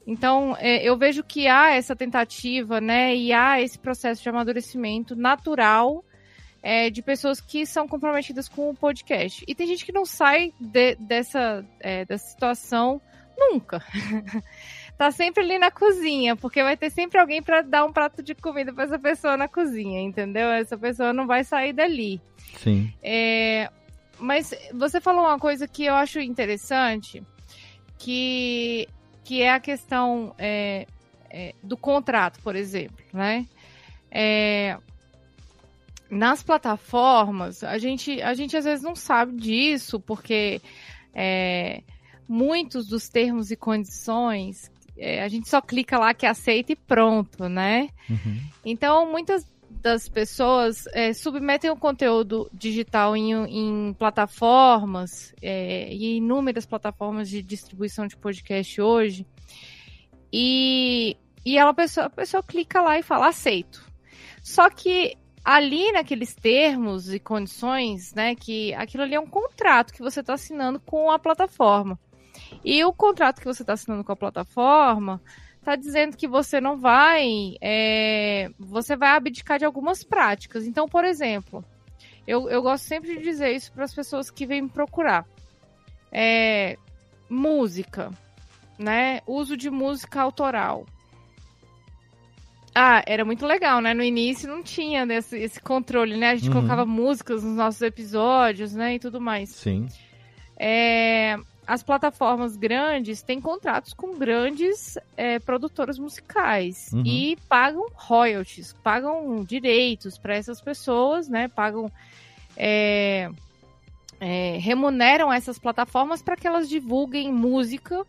[0.05, 5.15] Então, é, eu vejo que há essa tentativa, né, e há esse processo de amadurecimento
[5.15, 6.03] natural
[6.63, 9.43] é, de pessoas que são comprometidas com o podcast.
[9.47, 12.99] E tem gente que não sai de- dessa, é, dessa situação
[13.49, 13.83] nunca.
[14.97, 18.35] tá sempre ali na cozinha, porque vai ter sempre alguém para dar um prato de
[18.35, 20.49] comida para essa pessoa na cozinha, entendeu?
[20.49, 22.21] Essa pessoa não vai sair dali.
[22.57, 22.93] Sim.
[23.01, 23.69] É,
[24.19, 27.23] mas você falou uma coisa que eu acho interessante,
[27.97, 28.87] que,
[29.23, 30.85] que é a questão é,
[31.29, 33.47] é, do contrato, por exemplo, né?
[34.11, 34.77] É,
[36.09, 40.61] nas plataformas, a gente, a gente às vezes não sabe disso, porque
[41.13, 41.81] é,
[42.31, 47.49] muitos dos termos e condições, é, a gente só clica lá que aceita e pronto,
[47.49, 47.89] né?
[48.09, 48.41] Uhum.
[48.63, 56.65] Então, muitas das pessoas é, submetem o conteúdo digital em, em plataformas, é, e inúmeras
[56.65, 59.25] plataformas de distribuição de podcast hoje,
[60.31, 63.85] e, e ela, a, pessoa, a pessoa clica lá e fala aceito.
[64.41, 70.01] Só que ali naqueles termos e condições, né, que aquilo ali é um contrato que
[70.01, 71.99] você está assinando com a plataforma.
[72.63, 75.21] E o contrato que você está assinando com a plataforma
[75.57, 80.65] está dizendo que você não vai, é, você vai abdicar de algumas práticas.
[80.65, 81.63] Então, por exemplo,
[82.27, 85.25] eu, eu gosto sempre de dizer isso para as pessoas que vêm me procurar.
[86.11, 86.77] É,
[87.29, 88.11] música,
[88.77, 89.21] né?
[89.27, 90.85] Uso de música autoral.
[92.73, 93.93] Ah, era muito legal, né?
[93.93, 96.31] No início não tinha esse, esse controle, né?
[96.31, 96.55] A gente Uhum.
[96.55, 98.95] colocava músicas nos nossos episódios, né?
[98.95, 99.49] E tudo mais.
[99.49, 99.87] Sim.
[100.57, 101.37] É,
[101.71, 107.01] as plataformas grandes têm contratos com grandes é, produtoras musicais uhum.
[107.05, 111.47] e pagam royalties, pagam direitos para essas pessoas, né?
[111.47, 111.89] Pagam.
[112.57, 113.29] É,
[114.19, 118.05] é, remuneram essas plataformas para que elas divulguem música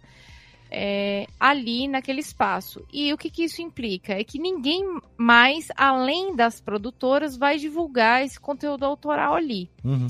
[0.68, 2.84] é, ali naquele espaço.
[2.92, 4.14] E o que, que, isso implica?
[4.14, 4.82] É que ninguém
[5.16, 9.70] mais, além das produtoras, vai divulgar esse conteúdo autoral ali.
[9.84, 10.08] Uhum.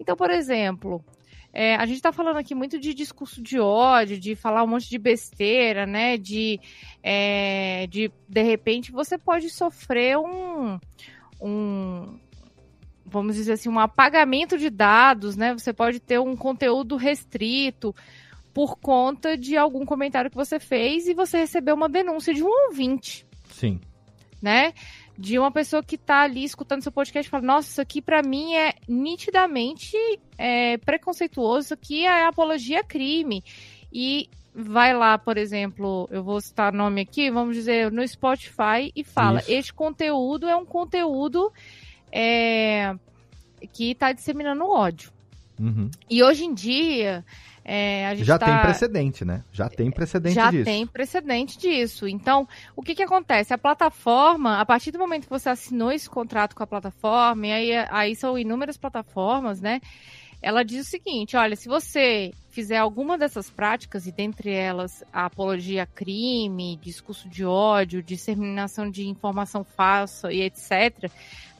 [0.00, 1.02] Então, por exemplo,
[1.58, 4.90] é, a gente está falando aqui muito de discurso de ódio, de falar um monte
[4.90, 6.18] de besteira, né?
[6.18, 6.60] De,
[7.02, 10.78] é, de, de repente, você pode sofrer um,
[11.40, 12.18] um,
[13.06, 15.54] vamos dizer assim, um apagamento de dados, né?
[15.54, 17.94] Você pode ter um conteúdo restrito
[18.52, 22.50] por conta de algum comentário que você fez e você recebeu uma denúncia de um
[22.66, 23.26] ouvinte.
[23.48, 23.80] Sim.
[24.42, 24.74] Né?
[25.18, 28.22] De uma pessoa que está ali escutando seu podcast e fala: Nossa, isso aqui para
[28.22, 29.96] mim é nitidamente
[30.36, 33.42] é, preconceituoso, isso aqui é apologia a crime.
[33.92, 39.02] E vai lá, por exemplo, eu vou citar nome aqui, vamos dizer, no Spotify e
[39.02, 39.52] fala: isso.
[39.52, 41.52] Este conteúdo é um conteúdo
[42.12, 42.94] é,
[43.72, 45.10] que está disseminando ódio.
[45.58, 45.90] Uhum.
[46.10, 47.24] E hoje em dia
[47.68, 48.46] é, já tá...
[48.46, 49.42] tem precedente, né?
[49.50, 50.64] Já tem precedente já disso.
[50.64, 52.06] Já tem precedente disso.
[52.06, 52.46] Então,
[52.76, 53.52] o que, que acontece?
[53.52, 57.52] A plataforma, a partir do momento que você assinou esse contrato com a plataforma, e
[57.52, 59.80] aí, aí são inúmeras plataformas, né?
[60.40, 65.26] Ela diz o seguinte: olha, se você fizer alguma dessas práticas, e dentre elas a
[65.26, 71.10] apologia a crime, discurso de ódio, disseminação de informação falsa e etc.,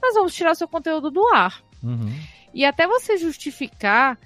[0.00, 1.61] nós vamos tirar seu conteúdo do ar.
[1.82, 2.12] Uhum.
[2.54, 4.16] E até você justificar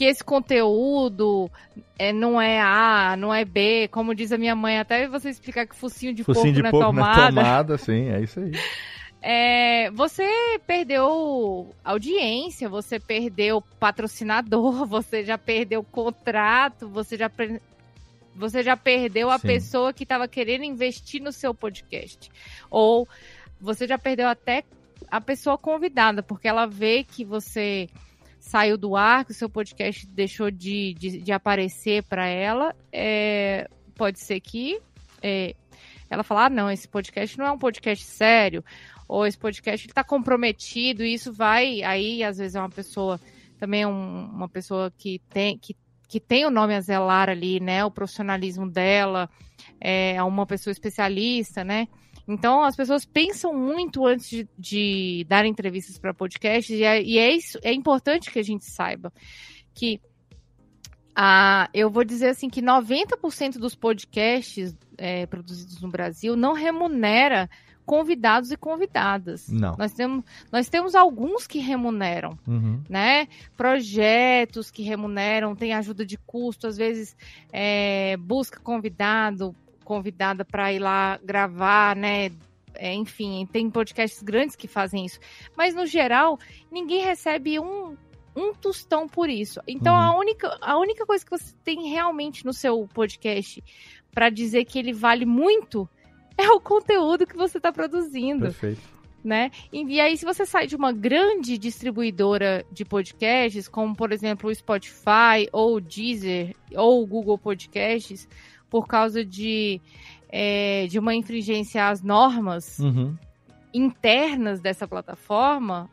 [0.00, 1.50] que esse conteúdo
[1.98, 5.66] é, não é A, não é B, como diz a minha mãe, até você explicar
[5.66, 7.20] que focinho de focinho porco de não é tomada.
[7.20, 8.52] Na tomada, sim, é isso aí.
[9.22, 10.26] É, você
[10.66, 17.30] perdeu audiência, você perdeu patrocinador, você já perdeu contrato, você já,
[18.34, 19.48] você já perdeu a sim.
[19.48, 22.30] pessoa que estava querendo investir no seu podcast.
[22.70, 23.06] Ou
[23.60, 24.64] você já perdeu até
[25.10, 27.90] a pessoa convidada, porque ela vê que você
[28.40, 33.68] saiu do ar, que o seu podcast deixou de, de, de aparecer para ela, é,
[33.94, 34.80] pode ser que
[35.22, 35.54] é,
[36.08, 38.64] ela falar, ah, não, esse podcast não é um podcast sério,
[39.06, 43.20] ou esse podcast está comprometido, e isso vai, aí às vezes é uma pessoa,
[43.58, 45.76] também um, uma pessoa que tem, que,
[46.08, 49.28] que tem o nome a zelar ali, né, o profissionalismo dela,
[49.78, 51.86] é uma pessoa especialista, né,
[52.32, 57.18] então, as pessoas pensam muito antes de, de dar entrevistas para podcasts, e, é, e
[57.18, 59.12] é, isso, é importante que a gente saiba
[59.74, 60.00] que
[61.14, 67.50] ah, eu vou dizer assim que 90% dos podcasts é, produzidos no Brasil não remunera
[67.84, 69.48] convidados e convidadas.
[69.48, 69.74] Não.
[69.76, 72.80] Nós temos, nós temos alguns que remuneram, uhum.
[72.88, 73.26] né?
[73.56, 77.16] Projetos que remuneram, tem ajuda de custo, às vezes
[77.52, 79.56] é, busca convidado,
[79.90, 82.30] convidada para ir lá gravar, né?
[82.74, 85.18] É, enfim, tem podcasts grandes que fazem isso.
[85.56, 86.38] Mas, no geral,
[86.70, 87.96] ninguém recebe um,
[88.36, 89.60] um tostão por isso.
[89.66, 90.00] Então, uhum.
[90.00, 93.64] a, única, a única coisa que você tem realmente no seu podcast
[94.14, 95.88] para dizer que ele vale muito
[96.38, 98.42] é o conteúdo que você está produzindo.
[98.42, 99.00] Perfeito.
[99.24, 99.50] Né?
[99.72, 104.48] E, e, aí, se você sai de uma grande distribuidora de podcasts, como por exemplo
[104.48, 108.28] o Spotify, ou o Deezer, ou o Google Podcasts,
[108.70, 109.80] por causa de,
[110.28, 113.16] é, de uma infringência às normas uhum.
[113.74, 115.90] internas dessa plataforma,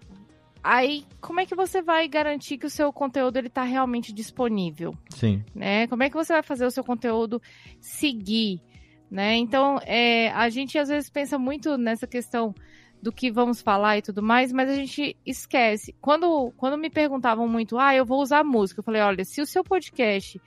[0.64, 4.94] aí como é que você vai garantir que o seu conteúdo ele está realmente disponível?
[5.10, 5.44] Sim.
[5.54, 5.88] Né?
[5.88, 7.42] Como é que você vai fazer o seu conteúdo
[7.82, 8.62] seguir?
[9.10, 9.36] Né?
[9.38, 12.54] Então, é, a gente às vezes pensa muito nessa questão
[13.02, 15.96] do que vamos falar e tudo mais, mas a gente esquece.
[16.02, 19.46] Quando, quando me perguntavam muito, ah, eu vou usar música, eu falei, olha, se o
[19.46, 20.42] seu podcast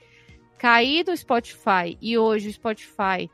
[0.61, 3.27] cair do Spotify e hoje o Spotify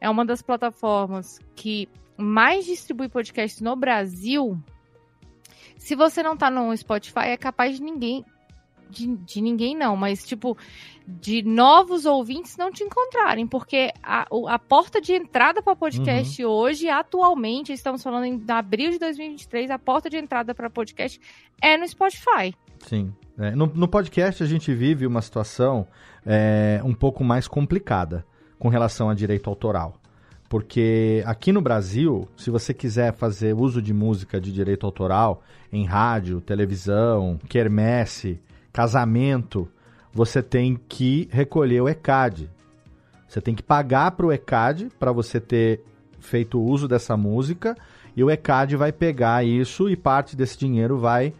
[0.00, 4.60] é uma das plataformas que mais distribui podcasts no Brasil.
[5.78, 8.24] Se você não tá no Spotify, é capaz de ninguém.
[8.90, 10.58] De, de ninguém não, mas tipo,
[11.06, 16.50] de novos ouvintes não te encontrarem, porque a, a porta de entrada para podcast uhum.
[16.50, 21.20] hoje, atualmente, estamos falando em abril de 2023, a porta de entrada para podcast
[21.62, 22.52] é no Spotify.
[22.80, 23.14] Sim.
[23.38, 25.86] É, no, no, podcast a gente vive uma situação
[26.24, 28.24] é, um pouco mais complicada
[28.58, 29.94] com relação a direito autoral.
[30.48, 35.86] Porque aqui no Brasil, se você quiser fazer uso de música de direito autoral em
[35.86, 38.38] rádio, televisão, quermesse,
[38.70, 39.66] casamento,
[40.12, 42.50] você tem que recolher o ECAD.
[43.26, 45.82] Você tem que pagar para o ECAD para você ter
[46.20, 47.74] feito uso dessa música
[48.14, 51.32] e o ECAD vai pegar isso e parte desse dinheiro vai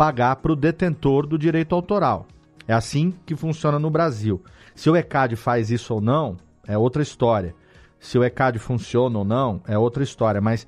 [0.00, 2.26] pagar para o detentor do direito autoral.
[2.66, 4.42] É assim que funciona no Brasil.
[4.74, 7.54] Se o ECAD faz isso ou não, é outra história.
[7.98, 10.40] Se o ECAD funciona ou não, é outra história.
[10.40, 10.66] Mas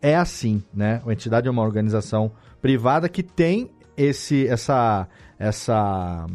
[0.00, 1.02] é assim, né?
[1.06, 5.06] A entidade é uma organização privada que tem esse, essa,
[5.38, 6.26] essa,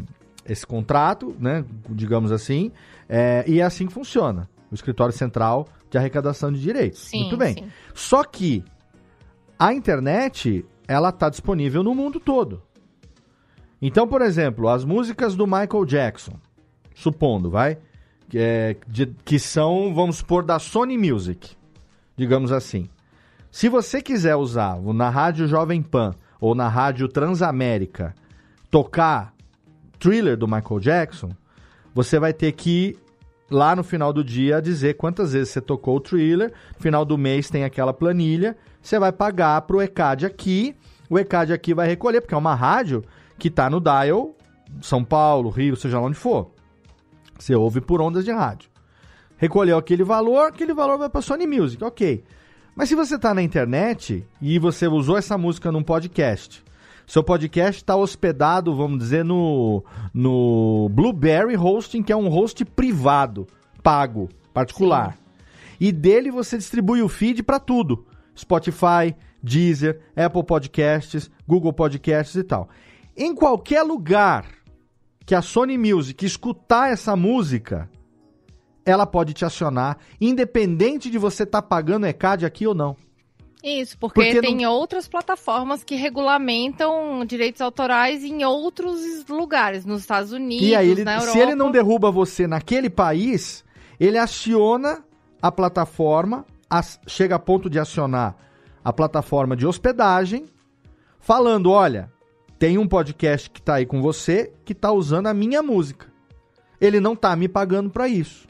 [0.45, 1.65] esse contrato, né?
[1.89, 2.71] Digamos assim,
[3.09, 4.47] é, e é assim que funciona.
[4.71, 6.99] O escritório central de arrecadação de direitos.
[6.99, 7.55] Sim, Muito bem.
[7.55, 7.71] sim.
[7.95, 8.63] Só que
[9.57, 12.61] a internet, ela está disponível no mundo todo.
[13.81, 16.33] Então, por exemplo, as músicas do Michael Jackson,
[16.95, 17.77] supondo, vai,
[18.33, 21.55] é, de- que são, vamos supor, da Sony Music,
[22.15, 22.89] digamos assim.
[23.51, 28.15] Se você quiser usar na rádio Jovem Pan ou na rádio Transamérica
[28.69, 29.33] tocar
[29.99, 31.29] Thriller do Michael Jackson,
[31.93, 32.97] você vai ter que
[33.49, 36.51] lá no final do dia dizer quantas vezes você tocou o Thriller.
[36.75, 40.75] No final do mês tem aquela planilha, você vai pagar pro ECAD aqui,
[41.09, 43.03] o ECAD aqui vai recolher, porque é uma rádio
[43.37, 44.35] que tá no dial
[44.81, 46.51] São Paulo, Rio, seja lá onde for.
[47.37, 48.69] Você ouve por ondas de rádio.
[49.37, 52.23] Recolheu aquele valor, aquele valor vai para Sony Music, ok.
[52.75, 56.63] Mas se você está na internet e você usou essa música num podcast,
[57.07, 59.81] seu podcast está hospedado, vamos dizer, no,
[60.13, 63.47] no Blueberry Hosting, que é um host privado,
[63.81, 65.17] pago, particular.
[65.79, 68.05] E dele você distribui o feed para tudo:
[68.37, 72.67] Spotify, Deezer, Apple Podcasts, Google Podcasts e tal.
[73.15, 74.45] Em qualquer lugar
[75.25, 77.89] que a Sony Music escutar essa música,
[78.85, 82.97] ela pode te acionar, independente de você estar pagando ECAD aqui ou não.
[83.63, 90.31] Isso, porque, Porque tem outras plataformas que regulamentam direitos autorais em outros lugares, nos Estados
[90.31, 91.31] Unidos, E aí, ele, na Europa.
[91.31, 93.65] se ele não derruba você naquele país,
[93.99, 95.03] ele aciona
[95.41, 98.35] a plataforma, as- chega a ponto de acionar
[98.83, 100.45] a plataforma de hospedagem,
[101.19, 102.11] falando: olha,
[102.59, 106.07] tem um podcast que tá aí com você que tá usando a minha música.
[106.79, 108.47] Ele não tá me pagando para isso.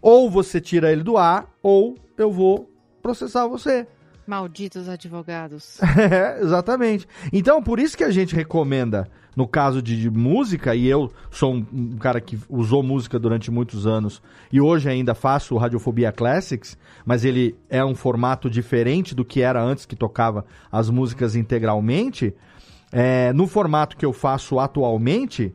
[0.00, 2.68] Ou você tira ele do ar, ou eu vou
[3.02, 3.86] processar você.
[4.26, 5.78] Malditos advogados.
[6.02, 7.06] É, exatamente.
[7.32, 11.54] Então, por isso que a gente recomenda, no caso de, de música, e eu sou
[11.54, 16.76] um, um cara que usou música durante muitos anos e hoje ainda faço Radiofobia Classics,
[17.04, 22.34] mas ele é um formato diferente do que era antes que tocava as músicas integralmente.
[22.90, 25.54] É, no formato que eu faço atualmente,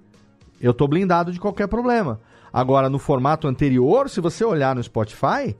[0.60, 2.20] eu tô blindado de qualquer problema.
[2.52, 5.56] Agora, no formato anterior, se você olhar no Spotify,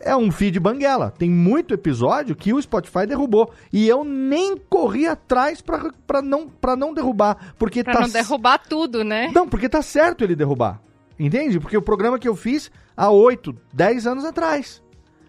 [0.00, 1.10] é um feed banguela.
[1.10, 3.50] Tem muito episódio que o Spotify derrubou.
[3.72, 7.54] E eu nem corri atrás pra, pra, não, pra não derrubar.
[7.58, 9.30] Porque Pra tá não derrubar tudo, né?
[9.34, 10.80] Não, porque tá certo ele derrubar.
[11.18, 11.58] Entende?
[11.58, 14.82] Porque o programa que eu fiz há 8, 10 anos atrás.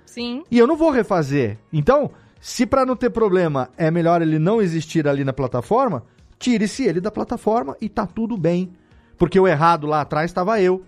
[0.06, 0.44] Sim.
[0.50, 1.58] E eu não vou refazer.
[1.72, 2.12] Então,
[2.42, 6.04] se pra não ter problema é melhor ele não existir ali na plataforma,
[6.38, 8.72] tire-se ele da plataforma e tá tudo bem.
[9.18, 10.84] Porque o errado lá atrás estava eu.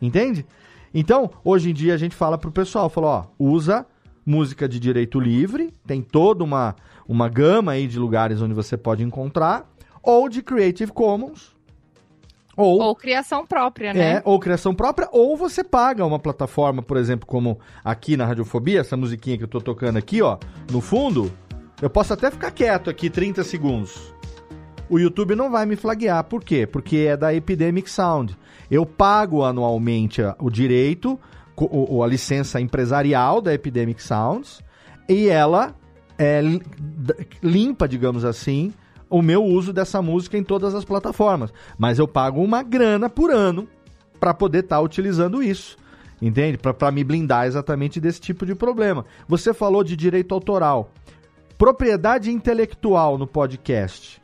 [0.00, 0.46] Entende?
[0.98, 3.84] Então, hoje em dia a gente fala pro pessoal, fala, ó, usa
[4.24, 6.74] música de direito livre, tem toda uma,
[7.06, 9.70] uma gama aí de lugares onde você pode encontrar,
[10.02, 11.54] ou de Creative Commons,
[12.56, 14.12] ou Ou criação própria, né?
[14.14, 18.80] é, ou criação própria, ou você paga uma plataforma, por exemplo, como aqui na Radiofobia,
[18.80, 20.38] essa musiquinha que eu tô tocando aqui, ó,
[20.72, 21.30] no fundo,
[21.82, 24.14] eu posso até ficar quieto aqui 30 segundos.
[24.88, 26.22] O YouTube não vai me flaguear.
[26.24, 26.66] Por quê?
[26.66, 28.38] Porque é da Epidemic Sound.
[28.70, 31.18] Eu pago anualmente a- o direito,
[31.54, 34.60] co- o- a licença empresarial da Epidemic Sounds,
[35.08, 35.74] e ela
[36.18, 36.40] é,
[37.42, 38.72] limpa, digamos assim,
[39.10, 41.52] o meu uso dessa música em todas as plataformas.
[41.78, 43.68] Mas eu pago uma grana por ano
[44.18, 45.76] para poder estar utilizando isso.
[46.20, 46.56] Entende?
[46.56, 49.04] Para me blindar exatamente desse tipo de problema.
[49.28, 50.90] Você falou de direito autoral.
[51.58, 54.20] Propriedade intelectual no podcast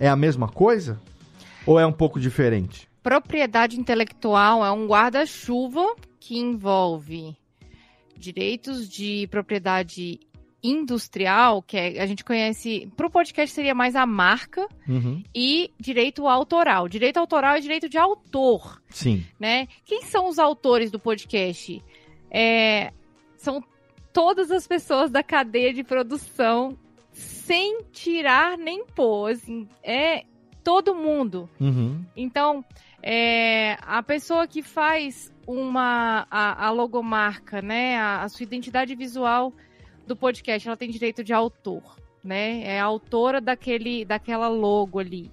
[0.00, 0.98] é a mesma coisa?
[1.66, 2.88] Ou é um pouco diferente?
[3.10, 7.36] Propriedade intelectual é um guarda-chuva que envolve
[8.16, 10.18] direitos de propriedade
[10.60, 15.22] industrial, que é- a gente conhece, para o podcast seria mais a marca, Uhum.
[15.32, 16.88] e direito autoral.
[16.88, 19.24] Direito autoral é direito de autor, Sim.
[19.38, 19.68] né?
[19.84, 21.80] Quem são os autores do podcast?
[22.28, 22.92] É,
[23.36, 23.62] são
[24.12, 26.76] todas as pessoas da cadeia de produção,
[27.12, 29.30] sem tirar nem pôr.
[29.30, 30.24] assim, é
[30.64, 31.48] todo mundo.
[31.60, 32.04] Uhum.
[32.16, 32.64] Então,
[33.08, 39.52] é, a pessoa que faz uma a, a logomarca, né, a, a sua identidade visual
[40.04, 41.82] do podcast, ela tem direito de autor,
[42.22, 42.64] né?
[42.64, 45.30] É autora daquele, daquela logo ali.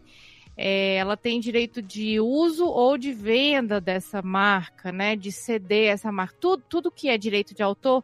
[0.56, 5.16] É, ela tem direito de uso ou de venda dessa marca, né?
[5.16, 6.36] De ceder essa marca.
[6.40, 8.04] Tudo, tudo que é direito de autor,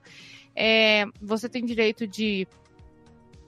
[0.55, 2.47] é, você tem direito de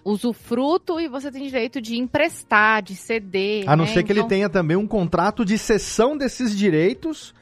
[0.03, 3.69] usufruto e você tem direito de emprestar, de ceder.
[3.69, 3.91] A não né?
[3.91, 7.33] ser que então, ele tenha também um contrato de cessão desses direitos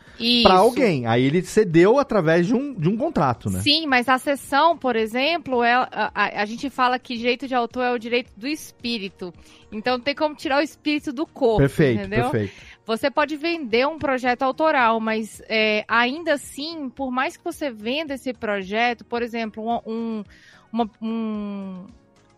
[0.43, 1.05] para alguém.
[1.05, 3.61] Aí ele cedeu através de um, de um contrato, né?
[3.61, 7.55] Sim, mas a cessão, por exemplo, é, a, a, a, gente fala que direito de
[7.55, 9.33] autor é o direito do espírito.
[9.71, 11.59] Então tem como tirar o espírito do corpo.
[11.59, 12.29] Perfeito, entendeu?
[12.29, 12.69] perfeito.
[12.85, 18.15] Você pode vender um projeto autoral, mas é, ainda assim, por mais que você venda
[18.15, 20.23] esse projeto, por exemplo, um,
[20.73, 21.85] uma, um,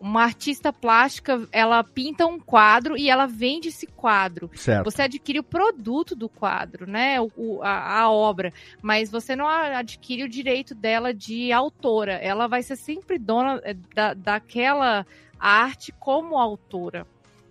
[0.02, 4.50] uma artista plástica, ela pinta um quadro e ela vende esse quadro.
[4.56, 4.84] Certo.
[4.84, 7.20] Você adquire o produto do quadro, né?
[7.20, 8.52] O, a, a, obra.
[8.82, 12.14] Mas você não adquire o direito dela de autora.
[12.14, 15.06] Ela vai ser sempre dona eh, da, daquela
[15.38, 17.06] arte como autora,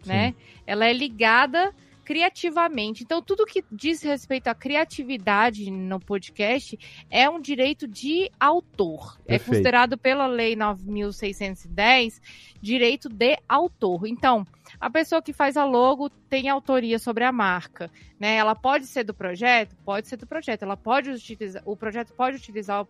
[0.05, 0.35] né?
[0.67, 1.73] Ela é ligada
[2.11, 3.03] criativamente.
[3.03, 6.77] Então, tudo que diz respeito à criatividade no podcast
[7.09, 9.17] é um direito de autor.
[9.19, 9.43] É Perfeito.
[9.43, 12.19] É considerado pela Lei 9.610
[12.61, 14.05] direito de autor.
[14.05, 14.45] Então,
[14.77, 17.89] a pessoa que faz a logo tem autoria sobre a marca,
[18.19, 18.35] né?
[18.35, 20.63] Ela pode ser do projeto, pode ser do projeto.
[20.63, 22.85] Ela pode utilizar, o projeto pode utilizar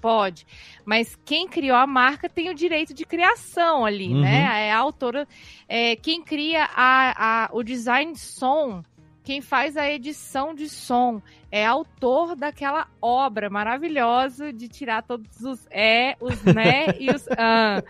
[0.00, 0.46] pode,
[0.84, 4.20] mas quem criou a marca tem o direito de criação ali, Uhum.
[4.20, 4.68] né?
[4.68, 5.26] É a autora,
[5.68, 8.82] é, quem cria a, a, o design de som,
[9.24, 15.66] quem faz a edição de som, é autor daquela obra maravilhosa de tirar todos os
[15.70, 17.82] é, os né e os ah.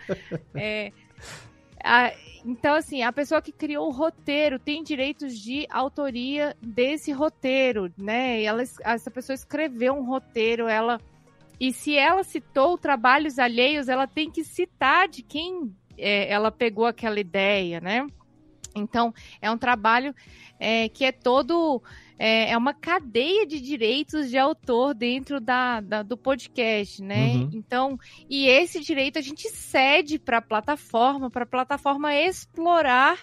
[0.53, 0.91] É,
[1.83, 2.13] a,
[2.45, 8.43] então, assim, a pessoa que criou o roteiro tem direitos de autoria desse roteiro, né?
[8.43, 10.99] Ela, essa pessoa escreveu um roteiro, ela.
[11.59, 16.85] E se ela citou trabalhos alheios, ela tem que citar de quem é, ela pegou
[16.85, 18.05] aquela ideia, né?
[18.75, 20.13] Então, é um trabalho
[20.59, 21.81] é, que é todo.
[22.17, 27.33] É, é, uma cadeia de direitos de autor dentro da, da do podcast, né?
[27.33, 27.49] Uhum.
[27.53, 27.99] Então,
[28.29, 33.19] e esse direito a gente cede para a plataforma, para a plataforma explorar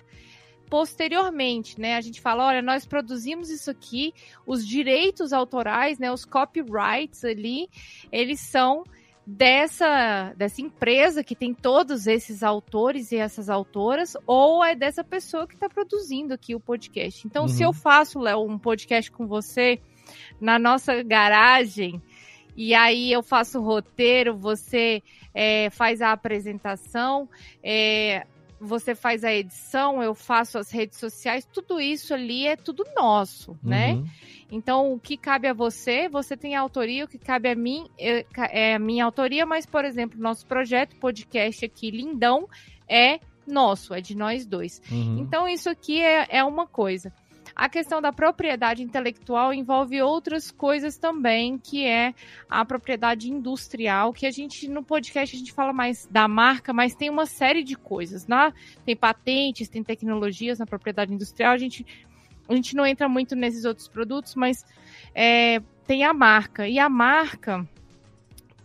[0.70, 1.96] posteriormente, né?
[1.96, 4.14] A gente fala, olha, nós produzimos isso aqui,
[4.46, 6.12] os direitos autorais, né?
[6.12, 7.68] Os copyrights ali,
[8.12, 8.84] eles são
[9.26, 15.46] dessa, dessa empresa que tem todos esses autores e essas autoras, ou é dessa pessoa
[15.46, 17.26] que está produzindo aqui o podcast.
[17.26, 17.48] Então, uhum.
[17.48, 19.80] se eu faço, Léo, um podcast com você
[20.40, 22.00] na nossa garagem,
[22.56, 25.02] e aí eu faço o roteiro, você
[25.34, 27.28] é, faz a apresentação,
[27.62, 28.26] é,
[28.60, 33.58] você faz a edição, eu faço as redes sociais, tudo isso ali é tudo nosso,
[33.62, 33.94] né?
[33.94, 34.04] Uhum.
[34.52, 37.88] Então, o que cabe a você, você tem a autoria, o que cabe a mim
[37.98, 42.48] é, é a minha autoria, mas, por exemplo, nosso projeto, podcast aqui, lindão,
[42.86, 44.82] é nosso, é de nós dois.
[44.90, 45.18] Uhum.
[45.20, 47.12] Então, isso aqui é, é uma coisa.
[47.60, 52.14] A questão da propriedade intelectual envolve outras coisas também, que é
[52.48, 56.94] a propriedade industrial, que a gente no podcast a gente fala mais da marca, mas
[56.94, 58.50] tem uma série de coisas, né?
[58.86, 61.84] Tem patentes, tem tecnologias na propriedade industrial, a gente
[62.48, 64.64] a gente não entra muito nesses outros produtos, mas
[65.14, 66.66] é, tem a marca.
[66.66, 67.68] E a marca,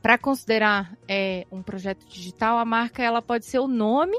[0.01, 4.17] para considerar é, um projeto digital, a marca ela pode ser o nome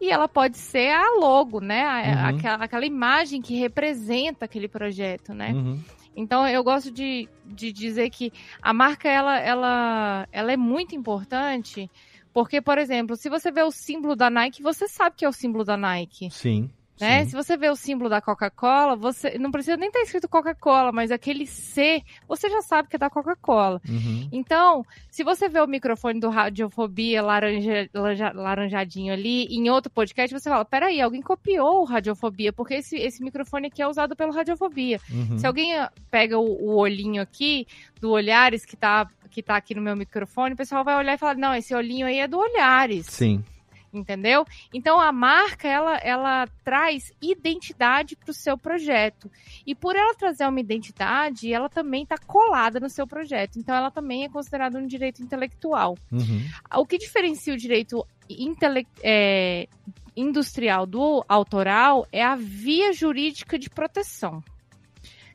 [0.00, 1.84] e ela pode ser a logo, né?
[1.84, 2.36] A, Uhum.
[2.38, 5.52] aquela, aquela imagem que representa aquele projeto, né?
[5.52, 5.78] Uhum.
[6.16, 11.90] Então eu gosto de, de dizer que a marca ela, ela, ela é muito importante,
[12.32, 15.32] porque, por exemplo, se você vê o símbolo da Nike, você sabe que é o
[15.32, 16.30] símbolo da Nike.
[16.30, 16.70] Sim.
[17.00, 17.24] Né?
[17.24, 21.10] Se você vê o símbolo da Coca-Cola, você não precisa nem estar escrito Coca-Cola, mas
[21.10, 23.80] aquele C, você já sabe que é da Coca-Cola.
[23.88, 24.28] Uhum.
[24.30, 30.32] Então, se você vê o microfone do Radiofobia laranja, laranja- laranjadinho ali, em outro podcast,
[30.38, 34.32] você fala: peraí, alguém copiou o Radiofobia, porque esse, esse microfone aqui é usado pelo
[34.32, 35.00] Radiofobia.
[35.10, 35.38] Uhum.
[35.38, 37.66] Se alguém ah, pega o, o olhinho aqui,
[38.00, 41.18] do Olhares, que tá, que tá aqui no meu microfone, o pessoal vai olhar e
[41.18, 43.44] falar: não, esse olhinho aí é do Olhares Sim.
[43.92, 44.44] Entendeu?
[44.72, 49.30] Então a marca ela, ela traz identidade para o seu projeto
[49.66, 53.58] e por ela trazer uma identidade, ela também está colada no seu projeto.
[53.58, 55.96] Então ela também é considerada um direito intelectual.
[56.10, 56.44] Uhum.
[56.76, 59.68] O que diferencia o direito intele é,
[60.16, 64.42] industrial do autoral é a via jurídica de proteção.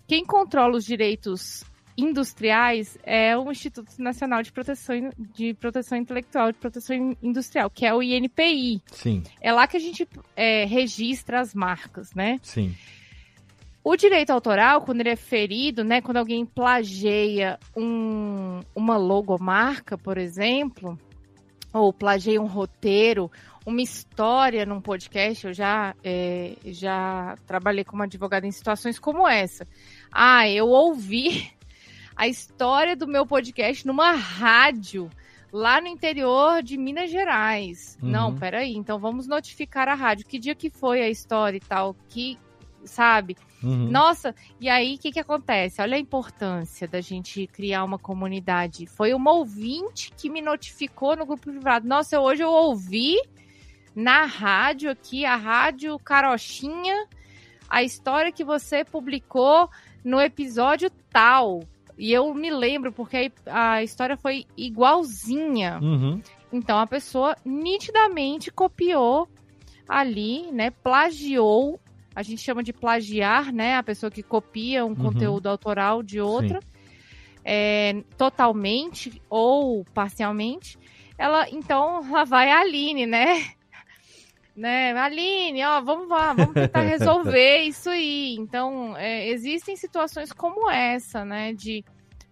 [0.08, 1.64] Quem controla os direitos
[1.98, 7.94] industriais é o Instituto Nacional de Proteção, de Proteção Intelectual de Proteção Industrial, que é
[7.94, 8.82] o INPI.
[8.92, 9.24] Sim.
[9.42, 12.40] É lá que a gente é, registra as marcas, né?
[12.42, 12.76] Sim.
[13.84, 20.18] O direito autoral, quando ele é ferido, né, quando alguém plageia um, uma logomarca, por
[20.18, 20.98] exemplo,
[21.72, 23.32] ou plageia um roteiro,
[23.64, 29.68] uma história num podcast, eu já, é, já trabalhei como advogada em situações como essa.
[30.12, 31.55] Ah, eu ouvi
[32.16, 35.10] a história do meu podcast numa rádio
[35.52, 37.98] lá no interior de Minas Gerais.
[38.02, 38.10] Uhum.
[38.10, 40.26] Não, peraí, então vamos notificar a rádio.
[40.26, 41.96] Que dia que foi a história e tal?
[42.10, 42.38] Que,
[42.84, 43.38] sabe?
[43.64, 43.90] Uhum.
[43.90, 45.82] Nossa, e aí o que, que acontece?
[45.82, 48.86] Olha a importância da gente criar uma comunidade.
[48.86, 51.88] Foi uma ouvinte que me notificou no grupo privado.
[51.88, 53.16] Nossa, hoje eu ouvi
[53.96, 57.08] na rádio aqui, a rádio Carochinha,
[57.70, 59.70] a história que você publicou
[60.04, 61.62] no episódio tal.
[61.98, 65.80] E eu me lembro, porque a história foi igualzinha.
[65.82, 66.22] Uhum.
[66.52, 69.28] Então a pessoa nitidamente copiou
[69.88, 70.70] ali, né?
[70.72, 71.80] Plagiou.
[72.16, 73.76] A gente chama de plagiar, né?
[73.76, 74.96] A pessoa que copia um Uhum.
[74.96, 76.60] conteúdo autoral de outra,
[77.44, 80.78] é, totalmente ou parcialmente.
[81.18, 83.55] Ela, então, lá vai a Aline, né?
[84.56, 88.36] Né, Aline, ó, vamos lá, vamos tentar resolver isso aí.
[88.40, 91.84] Então, é, existem situações como essa, né, de,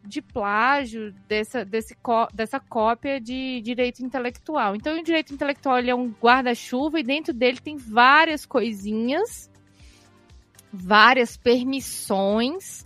[0.06, 1.98] de plágio dessa, desse,
[2.34, 4.74] dessa cópia de direito intelectual.
[4.74, 9.52] Então, o direito intelectual ele é um guarda-chuva e dentro dele tem várias coisinhas,
[10.72, 12.83] várias permissões.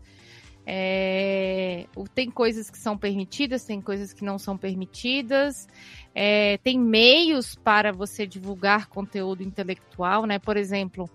[0.69, 5.65] É, tem coisas que são permitidas, tem coisas que não são permitidas.
[6.13, 10.39] É, tem meios para você divulgar conteúdo intelectual, né?
[10.39, 11.09] Por exemplo,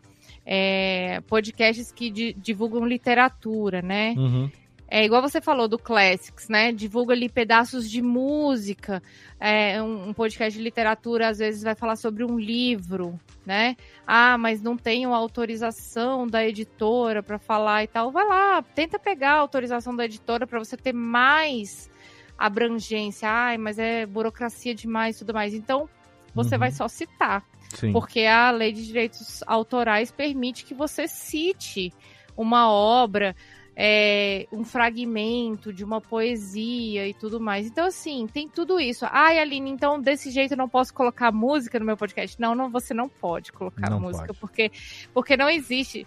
[0.46, 4.14] é, podcasts que di- divulgam literatura, né?
[4.16, 4.50] Uhum.
[4.94, 6.70] É igual você falou do Classics, né?
[6.70, 9.02] Divulga ali pedaços de música.
[9.40, 13.74] É, um, um podcast de literatura às vezes vai falar sobre um livro, né?
[14.06, 18.12] Ah, mas não tenho autorização da editora para falar e tal.
[18.12, 21.90] Vai lá, tenta pegar a autorização da editora para você ter mais
[22.36, 23.30] abrangência.
[23.30, 25.54] Ai, mas é burocracia demais e tudo mais.
[25.54, 25.88] Então,
[26.34, 26.58] você Uhum.
[26.60, 27.42] vai só citar.
[27.70, 27.92] Sim.
[27.92, 31.90] Porque a lei de direitos autorais permite que você cite
[32.36, 33.36] uma obra,
[33.76, 37.66] é, um fragmento de uma poesia e tudo mais.
[37.66, 39.06] Então, assim, tem tudo isso.
[39.10, 42.38] Ai, Aline, então desse jeito eu não posso colocar música no meu podcast?
[42.40, 44.38] Não, não você não pode colocar Não música, pode.
[44.40, 44.70] porque
[45.14, 46.06] porque não existe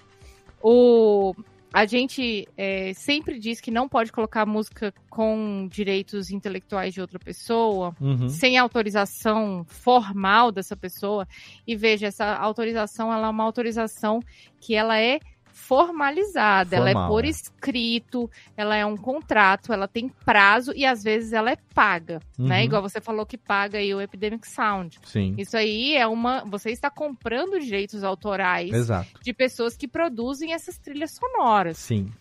[0.62, 1.34] o
[1.74, 7.20] a gente é, sempre diz que não pode colocar música com direitos intelectuais de outra
[7.20, 8.30] pessoa, Uhum.
[8.30, 11.28] sem autorização formal dessa pessoa.
[11.68, 14.22] E veja, essa autorização ela é uma autorização
[14.62, 15.20] que ela é
[15.56, 17.30] formalizada, ela é Formal, por é.
[17.30, 22.60] escrito, ela é um contrato, ela tem prazo e às vezes ela é paga, né?
[22.60, 22.66] Uhum.
[22.66, 25.00] Igual você falou que paga aí o Epidemic Sound.
[25.06, 25.34] Sim.
[25.38, 29.18] Isso aí é uma, você está comprando direitos autorais Exato.
[29.22, 32.12] de pessoas que produzem essas trilhas sonoras Sim.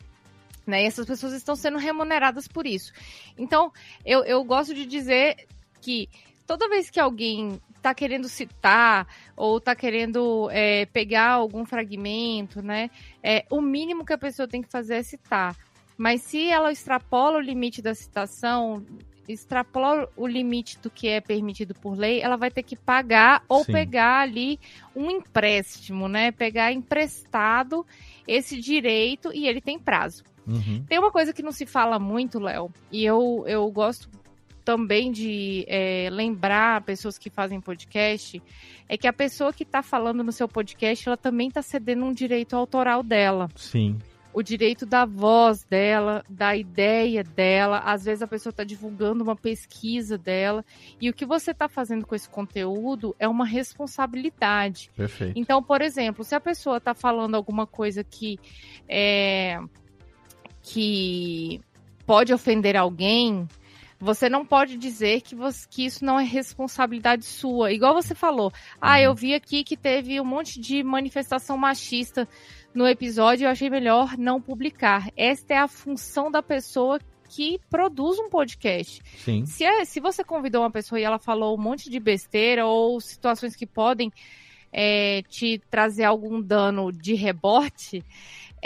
[0.65, 0.85] né?
[0.85, 2.93] E essas pessoas estão sendo remuneradas por isso.
[3.37, 3.73] Então,
[4.07, 5.49] eu, eu gosto de dizer
[5.81, 6.09] que
[6.47, 9.07] toda vez que alguém está querendo citar
[9.37, 12.91] ou está querendo é, pegar algum fragmento, né?
[13.23, 15.55] É, o mínimo que a pessoa tem que fazer é citar.
[15.97, 18.85] Mas se ela extrapola o limite da citação,
[19.29, 23.63] extrapola o limite do que é permitido por lei, ela vai ter que pagar ou
[23.65, 23.73] Sim.
[23.73, 24.59] pegar ali
[24.97, 26.33] um empréstimo, né?
[26.33, 27.87] Pegar emprestado
[28.27, 30.25] esse direito e ele tem prazo.
[30.47, 30.85] Uhum.
[30.89, 34.09] Tem uma coisa que não se fala muito, Léo, e eu, eu gosto
[34.65, 38.43] também de é, lembrar pessoas que fazem podcast,
[38.89, 42.13] é que a pessoa que está falando no seu podcast, ela também está cedendo um
[42.13, 43.49] direito autoral dela.
[43.55, 43.99] Sim.
[44.33, 47.79] O direito da voz dela, da ideia dela.
[47.79, 50.65] Às vezes a pessoa está divulgando uma pesquisa dela.
[51.01, 54.91] E o que você está fazendo com esse conteúdo é uma responsabilidade.
[54.97, 55.39] Perfeito.
[55.39, 58.41] Então, por exemplo, se a pessoa está falando alguma coisa que
[58.89, 59.61] é,
[60.61, 61.61] que
[62.05, 63.47] pode ofender alguém,
[64.05, 67.73] você não pode dizer que, você- que isso não é responsabilidade sua.
[67.73, 72.29] Igual você falou, ah, eu vi aqui que teve um monte de manifestação machista
[72.75, 75.09] no episódio, eu achei melhor não publicar.
[75.17, 76.99] Esta é a função da pessoa
[77.29, 79.01] que produz um podcast.
[79.25, 79.47] Sim.
[79.47, 83.01] Se, é- se você convidou uma pessoa e ela falou um monte de besteira ou
[83.01, 84.13] situações que podem
[84.77, 88.03] é, te trazer algum dano de rebote,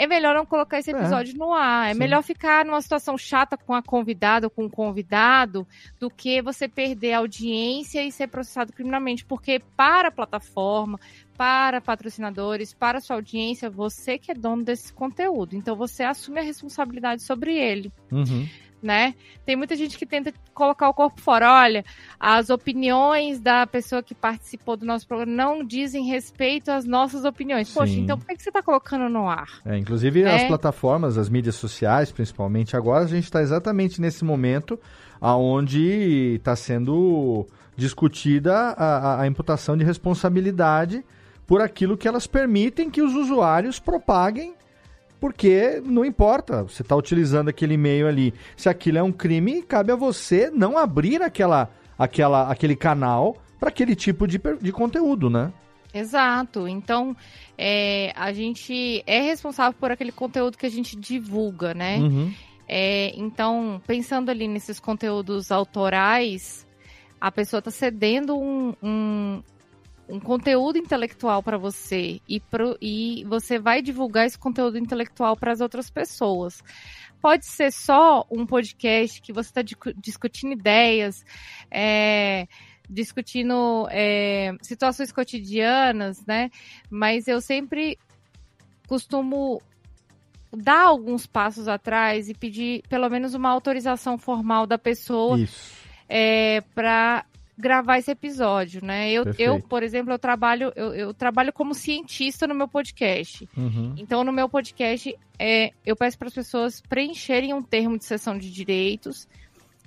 [0.01, 0.97] é melhor não colocar esse É.
[0.97, 1.89] episódio no ar.
[1.89, 1.99] É Sim.
[1.99, 5.67] melhor ficar numa situação chata com a convidada ou com o convidado
[5.99, 9.25] do que você perder a audiência e ser processado criminalmente.
[9.25, 10.97] Porque para a plataforma,
[11.37, 15.55] para patrocinadores, para a sua audiência, você que é dono desse conteúdo.
[15.55, 18.47] Então você assume a responsabilidade sobre ele Uhum.
[18.81, 19.13] Né?
[19.45, 21.51] Tem muita gente que tenta colocar o corpo fora.
[21.51, 21.83] Olha,
[22.19, 27.73] as opiniões da pessoa que participou do nosso programa não dizem respeito às nossas opiniões.
[27.73, 28.01] Poxa, Sim.
[28.01, 29.47] então por que que você está colocando no ar?
[29.65, 30.35] É, inclusive É.
[30.35, 34.79] as plataformas, as mídias sociais, principalmente agora, a gente está exatamente nesse momento
[35.19, 37.45] aonde está sendo
[37.75, 38.73] discutida a,
[39.17, 41.03] a- a imputação de responsabilidade
[41.47, 44.53] por aquilo que elas permitem que os usuários propaguem,
[45.19, 49.91] porque não importa, você está utilizando aquele e-mail ali, se aquilo é um crime, cabe
[49.91, 51.69] a você não abrir aquela
[51.99, 55.51] aquela, aquele canal para aquele tipo de, de conteúdo, né?
[55.93, 56.67] Exato.
[56.67, 57.15] Então,
[57.57, 61.97] é, a gente é responsável por aquele conteúdo que a gente divulga, né?
[61.97, 62.33] Uhum.
[62.67, 66.65] É, então, pensando ali nesses conteúdos autorais,
[67.19, 69.43] a pessoa está cedendo um, um,
[70.09, 75.51] um, conteúdo intelectual para você e, pro, e você vai divulgar esse conteúdo intelectual para
[75.51, 76.63] as outras pessoas.
[77.21, 79.61] Pode ser só um podcast que você está
[79.97, 81.23] discutindo ideias,
[81.69, 82.47] é,
[82.89, 86.49] discutindo é, situações cotidianas, né?
[86.89, 87.97] Mas eu sempre
[88.87, 89.61] costumo
[90.51, 95.37] dar alguns passos atrás e pedir pelo menos uma autorização formal da pessoa
[96.07, 97.23] é, para
[97.59, 99.11] gravar esse episódio, né?
[99.11, 103.47] Eu, eu, por exemplo, eu trabalho, eu, eu, trabalho como cientista no meu podcast.
[103.57, 103.93] Uhum.
[103.97, 108.37] Então, no meu podcast, é, eu peço para as pessoas preencherem um termo de sessão
[108.37, 109.27] de direitos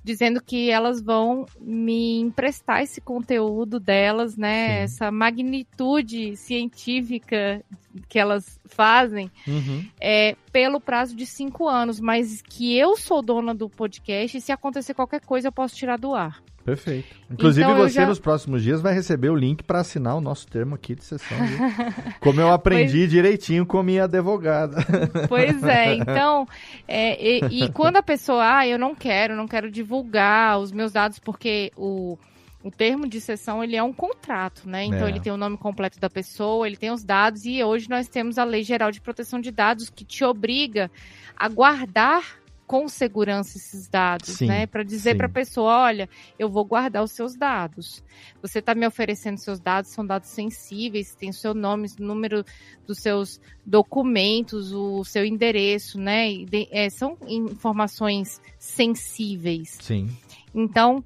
[0.05, 4.67] dizendo que elas vão me emprestar esse conteúdo delas, né?
[4.67, 4.83] Sim.
[4.83, 7.65] Essa magnitude científica
[8.09, 9.87] que elas fazem uhum.
[10.01, 14.51] é, pelo prazo de cinco anos, mas que eu sou dona do podcast e se
[14.51, 16.43] acontecer qualquer coisa eu posso tirar do ar.
[16.65, 17.09] Perfeito.
[17.31, 18.07] Inclusive, então, você já...
[18.07, 21.37] nos próximos dias vai receber o link para assinar o nosso termo aqui de sessão.
[22.21, 23.11] Como eu aprendi pois...
[23.11, 24.77] direitinho com minha advogada.
[25.29, 26.47] Pois é, então,
[26.87, 30.93] é, e, e, quando a pessoa, ah, eu não quero, não quero divulgar os meus
[30.93, 32.19] dados, porque o,
[32.63, 34.85] o termo de sessão ele é um contrato, né?
[34.85, 35.11] Então é.
[35.11, 38.39] ele tem o nome completo da pessoa, ele tem os dados, e hoje nós temos
[38.39, 40.91] a Lei Geral de Proteção de Dados que te obriga
[41.37, 44.67] a guardar com segurança esses dados, sim, né?
[44.67, 46.09] Para dizer para a pessoa, olha,
[46.39, 48.03] eu vou guardar os seus dados.
[48.41, 52.45] Você está me oferecendo seus dados, são dados sensíveis, tem o seu nome, o número
[52.87, 56.33] dos seus documentos, o seu endereço, né?
[56.45, 59.79] De, é, são informações sensíveis.
[59.81, 60.09] Sim.
[60.55, 61.05] Então,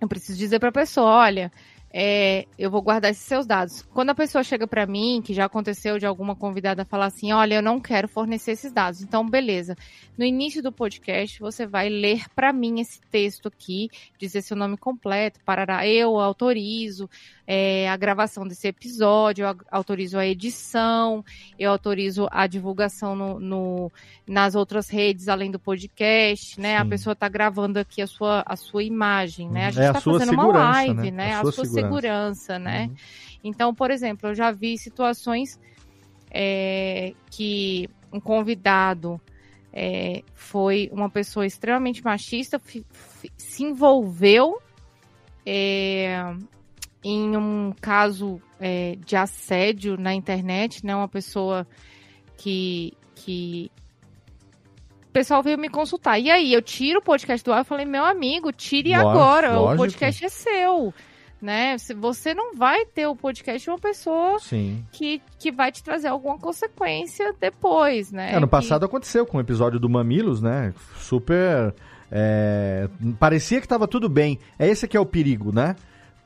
[0.00, 1.50] eu preciso dizer para a pessoa, olha,
[1.92, 3.82] é, eu vou guardar esses seus dados.
[3.92, 7.56] Quando a pessoa chega para mim, que já aconteceu de alguma convidada falar assim, olha,
[7.56, 9.02] eu não quero fornecer esses dados.
[9.02, 9.76] Então, beleza.
[10.16, 14.76] No início do podcast, você vai ler para mim esse texto aqui, dizer seu nome
[14.76, 17.10] completo, parará, eu autorizo
[17.46, 21.24] é, a gravação desse episódio, eu autorizo a edição,
[21.58, 23.92] eu autorizo a divulgação no, no
[24.26, 26.76] nas outras redes, além do podcast, né?
[26.76, 26.82] Sim.
[26.82, 29.66] A pessoa está gravando aqui a sua, a sua imagem, né?
[29.66, 31.10] A gente está é fazendo uma live, né?
[31.10, 31.34] né?
[31.34, 32.86] A, a, sua, segurança, segurança né?
[32.86, 32.94] Uhum.
[33.44, 35.58] Então, por exemplo, eu já vi situações
[36.30, 39.20] é, que um convidado
[39.72, 42.60] é, foi uma pessoa extremamente machista,
[43.36, 44.60] se envolveu
[45.46, 46.34] é,
[47.02, 50.94] em um caso é, de assédio na internet, né?
[50.94, 51.66] Uma pessoa
[52.36, 53.70] que, que
[55.08, 56.18] o pessoal veio me consultar.
[56.18, 59.60] E aí, eu tiro o podcast do ar, eu falei, meu amigo, tire lógico, agora,
[59.60, 60.94] o podcast é seu.
[61.42, 61.76] Né?
[61.98, 64.38] Você não vai ter o podcast de uma pessoa
[64.92, 68.34] Que, que vai te trazer alguma consequência depois, né?
[68.34, 68.52] É, no que...
[68.52, 70.72] passado aconteceu com o episódio do Mamilos, né?
[70.96, 71.74] Super.
[72.12, 72.88] É...
[73.18, 74.38] Parecia que estava tudo bem.
[74.56, 75.74] É esse que é o perigo, né?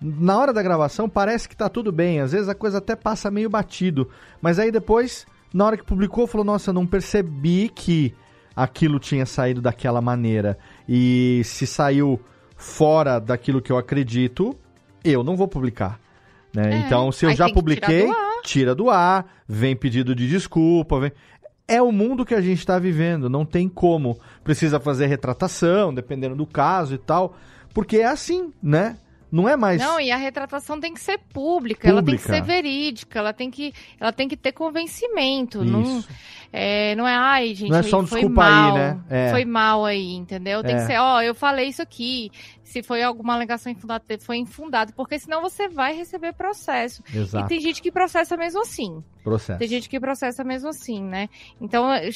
[0.00, 3.30] na hora da gravação parece que tá tudo bem, às vezes a coisa até passa
[3.30, 4.08] meio batido,
[4.40, 8.14] mas aí depois, na hora que publicou, falou: "Nossa, não percebi que
[8.54, 10.58] aquilo tinha saído daquela maneira".
[10.88, 12.20] E se saiu
[12.56, 14.56] fora daquilo que eu acredito,
[15.10, 15.98] eu não vou publicar.
[16.54, 16.74] Né?
[16.74, 21.12] É, então, se eu já publiquei, do tira do ar, vem pedido de desculpa, vem...
[21.68, 24.18] É o mundo que a gente está vivendo, não tem como.
[24.44, 27.36] Precisa fazer retratação, dependendo do caso e tal,
[27.74, 28.96] porque é assim, né?
[29.30, 29.80] Não é mais.
[29.80, 31.88] Não, e a retratação tem que ser pública, pública.
[31.88, 35.64] ela tem que ser verídica, ela tem que, ela tem que ter convencimento.
[35.64, 35.72] Isso.
[35.72, 36.04] Não,
[36.52, 39.00] é, não é, ai, gente, não é só um foi desculpa mal, aí, né?
[39.10, 39.30] É.
[39.30, 40.62] Foi mal aí, entendeu?
[40.62, 40.78] Tem é.
[40.78, 42.30] que ser, ó, eu falei isso aqui.
[42.62, 47.02] Se foi alguma alegação infundada, foi infundado, porque senão você vai receber processo.
[47.14, 47.46] Exato.
[47.46, 49.02] E tem gente que processa mesmo assim.
[49.22, 49.58] Processo.
[49.58, 51.28] Tem gente que processa mesmo assim, né?
[51.60, 52.08] Então, é,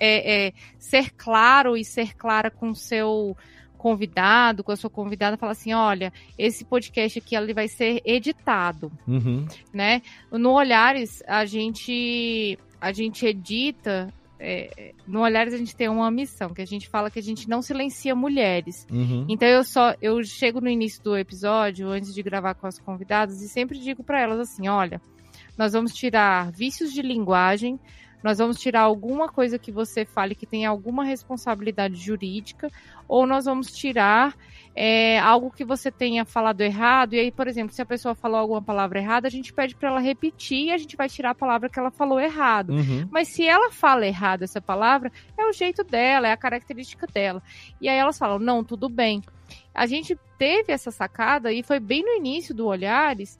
[0.00, 3.36] é ser claro e ser clara com o seu
[3.84, 8.90] convidado, com a sua convidada, fala assim: olha, esse podcast aqui ele vai ser editado,
[9.06, 9.46] uhum.
[9.74, 10.00] né?
[10.32, 16.54] No Olhares a gente a gente edita é, no Olhares a gente tem uma missão,
[16.54, 18.86] que a gente fala que a gente não silencia mulheres.
[18.90, 19.26] Uhum.
[19.28, 23.42] Então eu só eu chego no início do episódio, antes de gravar com as convidadas,
[23.42, 24.98] e sempre digo para elas assim: olha,
[25.58, 27.78] nós vamos tirar vícios de linguagem,
[28.24, 32.70] nós vamos tirar alguma coisa que você fale que tem alguma responsabilidade jurídica,
[33.06, 34.34] ou nós vamos tirar
[34.74, 37.12] é, algo que você tenha falado errado.
[37.12, 39.90] E aí, por exemplo, se a pessoa falou alguma palavra errada, a gente pede para
[39.90, 42.70] ela repetir e a gente vai tirar a palavra que ela falou errado.
[42.70, 43.06] Uhum.
[43.10, 47.42] Mas se ela fala errado essa palavra, é o jeito dela, é a característica dela.
[47.78, 49.22] E aí elas falam: não, tudo bem.
[49.74, 53.38] a gente teve essa sacada e foi bem no início do Olhares,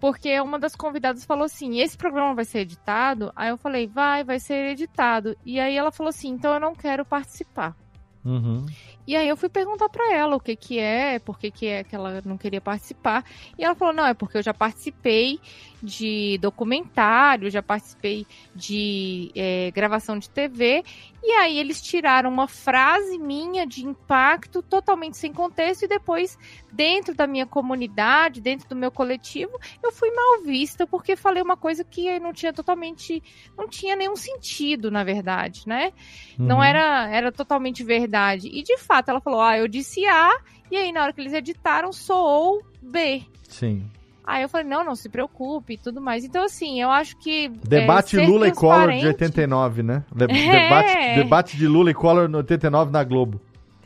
[0.00, 3.30] porque uma das convidadas falou assim: esse programa vai ser editado?
[3.36, 5.36] Aí eu falei: vai, vai ser editado.
[5.44, 7.76] E aí ela falou assim: então eu não quero participar.
[8.24, 8.66] Uhum.
[9.06, 11.84] E aí eu fui perguntar para ela o que que é, por que que é
[11.84, 13.24] que ela não queria participar.
[13.58, 15.40] E ela falou: "Não, é porque eu já participei
[15.82, 20.84] de documentário, já participei de é, gravação de TV.
[21.22, 26.38] E aí eles tiraram uma frase minha de impacto totalmente sem contexto e depois
[26.72, 29.52] dentro da minha comunidade, dentro do meu coletivo,
[29.82, 33.22] eu fui mal vista porque falei uma coisa que não tinha totalmente,
[33.56, 35.92] não tinha nenhum sentido, na verdade, né?
[36.38, 36.46] Uhum.
[36.46, 38.48] Não era era totalmente verdade.
[38.48, 40.30] E de fato ela falou: "Ah, eu disse A"
[40.70, 43.22] e aí na hora que eles editaram soou B.
[43.48, 43.88] Sim.
[44.30, 46.24] Aí eu falei, não, não se preocupe e tudo mais.
[46.24, 47.48] Então, assim, eu acho que.
[47.48, 50.04] Debate é, Lula e Collor de 89, né?
[50.14, 50.28] De é.
[50.62, 53.40] debate, debate de Lula e Collor no 89 na Globo.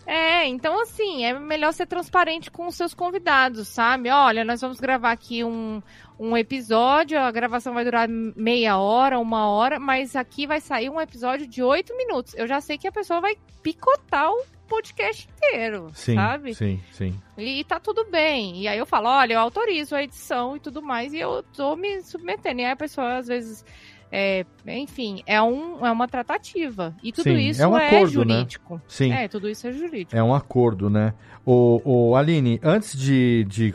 [0.06, 4.10] É, então assim, é melhor ser transparente com os seus convidados, sabe?
[4.10, 5.82] Olha, nós vamos gravar aqui um,
[6.18, 11.01] um episódio, a gravação vai durar meia hora, uma hora, mas aqui vai sair um
[11.01, 12.35] episódio de oito minutos.
[12.35, 16.54] Eu já sei que a pessoa vai picotar o podcast inteiro, sim, sabe?
[16.54, 17.14] Sim, sim.
[17.36, 18.60] E, e tá tudo bem.
[18.62, 21.76] E aí eu falo, olha, eu autorizo a edição e tudo mais, e eu tô
[21.76, 22.60] me submetendo.
[22.60, 23.64] E aí a pessoa, às vezes,
[24.10, 26.94] é, enfim, é, um, é uma tratativa.
[27.02, 28.34] E tudo sim, isso é, um é acordo, né?
[28.34, 28.74] jurídico.
[28.74, 28.80] Né?
[28.86, 29.12] Sim.
[29.12, 30.16] É, tudo isso é jurídico.
[30.16, 31.14] É um acordo, né?
[31.44, 33.74] O, o Aline, antes de, de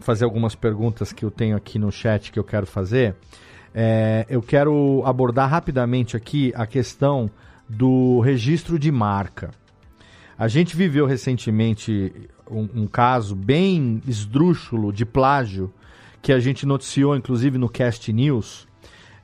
[0.00, 3.16] fazer algumas perguntas que eu tenho aqui no chat que eu quero fazer,
[3.74, 7.30] é, eu quero abordar rapidamente aqui a questão
[7.68, 9.50] do registro de marca.
[10.38, 12.12] A gente viveu recentemente
[12.48, 15.72] um, um, caso bem esdrúxulo de plágio
[16.22, 18.68] que a gente noticiou, inclusive, no Cast News,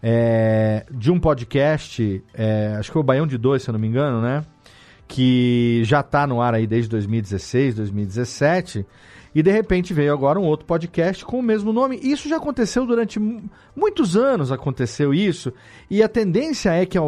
[0.02, 3.78] é, de um podcast, é, acho que foi o Baião de Dois, se eu não
[3.78, 4.44] me engano, né?
[5.06, 8.84] Que já está no ar aí desde 2016, 2017.
[9.32, 11.98] E de repente veio agora um outro podcast com o mesmo nome.
[12.02, 13.20] Isso já aconteceu durante
[13.74, 15.52] muitos anos, aconteceu isso.
[15.88, 16.98] E a tendência é que,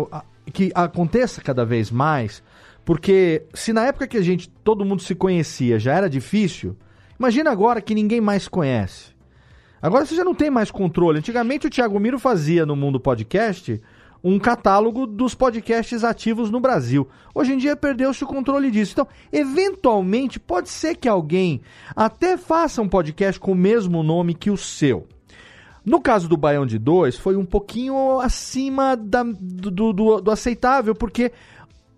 [0.53, 2.43] que aconteça cada vez mais
[2.87, 6.77] porque se na época que a gente, todo mundo se conhecia, já era difícil,
[7.19, 9.07] imagina agora que ninguém mais conhece.
[9.83, 11.19] Agora você já não tem mais controle.
[11.19, 13.83] Antigamente o Thiago Miro fazia no Mundo Podcast
[14.23, 17.09] um catálogo dos podcasts ativos no Brasil.
[17.35, 18.93] Hoje em dia perdeu-se o controle disso.
[18.93, 21.63] Então, eventualmente, pode ser que alguém
[21.95, 25.09] até faça um podcast com o mesmo nome que o seu.
[25.87, 30.97] No caso do Baião de Dois, foi um pouquinho acima da, do, do, do aceitável,
[30.97, 31.31] porque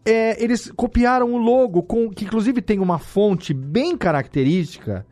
[0.09, 5.07] é, eles copiaram o logo, com, que inclusive tem uma fonte bem característica.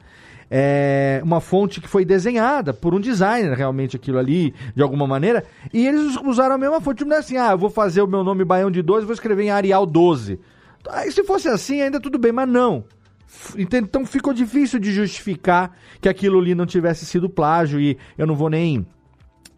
[0.51, 5.45] É, uma fonte que foi desenhada por um designer, realmente, aquilo ali, de alguma maneira.
[5.73, 7.05] E eles usaram a mesma fonte.
[7.05, 9.45] Não é assim, ah, eu vou fazer o meu nome Baião de 12 vou escrever
[9.45, 10.41] em Arial 12.
[10.89, 12.85] Aí, se fosse assim, ainda tudo bem, mas não.
[13.59, 18.37] Então ficou difícil de justificar que aquilo ali não tivesse sido plágio e eu não
[18.37, 18.87] vou nem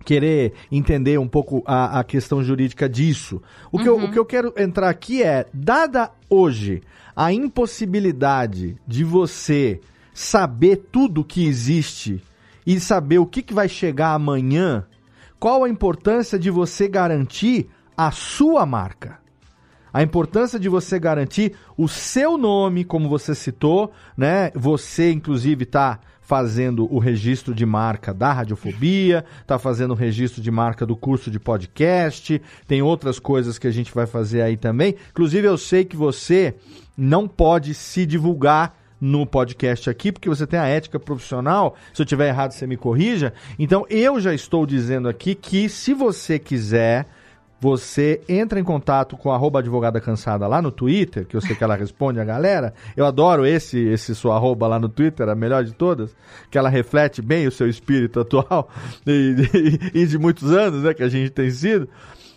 [0.05, 3.43] querer entender um pouco a, a questão jurídica disso.
[3.71, 3.83] O, uhum.
[3.83, 6.83] que eu, o que eu quero entrar aqui é, dada hoje
[7.15, 9.81] a impossibilidade de você
[10.15, 12.23] saber tudo que existe
[12.67, 14.85] e saber o que, que vai chegar amanhã,
[15.41, 19.19] qual a importância de você garantir a sua marca?
[19.93, 24.51] A importância de você garantir o seu nome, como você citou, né?
[24.55, 25.99] Você, inclusive, está
[26.29, 31.31] fazendo o registro de marca da Radiofobia, está fazendo o registro de marca do curso
[31.31, 34.95] de podcast, tem outras coisas que a gente vai fazer aí também.
[35.09, 36.55] Inclusive, eu sei que você
[36.95, 41.75] não pode se divulgar no podcast aqui, porque você tem a ética profissional.
[41.95, 43.33] Se eu tiver errado, você me corrija.
[43.59, 47.07] Então, eu já estou dizendo aqui que se você quiser
[47.61, 51.65] você entra em contato com a advogada cansada lá no Twitter, que eu sei que
[51.65, 52.73] ela responde a galera.
[52.97, 56.15] Eu adoro esse esse sua arroba lá no Twitter, a melhor de todas,
[56.51, 58.69] que ela reflete bem o seu espírito atual
[59.07, 61.89] e, e, e de muitos anos, né, que a gente tem sido.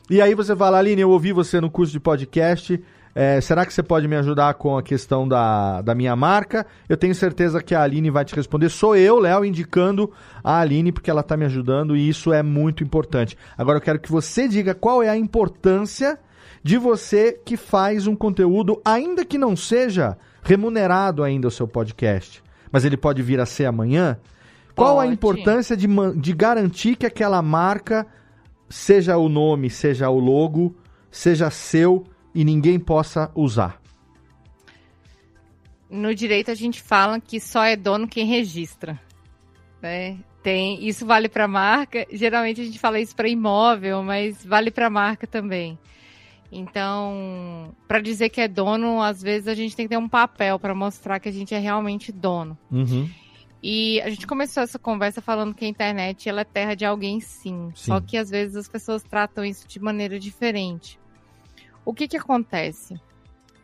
[0.09, 2.81] E aí você fala, Aline, eu ouvi você no curso de podcast,
[3.13, 6.65] é, será que você pode me ajudar com a questão da, da minha marca?
[6.87, 8.69] Eu tenho certeza que a Aline vai te responder.
[8.69, 10.11] Sou eu, Léo, indicando
[10.43, 13.37] a Aline, porque ela está me ajudando e isso é muito importante.
[13.57, 16.17] Agora eu quero que você diga qual é a importância
[16.63, 22.41] de você que faz um conteúdo, ainda que não seja remunerado ainda o seu podcast,
[22.71, 24.17] mas ele pode vir a ser amanhã.
[24.75, 25.09] Qual pode.
[25.09, 28.07] a importância de, de garantir que aquela marca,
[28.69, 30.75] seja o nome, seja o logo,
[31.11, 33.81] seja seu e ninguém possa usar?
[35.89, 38.99] No direito a gente fala que só é dono quem registra.
[39.81, 40.17] Né?
[40.41, 42.07] Tem, isso vale para marca.
[42.11, 45.77] Geralmente a gente fala isso para imóvel, mas vale para marca também.
[46.51, 50.59] Então, para dizer que é dono, às vezes a gente tem que ter um papel
[50.59, 52.57] para mostrar que a gente é realmente dono.
[52.69, 53.09] Uhum.
[53.63, 57.19] E a gente começou essa conversa falando que a internet ela é terra de alguém
[57.19, 57.91] sim, Sim.
[57.91, 60.99] Só que às vezes as pessoas tratam isso de maneira diferente.
[61.85, 62.99] O que que acontece?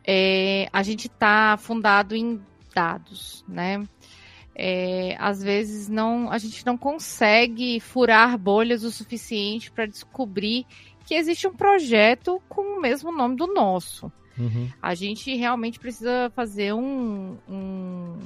[0.05, 2.41] É, a gente está fundado em
[2.73, 3.83] dados, né?
[4.55, 10.65] É, às vezes não, a gente não consegue furar bolhas o suficiente para descobrir
[11.05, 14.11] que existe um projeto com o mesmo nome do nosso.
[14.37, 14.69] Uhum.
[14.81, 18.17] A gente realmente precisa fazer um, um,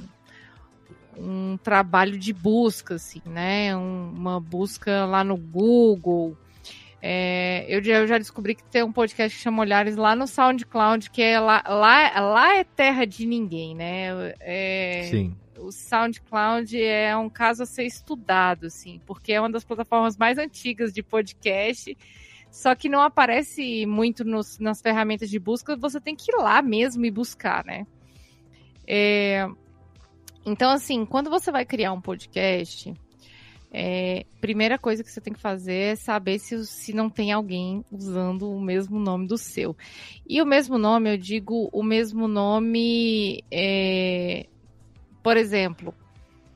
[1.16, 3.76] um trabalho de busca, assim, né?
[3.76, 6.36] Um- uma busca lá no Google.
[7.04, 10.28] É, eu, já, eu já descobri que tem um podcast que chama Olhares lá no
[10.28, 14.32] SoundCloud, que é lá, lá, lá é terra de ninguém, né?
[14.38, 15.36] É, Sim.
[15.58, 20.38] o SoundCloud é um caso a ser estudado, assim, porque é uma das plataformas mais
[20.38, 21.98] antigas de podcast,
[22.52, 26.62] só que não aparece muito nos- nas ferramentas de busca, você tem que ir lá
[26.62, 27.84] mesmo e buscar, né?
[28.86, 29.48] É,
[30.46, 32.94] então, assim, quando você vai criar um podcast,
[33.72, 37.82] é, primeira coisa que você tem que fazer é saber se, se não tem alguém
[37.90, 39.74] usando o mesmo nome do seu.
[40.28, 44.46] E o mesmo nome, eu digo o mesmo nome, é,
[45.22, 45.94] por exemplo,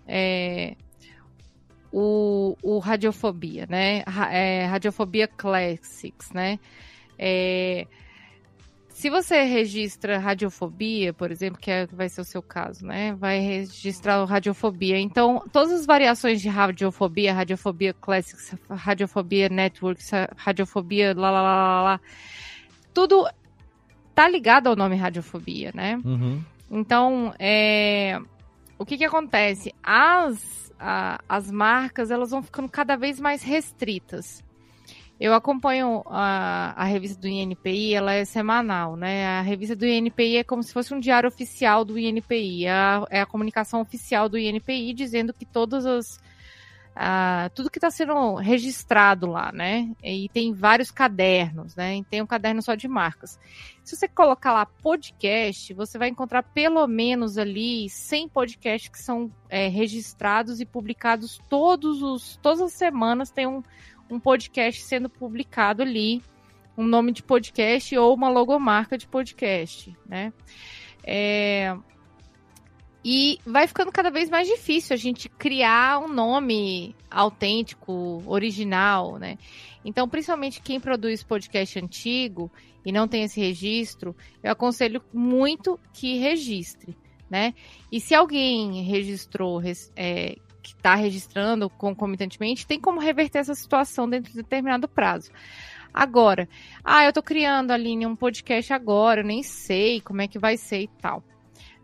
[0.06, 0.76] é,
[1.90, 4.02] o, o Radiofobia, né?
[4.06, 6.59] Ra- é, Radiofobia Classics, né?
[7.18, 7.86] É,
[8.97, 13.12] se você registra radiofobia, por exemplo, que é, que vai ser o seu caso, né?
[13.16, 14.98] Vai registrar radiofobia.
[14.98, 21.82] Então, todas as variações de radiofobia, radiofobia classics, radiofobia networks, radiofobia lá, lá, lá, lá,
[21.82, 22.01] lá,
[22.94, 23.28] tudo
[24.14, 26.01] tá ligado ao nome radiofobia, né?
[26.02, 26.43] Uhum.
[26.70, 28.18] Então, é,
[28.78, 29.74] o que que acontece?
[29.82, 34.43] As, a- as marcas, elas vão ficando cada vez mais restritas.
[35.18, 39.26] Eu acompanho a, a revista do INPI, ela é semanal, né?
[39.26, 42.66] A revista do INPI é como se fosse um diário oficial do INPI.
[42.66, 46.20] É a, é a comunicação oficial do INPI dizendo que todas as.
[46.94, 49.90] ah, tudo que está sendo registrado lá, né?
[50.05, 51.97] E tem vários cadernos, né?
[51.97, 53.38] E tem um caderno só de marcas.
[53.82, 59.32] Se você colocar lá podcast, você vai encontrar pelo menos ali 100 podcasts que são
[59.48, 63.62] é, registrados e publicados todos os, todas as semanas tem um,
[64.10, 66.22] um podcast sendo publicado ali,
[66.76, 70.32] um nome de podcast ou uma logomarca de podcast, né?
[71.04, 71.76] É,
[73.08, 79.38] E vai ficando cada vez mais difícil a gente criar um nome autêntico, original, né?
[79.84, 82.50] Então, principalmente quem produz podcast antigo
[82.84, 86.96] e não tem esse registro, eu aconselho muito que registre,
[87.30, 87.54] né?
[87.92, 89.62] E se alguém registrou,
[89.94, 90.34] é,
[90.66, 95.30] que está registrando concomitantemente, tem como reverter essa situação dentro de determinado prazo.
[95.93, 96.48] Agora,
[96.84, 100.56] ah, eu tô criando, Aline, um podcast agora, eu nem sei como é que vai
[100.56, 101.22] ser e tal.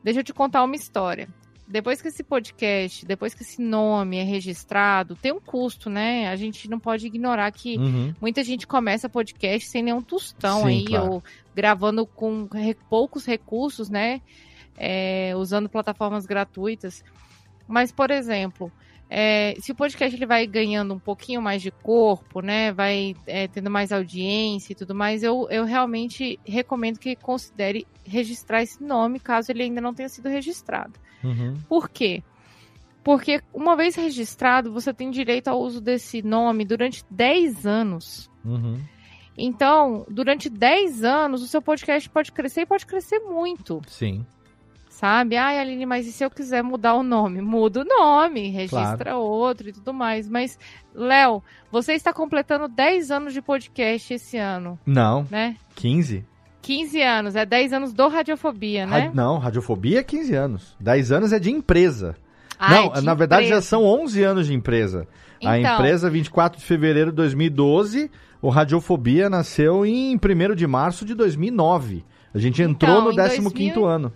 [0.02, 1.28] Deixa eu te contar uma história.
[1.66, 6.28] Depois que esse podcast, depois que esse nome é registrado, tem um custo, né?
[6.28, 8.14] A gente não pode ignorar que Uhum.
[8.20, 11.12] Muita gente começa podcast sem nenhum tostão Sim, aí, claro.
[11.12, 12.46] ou gravando com
[12.90, 14.20] poucos recursos, né?
[14.76, 17.02] É, usando plataformas gratuitas.
[17.66, 18.72] Mas, por exemplo,
[19.14, 22.72] é, se o podcast ele vai ganhando um pouquinho mais de corpo, né?
[22.72, 28.62] Vai é, tendo mais audiência e tudo mais, eu, eu realmente recomendo que considere registrar
[28.62, 30.94] esse nome, caso ele ainda não tenha sido registrado.
[31.22, 31.54] Uhum.
[31.68, 32.22] Por quê?
[33.04, 38.30] Porque uma vez registrado, você tem direito ao uso desse nome durante 10 anos.
[38.42, 38.80] Uhum.
[39.36, 44.24] Então, durante 10 anos, o seu podcast pode crescer e pode crescer muito, Sim.
[45.02, 45.36] Sabe?
[45.36, 47.40] Ai, Aline, mas e se eu quiser mudar o nome?
[47.40, 50.28] Muda o nome, registra outro e tudo mais.
[50.28, 50.56] Mas,
[50.94, 51.42] Léo,
[51.72, 55.56] você está completando 10 anos de podcast esse ano, Não, né?
[55.74, 56.24] 15?
[56.62, 59.06] 15 anos, é 10 anos do Radiofobia, né?
[59.06, 60.76] Ra- Não, radiofobia é 15 anos.
[60.78, 62.14] 10 anos é de empresa.
[62.56, 65.08] Ah, não, é de na verdade já são 11 anos de empresa.
[65.44, 65.74] A Então.
[65.74, 68.08] empresa, 24 de fevereiro de 2012,
[68.40, 72.04] o Radiofobia nasceu em 1 de março de 2009.
[72.32, 74.12] A gente entrou Então, no em 15º 2000 ano.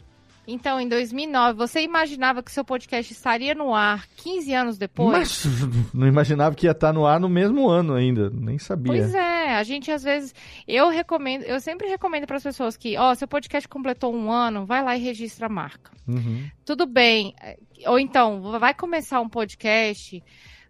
[0.46, 5.12] Então, em 2009, você imaginava que seu podcast estaria no ar 15 anos depois?
[5.18, 5.44] Mas
[5.92, 8.30] não imaginava que ia estar no ar no mesmo ano ainda.
[8.30, 8.92] Nem sabia.
[8.92, 10.34] Pois é, a gente às vezes.
[10.66, 14.64] Eu recomendo, eu sempre recomendo para as pessoas que, ó, seu podcast completou um ano,
[14.64, 15.90] vai lá e registra a marca.
[16.06, 16.48] Uhum.
[16.64, 17.34] Tudo bem.
[17.42, 20.22] eh, Ou então, vai começar um podcast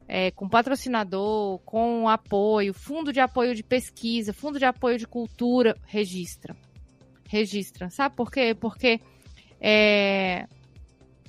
[0.08, 5.76] é, com patrocinador, com apoio, fundo de apoio de pesquisa, fundo de apoio de cultura,
[5.86, 6.56] registra.
[7.28, 7.90] Registra.
[7.90, 8.54] Sabe por quê?
[8.58, 9.00] Porque
[9.60, 10.46] é,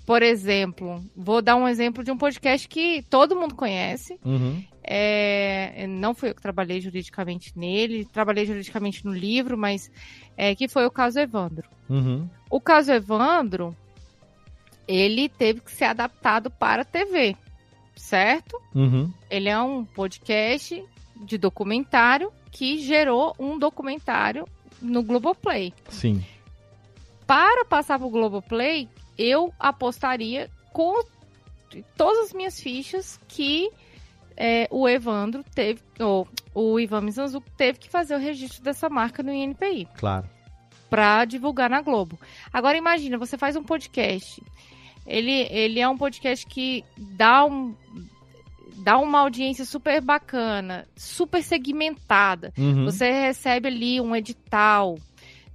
[0.05, 4.17] por exemplo, vou dar um exemplo de um podcast que todo mundo conhece.
[4.23, 4.63] Uhum.
[4.81, 9.91] É, não fui eu que trabalhei juridicamente nele, trabalhei juridicamente no livro, mas
[10.37, 11.69] é, que foi o caso Evandro.
[11.89, 12.25] Uhum.
[12.49, 13.75] O caso Evandro,
[14.87, 17.35] ele teve que ser adaptado para a TV,
[17.93, 18.57] certo?
[18.73, 19.11] Uhum.
[19.29, 20.81] Ele é um podcast
[21.17, 24.47] de documentário que gerou um documentário
[24.81, 25.73] no Globoplay.
[25.89, 26.23] Sim.
[27.27, 31.03] Para passar para o Globoplay, eu apostaria com
[31.97, 33.69] todas as minhas fichas que
[34.37, 39.21] é, o Evandro teve, ou o Ivan Mizanzuki teve que fazer o registro dessa marca
[39.21, 39.87] no INPI.
[39.97, 40.29] Claro.
[40.89, 42.17] Para divulgar na Globo.
[42.53, 44.41] Agora imagina, você faz um podcast.
[45.05, 47.75] Ele, ele é um podcast que dá um
[48.77, 52.53] dá uma audiência super bacana, super segmentada.
[52.57, 52.85] Uhum.
[52.85, 54.97] Você recebe ali um edital,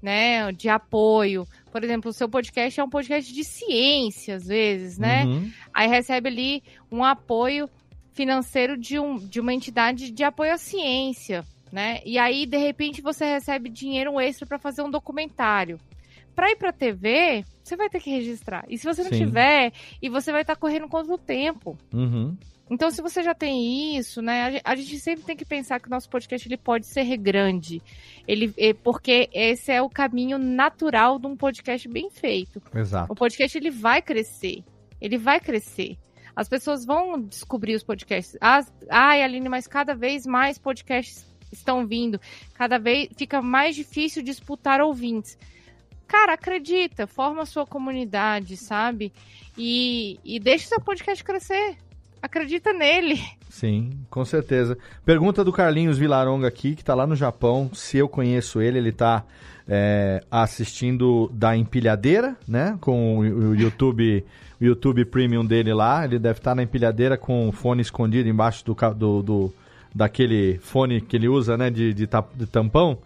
[0.03, 1.47] né, de apoio.
[1.73, 5.25] Por exemplo, o seu podcast é um podcast de ciência, às vezes, né?
[5.25, 5.51] Uhum.
[5.73, 7.69] Aí recebe ali um apoio
[8.13, 11.43] financeiro de, um, de uma entidade de apoio à ciência,
[11.73, 12.01] né?
[12.05, 15.81] E aí, de repente, você recebe dinheiro extra para fazer um documentário.
[16.35, 18.67] Para ir para TV, você vai ter que registrar.
[18.69, 19.25] E se você não Sim.
[19.25, 21.79] tiver, e você vai estar correndo contra o tempo.
[21.91, 22.37] Uhum.
[22.73, 25.79] Então, se você já tem isso, né, a gen- a gente sempre tem que pensar
[25.79, 27.83] que o nosso podcast ele pode ser grande.
[28.27, 32.63] Ele, é- porque esse é o caminho natural de um podcast bem feito.
[32.75, 33.13] Exato.
[33.13, 34.65] O podcast ele vai crescer.
[35.01, 35.99] Ele vai crescer.
[36.35, 38.39] As pessoas vão descobrir os podcasts.
[38.41, 42.19] As, ai, Aline, mas cada vez mais podcasts estão vindo.
[42.55, 45.37] Cada vez fica mais difícil disputar ouvintes.
[46.07, 49.13] Cara, acredita, forma a sua comunidade, sabe?
[49.59, 51.77] E, e deixa o seu podcast crescer.
[52.23, 53.21] Acredita nele.
[53.51, 54.79] Sim, com certeza.
[55.05, 57.69] Pergunta do Carlinhos Vilaronga aqui, que tá lá no Japão.
[57.75, 59.25] Se eu conheço ele, ele tá
[59.69, 62.79] é, assistindo da empilhadeira, né?
[62.81, 64.25] Com o, YouTube,
[64.61, 66.05] o YouTube Premium dele lá.
[66.05, 69.55] Ele deve estar na empilhadeira com o fone escondido embaixo do, do, do-
[69.95, 71.69] daquele fone que ele usa, né?
[71.71, 72.99] De, de, de tampão.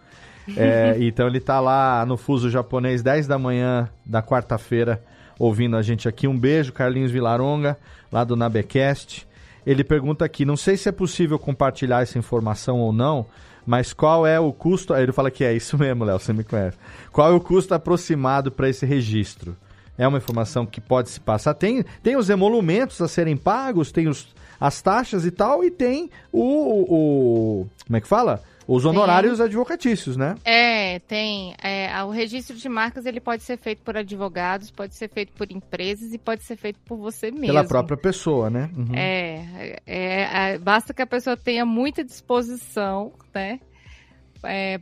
[0.55, 5.03] É, então ele tá lá no fuso japonês, 10 da manhã da quarta-feira,
[5.39, 6.27] ouvindo a gente aqui.
[6.27, 7.77] Um beijo, Carlinhos Vilaronga,
[8.11, 9.27] lá do Nabecast.
[9.65, 13.25] Ele pergunta aqui, não sei se é possível compartilhar essa informação ou não,
[13.65, 14.93] mas qual é o custo...
[14.93, 16.77] Aí ele fala que é isso mesmo, Léo, você me conhece.
[17.11, 19.57] Qual é o custo aproximado para esse registro?
[19.97, 21.53] É uma informação que pode se passar.
[21.53, 24.27] Tem, tem os emolumentos a serem pagos, tem os,
[24.59, 27.61] as taxas e tal, e tem o...
[27.61, 28.41] o como é que fala?
[28.67, 30.35] Os honorários advocatícios, né?
[30.43, 31.55] É, tem.
[31.63, 35.49] É, o registro de marcas ele pode ser feito por advogados, pode ser feito por
[35.49, 37.47] empresas e pode ser feito por você mesmo.
[37.47, 38.69] Pela própria pessoa, né?
[38.75, 38.93] Uhum.
[38.93, 43.59] É, é, é, basta que a pessoa tenha muita disposição, né?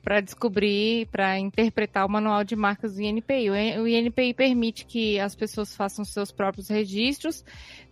[0.04, 3.50] para descobrir, para interpretar o manual de marcas do INPI.
[3.80, 7.44] O INPI permite que as pessoas façam seus próprios registros,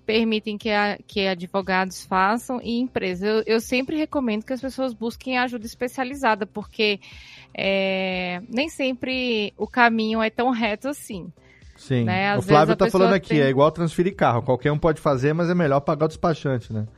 [0.05, 3.23] permitem que, a- que advogados façam e empresas.
[3.23, 6.99] Eu, eu sempre recomendo que as pessoas busquem ajuda especializada, porque
[7.53, 11.31] é, nem sempre o caminho é tão reto assim.
[11.75, 12.03] Sim.
[12.05, 12.31] né?
[12.31, 14.41] Às O Flávio tá falando aqui, tem- é igual transferir carro.
[14.41, 16.85] Qualquer um pode fazer, mas é melhor pagar o despachante, né?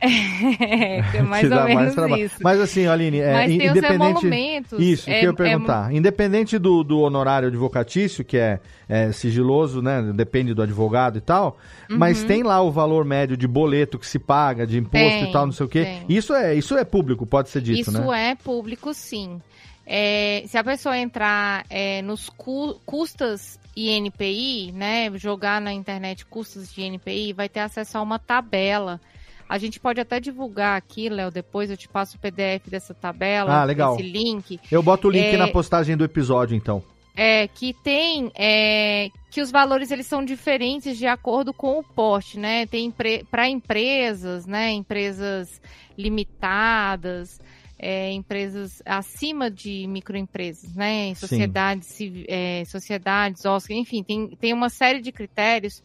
[0.60, 2.24] É, é mais ou menos trabalho.
[2.26, 2.36] isso.
[2.42, 4.72] Mas assim, Aline, é, Mas tem independente.
[4.78, 5.92] Isso, é, que eu ia é perguntar.
[5.94, 10.02] Independente do, do honorário advocatício, que é, é sigiloso, né?
[10.14, 11.56] Depende do advogado e tal.
[11.88, 15.20] Mas tem lá o valor médio de boleto que se paga, de imposto Uhum.
[15.20, 15.84] Tem, e tal, não sei o quê.
[15.84, 16.04] tem.
[16.16, 18.30] Isso é, isso é público, pode ser dito, Isso né?
[18.30, 19.40] é público, sim.
[19.86, 26.72] É, se a pessoa entrar é, nos cu- custas INPI, né, jogar na internet custas
[26.72, 29.00] de INPI, vai ter acesso a uma tabela.
[29.48, 33.60] A gente pode até divulgar aqui, Léo, depois eu te passo o PDF dessa tabela,
[33.60, 33.94] Ah, legal.
[33.94, 36.82] esse link, Eu boto o link É- na postagem do episódio, então.
[37.14, 42.38] é, que tem é, que os valores eles são diferentes de acordo com o porte,
[42.38, 42.66] né?
[42.66, 42.92] Tem
[43.30, 44.72] para empresas, né?
[44.72, 45.60] Empresas
[45.96, 47.40] limitadas,
[47.78, 51.14] é, empresas acima de microempresas, né?
[51.14, 51.96] Sociedades,
[52.28, 55.82] é, sociedades, Oscar, enfim, tem, tem uma série de critérios.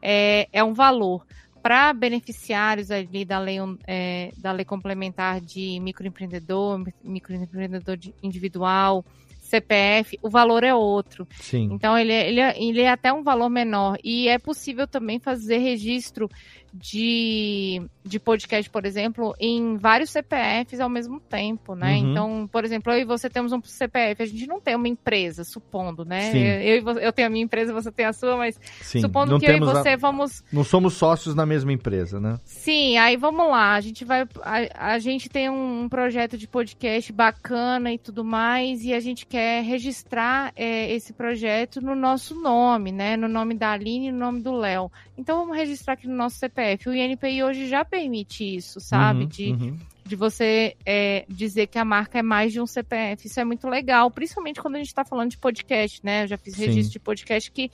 [0.00, 1.26] É, é um valor
[1.62, 9.04] para beneficiários ali da lei, é, da lei complementar de microempreendedor, microempreendedor de- individual,
[9.40, 11.28] CPF, o valor é outro.
[11.38, 11.68] Sim.
[11.72, 13.98] Então, ele é, ele, é, ele é até um valor menor.
[14.02, 16.28] E é possível também fazer registro
[16.72, 21.92] de, de podcast, por exemplo, em vários CPFs ao mesmo tempo, né?
[21.98, 22.10] Uhum.
[22.10, 25.44] Então, por exemplo, eu e você temos um CPF, a gente não tem uma empresa,
[25.44, 26.30] supondo, né?
[26.34, 29.00] Eu, e você- eu tenho a minha empresa, você tem a sua, mas Sim.
[29.00, 32.18] supondo não que eu e temos a- você vamos Não somos sócios na mesma empresa,
[32.18, 32.38] né?
[32.44, 33.74] Sim, aí vamos lá.
[33.74, 34.22] A gente vai.
[34.42, 39.00] A, a gente tem um, um projeto de podcast bacana e tudo mais, e a
[39.00, 43.16] gente quer registrar é, esse projeto no nosso nome, né?
[43.16, 44.90] No nome da Aline e no nome do Léo.
[45.18, 46.61] Então vamos registrar aqui no nosso CPF.
[46.86, 49.22] O INPI hoje já permite isso, sabe?
[49.22, 49.76] Uhum, de, uhum.
[50.04, 53.26] de você é, dizer que a marca é mais de um CPF.
[53.26, 56.24] Isso é muito legal, principalmente quando a gente está falando de podcast, né?
[56.24, 56.66] Eu já fiz Sim.
[56.66, 57.70] registro de podcast que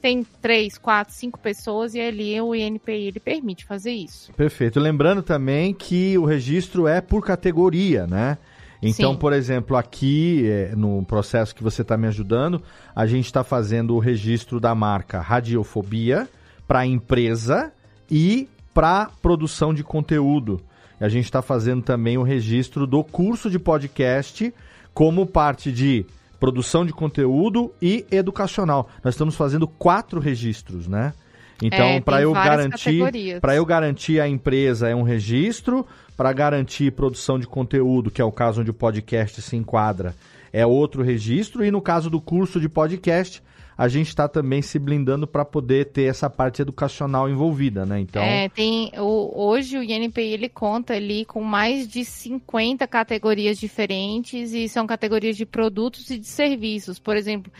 [0.00, 4.32] tem três, quatro, cinco pessoas e ali o INPI ele permite fazer isso.
[4.32, 4.80] Perfeito.
[4.80, 8.38] Lembrando também que o registro é por categoria, né?
[8.82, 9.18] Então, Sim.
[9.18, 12.62] por exemplo, aqui é, no processo que você está me ajudando,
[12.96, 16.26] a gente está fazendo o registro da marca Radiofobia
[16.66, 17.72] para empresa
[18.10, 20.60] e para produção de conteúdo.
[21.00, 24.52] A gente está fazendo também o registro do curso de podcast
[24.92, 26.04] como parte de
[26.38, 28.88] produção de conteúdo e educacional.
[29.04, 31.12] Nós estamos fazendo quatro registros, né?
[31.62, 36.92] Então, É, para eu garantir, para eu garantir a empresa é um registro, para garantir
[36.92, 40.14] produção de conteúdo, que é o caso onde o podcast se enquadra,
[40.52, 43.42] é outro registro, e no caso do curso de podcast,
[43.80, 47.98] a gente está também se blindando para poder ter essa parte educacional envolvida, né?
[47.98, 53.58] Então, É, tem o, hoje o INPI ele conta ali com mais de 50 categorias
[53.58, 56.98] diferentes e são categorias de produtos e de serviços.
[56.98, 57.50] Por exemplo,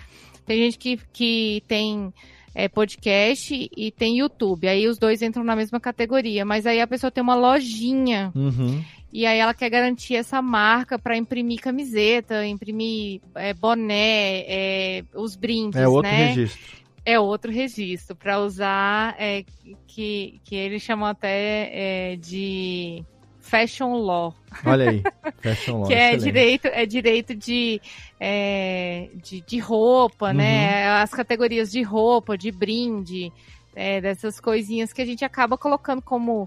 [0.44, 2.12] tem gente que, que tem
[2.54, 4.68] é, podcast e tem YouTube.
[4.68, 8.84] Aí os dois entram na mesma categoria, mas aí a pessoa tem uma lojinha uhum,
[9.12, 15.34] e aí ela quer garantir essa marca para imprimir camiseta, imprimir é, boné, é, os
[15.36, 16.26] brindes, é outro né?
[16.26, 16.80] registro.
[17.04, 19.44] É outro registro para usar é,
[19.86, 21.70] que, que eles chamam até
[22.12, 23.02] é, de
[23.40, 24.32] fashion law,
[24.64, 25.02] Olha aí,
[25.42, 26.22] fashion law, que é excelente.
[26.24, 27.80] direito é direito de,
[28.20, 30.34] é, de, de roupa, Uhum.
[30.34, 30.88] né?
[31.00, 33.32] As categorias de roupa, de brinde,
[33.74, 36.46] é, dessas coisinhas que a gente acaba colocando como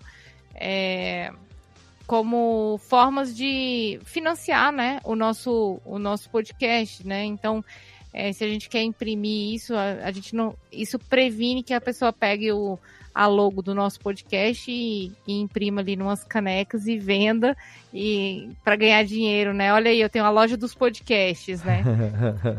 [0.55, 1.31] é,
[2.13, 7.25] como formas de financiar, né, o nosso o nosso podcast, né?
[7.25, 7.65] Então
[8.13, 10.53] é, se a gente quer imprimir isso, a, a gente não.
[10.71, 12.77] Isso previne que a pessoa pegue o,
[13.15, 17.57] a logo do nosso podcast e, e imprima ali numas canecas e venda
[17.91, 19.73] e para ganhar dinheiro, né?
[19.73, 21.83] Olha aí, eu tenho a loja dos podcasts, né?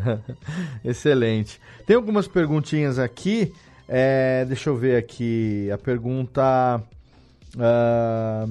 [0.84, 1.60] Excelente.
[1.86, 3.54] Tem algumas perguntinhas aqui.
[3.88, 5.70] É, deixa eu ver aqui.
[5.70, 6.82] A pergunta.
[7.56, 8.46] ah,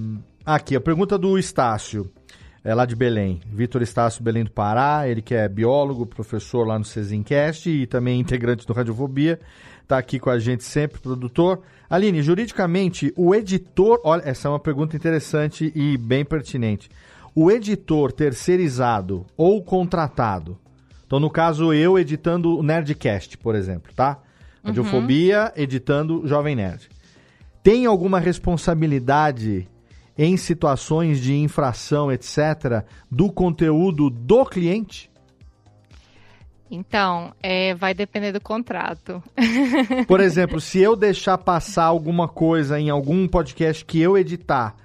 [0.46, 2.12] aqui, a pergunta do Estácio,
[2.64, 3.42] é lá de Belém.
[3.46, 5.08] Vitor Estácio, Belém do Pará.
[5.08, 9.40] Ele que é biólogo, professor lá no Cezincast e também integrante do Radiofobia.
[9.82, 11.62] Está aqui com a gente sempre, produtor.
[11.90, 14.00] Aline, juridicamente, o editor.
[14.04, 16.90] Olha, essa é uma pergunta interessante e bem pertinente.
[17.36, 20.58] O editor terceirizado ou contratado
[21.14, 24.18] então, no caso, eu editando o Nerdcast, por exemplo, tá?
[24.64, 26.90] Radiofobia editando Jovem Nerd.
[27.62, 29.68] Tem alguma responsabilidade
[30.18, 35.12] em situações de infração, etc., do conteúdo do cliente?
[36.70, 39.22] Então, é, vai depender do contrato.
[40.08, 44.76] Por exemplo, se eu deixar passar alguma coisa em algum podcast que eu editar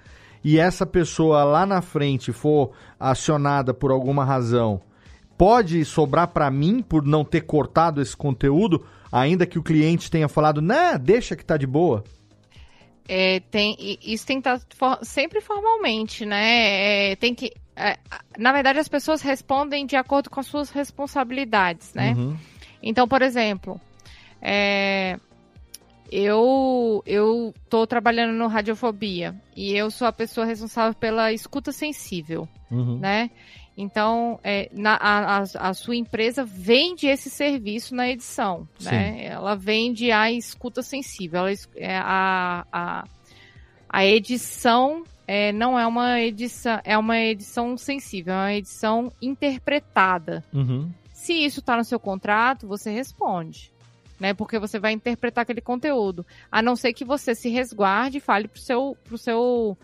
[0.45, 4.81] e essa pessoa lá na frente for acionada por alguma razão,
[5.37, 10.29] pode sobrar para mim por não ter cortado esse conteúdo, ainda que o cliente tenha
[10.29, 12.05] falado, né, deixa que tá de boa.
[13.09, 17.13] É, tem, isso tem que estar for- sempre formalmente, né?
[17.13, 17.53] É, tem que.
[17.75, 17.97] é,
[18.37, 22.13] na verdade, as pessoas respondem de acordo com as suas responsabilidades, né?
[22.13, 22.37] Uhum.
[22.83, 23.81] Então, por exemplo,
[24.43, 25.19] é,
[26.11, 32.49] eu eu tô trabalhando no Radiofobia e eu sou a pessoa responsável pela escuta sensível,
[32.71, 32.99] Uhum.
[32.99, 33.31] né?
[33.81, 35.39] Então, é, na- a,
[35.69, 39.25] a- sua empresa vende esse serviço na edição, né?
[39.27, 41.47] Ela vende a escuta sensível.
[41.47, 43.05] Ela, é, a, a,
[43.89, 50.45] a edição é, não é uma edição, é uma edição sensível, é uma edição interpretada.
[50.53, 50.91] Uhum.
[51.13, 53.71] Se isso está no seu contrato, você responde.
[54.19, 56.27] Né, porque você vai interpretar aquele conteúdo.
[56.51, 59.79] A não ser que você se resguarde e fale pro seu, pro seu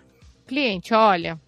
[0.44, 1.40] cliente, olha,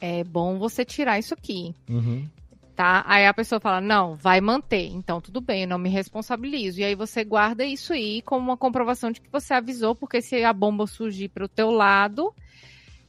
[0.00, 2.26] é bom você tirar isso aqui, Uhum.
[2.74, 3.04] tá?
[3.06, 4.86] Aí a pessoa fala, não, vai manter.
[4.88, 6.80] Então, tudo bem, eu não me responsabilizo.
[6.80, 10.42] E aí você guarda isso aí como uma comprovação de que você avisou, porque se
[10.42, 12.32] a bomba surgir para o teu lado,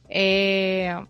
[0.08, 1.02] é,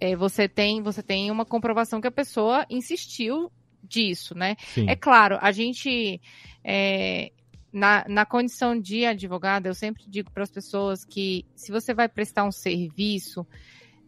[0.00, 3.50] é, você, tem, você tem uma comprovação que a pessoa insistiu
[3.82, 4.56] disso, né?
[4.74, 4.88] Sim.
[4.88, 6.20] É claro, a gente.
[6.64, 7.30] é,
[7.72, 12.06] na, na condição de advogado, eu sempre digo para as pessoas que se você vai
[12.06, 13.46] prestar um serviço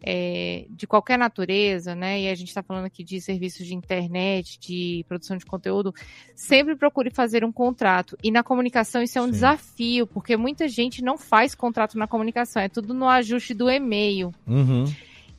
[0.01, 2.21] é, de qualquer natureza, né?
[2.21, 5.93] E a gente está falando aqui de serviços de internet, de produção de conteúdo,
[6.35, 8.17] sempre procure fazer um contrato.
[8.23, 9.31] E na comunicação isso é um Sim.
[9.31, 14.31] desafio, porque muita gente não faz contrato na comunicação, é tudo no ajuste do e-mail.
[14.47, 14.85] Uhum.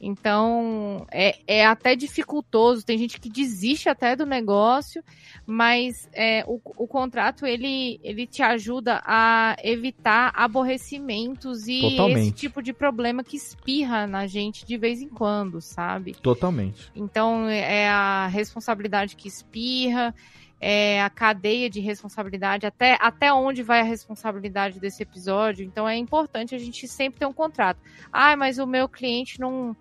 [0.01, 2.85] Então, é, é até dificultoso.
[2.85, 5.03] Tem gente que desiste até do negócio,
[5.47, 12.19] mas é, o, o contrato ele, ele te ajuda a evitar aborrecimentos e Totalmente.
[12.21, 16.13] esse tipo de problema que espirra na gente de vez em quando, sabe?
[16.15, 16.91] Totalmente.
[16.95, 20.15] Então, é a responsabilidade que espirra
[20.61, 25.65] é, a cadeia de responsabilidade, até, até onde vai a responsabilidade desse episódio.
[25.65, 27.79] Então é importante a gente sempre ter um contrato.
[28.13, 29.77] Ah, mas o meu cliente não,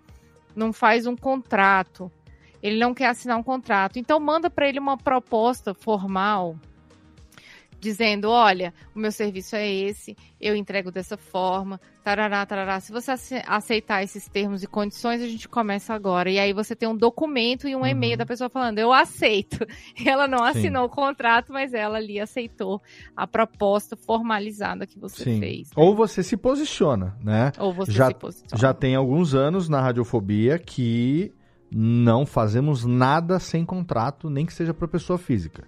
[0.55, 2.11] não faz um contrato.
[2.61, 3.99] Ele não quer assinar um contrato.
[3.99, 6.55] Então manda para ele uma proposta formal
[7.85, 12.79] dizendo, olha, o meu serviço é esse, eu entrego dessa forma, tarará, tarará.
[12.79, 13.11] Se você
[13.45, 16.29] aceitar esses termos e condições, a gente começa agora.
[16.29, 17.87] E aí você tem um documento e um uhum.
[17.87, 19.65] e-mail da pessoa falando, eu aceito.
[20.03, 20.87] Ela não assinou Sim.
[20.87, 22.81] o contrato, mas ela ali aceitou
[23.15, 25.39] a proposta formalizada que você Sim.
[25.39, 25.69] fez.
[25.69, 25.73] Né?
[25.75, 27.51] Ou você se posiciona, né?
[27.59, 28.57] Ou você já, se posiciona.
[28.57, 31.31] Já tem alguns anos na Radiofobia que
[31.71, 35.67] não fazemos nada sem contrato, nem que seja para pessoa física.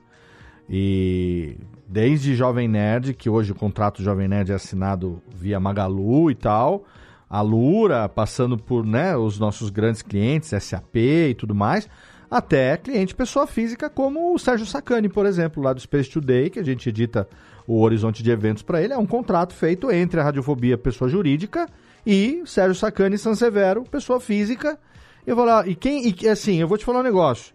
[0.69, 1.57] E
[1.87, 6.85] desde Jovem Nerd, que hoje o contrato Jovem Nerd é assinado via Magalu e tal,
[7.29, 11.89] a Lura, passando por né, os nossos grandes clientes, SAP e tudo mais,
[12.29, 16.59] até cliente pessoa física como o Sérgio Sacani, por exemplo, lá do Space Today, que
[16.59, 17.27] a gente edita
[17.65, 21.67] o horizonte de eventos para ele, é um contrato feito entre a Radiofobia pessoa jurídica
[22.05, 24.79] e Sérgio Sacani Sansevero, pessoa física.
[25.25, 27.53] Eu vou lá, e quem, e, assim, eu vou te falar um negócio.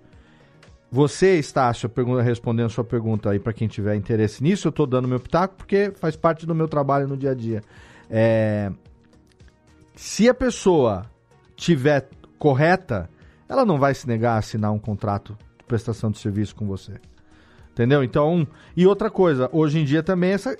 [0.93, 1.91] Você, Estácio,
[2.23, 5.55] respondendo a sua pergunta aí para quem tiver interesse nisso, eu estou dando meu pitaco
[5.57, 7.63] porque faz parte do meu trabalho no dia a dia.
[8.11, 8.71] É...
[9.97, 11.07] Se a pessoa
[11.57, 13.09] tiver correta,
[13.49, 16.93] ela não vai se negar a assinar um contrato de prestação de serviço com você.
[17.71, 18.05] Entendeu?
[18.05, 18.47] Então,
[18.77, 20.55] e outra coisa, hoje em dia também essa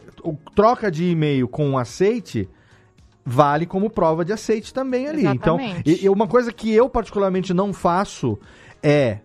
[0.57, 2.49] troca de e-mail com aceite
[3.23, 5.27] vale como prova de aceite também ali.
[5.27, 5.91] Então, Exatamente.
[5.91, 8.39] Então, e, e uma coisa que eu particularmente não faço
[8.83, 9.19] é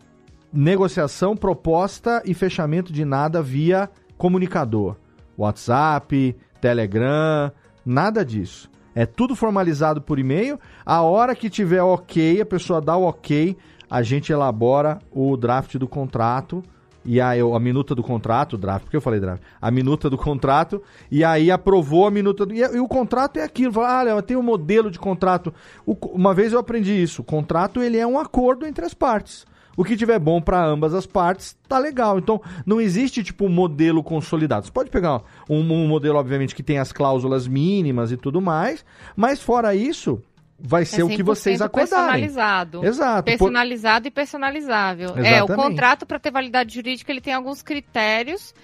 [0.52, 4.96] negociação, proposta e fechamento de nada via comunicador.
[5.38, 7.52] WhatsApp, Telegram,
[7.86, 8.70] nada disso.
[8.96, 10.60] É tudo formalizado por e-mail.
[10.84, 13.56] A hora que tiver ok, a pessoa dá o ok,
[13.90, 16.64] a gente elabora o draft do contrato
[17.06, 20.84] e a, a minuta do contrato, draft, porque eu falei draft, a minuta do contrato,
[21.10, 22.54] e aí aprovou a minuta do.
[22.54, 25.54] E, e o contrato é aquilo, fala, ah, tem um modelo de contrato.
[25.86, 29.46] O, uma vez eu aprendi isso: o contrato ele é um acordo entre as partes.
[29.78, 32.18] O que tiver bom para ambas as partes, tá legal.
[32.18, 34.66] Então, não existe, tipo, um modelo consolidado.
[34.66, 38.84] Você pode pegar um, um modelo, obviamente, que tem as cláusulas mínimas e tudo mais,
[39.16, 40.20] mas fora isso,
[40.60, 42.24] vai ser é o que vocês acordarem.
[42.24, 42.84] Personalizado.
[42.84, 43.24] Exato.
[43.24, 44.08] Personalizado por...
[44.08, 45.10] e personalizável.
[45.10, 45.36] Exatamente.
[45.36, 48.56] É, o contrato para ter validade jurídica, ele tem alguns critérios,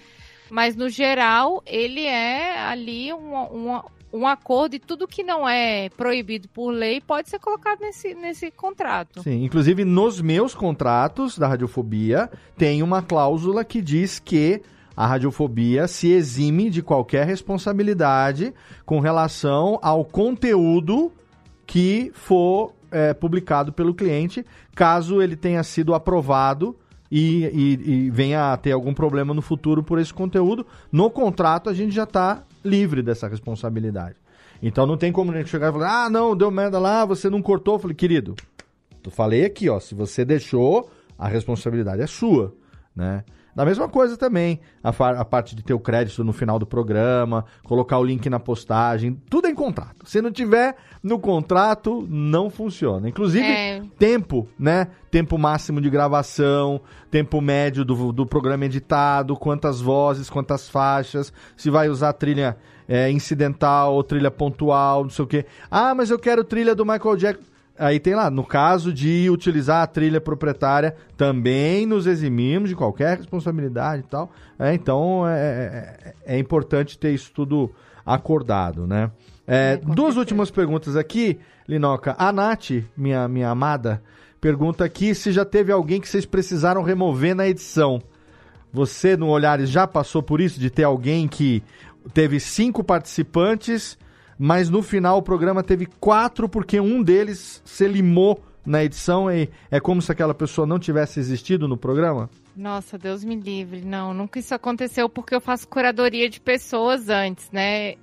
[0.50, 5.90] mas no geral, ele é ali uma, uma, um acordo e tudo que não é
[5.90, 9.24] proibido por lei pode ser colocado nesse, nesse contrato.
[9.24, 14.62] Sim, inclusive nos meus contratos da radiofobia tem uma cláusula que diz que
[14.96, 18.54] a radiofobia se exime de qualquer responsabilidade
[18.86, 21.12] com relação ao conteúdo
[21.66, 24.46] que for é, publicado pelo cliente,
[24.76, 26.78] caso ele tenha sido aprovado
[27.12, 30.66] e, e, e, venha a ter algum problema no futuro por esse conteúdo.
[30.92, 34.16] No contrato a gente já está livre dessa responsabilidade.
[34.62, 37.30] Então não tem como a gente chegar e falar, ah, não, deu merda lá, você
[37.30, 37.76] não cortou.
[37.76, 38.36] Eu falei, querido,
[39.04, 42.56] eu falei aqui, ó, se você deixou, a responsabilidade é sua,
[42.96, 43.24] né?
[43.56, 47.46] Da mesma coisa também, a, a, parte de ter o crédito no final do programa,
[47.64, 50.06] colocar o link na postagem, tudo é em contrato.
[50.06, 53.08] Se não tiver no contrato, não funciona.
[53.08, 53.84] Inclusive, é.
[54.00, 54.88] tempo, né?
[55.12, 56.82] Tempo máximo de gravação,
[57.12, 62.58] tempo médio do, do programa editado, quantas vozes, quantas faixas, se vai usar trilha
[62.88, 65.46] é, incidental ou trilha pontual, não sei o quê.
[65.70, 67.53] Ah, mas eu quero trilha do Michael Jackson.
[67.78, 73.18] Aí tem lá, no caso de utilizar a trilha proprietária, também nos eximimos de qualquer
[73.18, 74.32] responsabilidade e tal.
[74.60, 77.72] É, então é, é, é, importante ter isso tudo
[78.06, 79.10] acordado, né?
[79.48, 82.16] É, duas últimas perguntas aqui, Linoca.
[82.18, 84.04] A Nath, minha, minha amada,
[84.40, 88.02] pergunta aqui se já teve alguém que vocês precisaram remover na edição.
[88.72, 90.60] Você, no Olhares, já passou por isso?
[90.60, 91.64] De ter alguém que
[92.14, 93.98] teve cinco participantes
[94.46, 99.50] mas no final o programa teve quatro porque um deles se limou na edição e
[99.72, 102.30] é como se aquela pessoa não tivesse existido no programa?
[102.54, 103.86] Nossa, Deus me livre.
[103.86, 107.96] Não, nunca isso aconteceu porque eu faço curadoria de pessoas antes, né?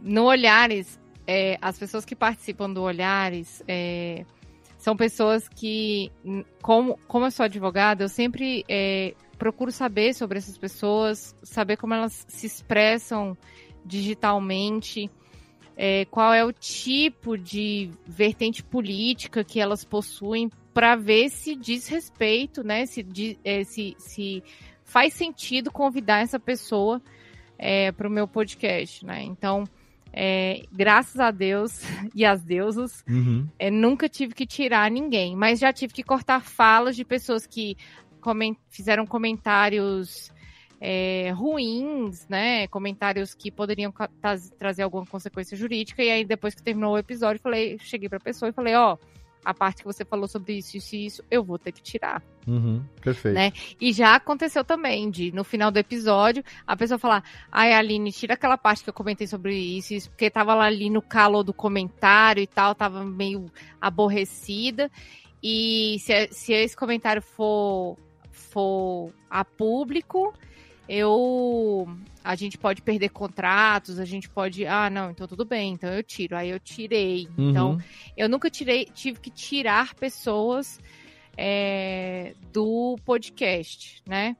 [0.00, 4.24] No Olhares, é, as pessoas que participam do Olhares é,
[4.78, 6.10] são pessoas que,
[6.62, 11.92] como, como eu sou advogada, eu sempre é, procuro saber sobre essas pessoas, saber como
[11.92, 13.36] elas se expressam
[13.84, 15.10] digitalmente
[15.76, 21.86] é, qual é o tipo de vertente política que elas possuem para ver se diz
[21.86, 22.86] respeito, né?
[22.86, 23.06] Se,
[23.44, 24.42] é, se, se
[24.84, 27.00] faz sentido convidar essa pessoa
[27.58, 29.22] é, para o meu podcast, né?
[29.22, 29.64] Então,
[30.12, 31.82] é, graças a Deus
[32.14, 33.46] e às deusas, uhum.
[33.58, 37.76] é, nunca tive que tirar ninguém, mas já tive que cortar falas de pessoas que
[38.20, 40.32] coment fizeram comentários
[40.80, 42.66] é, ruins, né?
[42.68, 43.92] Comentários que poderiam
[44.58, 46.02] trazer alguma consequência jurídica.
[46.02, 48.94] E aí, depois que terminou o episódio, falei, cheguei para a pessoa e falei, ó.
[48.94, 49.16] Oh,
[49.46, 52.20] a parte que você falou sobre isso, isso e isso, eu vou ter que tirar.
[52.48, 53.36] Uhum, perfeito.
[53.36, 53.52] Né?
[53.80, 58.34] E já aconteceu também, de no final do episódio, a pessoa falar, ai, Aline, tira
[58.34, 61.52] aquela parte que eu comentei sobre isso, isso, porque tava lá ali no calor do
[61.52, 63.46] comentário e tal, tava meio
[63.80, 64.90] aborrecida.
[65.40, 67.96] E se, se esse comentário for,
[68.32, 70.34] for a público,
[70.88, 71.88] eu
[72.26, 76.02] a gente pode perder contratos, a gente pode, ah, não, então tudo bem, então eu
[76.02, 76.36] tiro.
[76.36, 77.28] Aí eu tirei.
[77.38, 77.50] Uhum.
[77.50, 77.78] Então,
[78.16, 80.80] eu nunca tirei, tive que tirar pessoas
[81.36, 84.36] é, do podcast, né?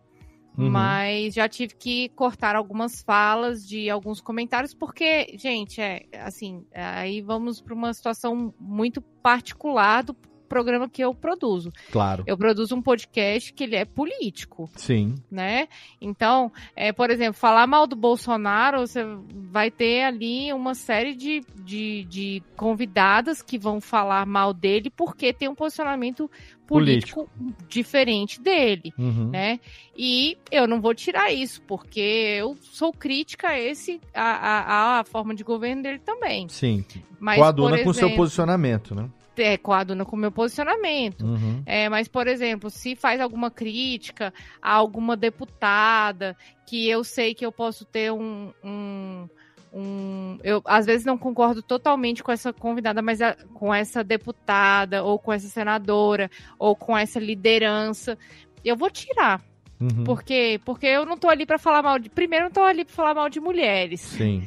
[0.59, 0.71] Uhum.
[0.71, 7.21] Mas já tive que cortar algumas falas de alguns comentários, porque, gente, é assim, aí
[7.21, 10.17] vamos para uma situação muito particular do
[10.47, 11.73] programa que eu produzo.
[11.91, 12.25] Claro.
[12.27, 14.71] Eu produzo um podcast que ele é político.
[14.75, 15.15] Sim.
[15.31, 15.69] Né?
[16.01, 19.05] Então, é, por exemplo, falar mal do Bolsonaro, você
[19.51, 25.33] vai ter ali uma série de, de, de convidadas que vão falar mal dele porque
[25.33, 26.31] tem um posicionamento
[26.67, 27.65] político, político.
[27.69, 29.31] diferente dele, uhum.
[29.31, 29.61] né?
[29.97, 35.05] E eu não vou tirar isso, porque eu sou crítica a esse a, a, a
[35.05, 36.49] forma de governo dele também.
[36.49, 36.85] Sim.
[37.19, 39.09] Mas, Coaduna exemplo, com seu posicionamento, né?
[39.39, 41.25] É, coaduna com o meu posicionamento.
[41.25, 41.63] Uhum.
[41.67, 46.37] É, mas, por exemplo, se faz alguma crítica a alguma deputada,
[46.67, 48.53] que eu sei que eu posso ter um.
[48.65, 49.29] um,
[49.73, 55.03] um eu às vezes não concordo totalmente com essa convidada, mas a, com essa deputada,
[55.03, 58.19] ou com essa senadora, ou com essa liderança,
[58.65, 59.43] eu vou tirar.
[59.81, 60.05] Uhum.
[60.05, 62.09] Porque, porque eu não tô ali para falar mal de.
[62.09, 64.01] Primeiro, eu não tô ali para falar mal de mulheres.
[64.01, 64.43] Sim.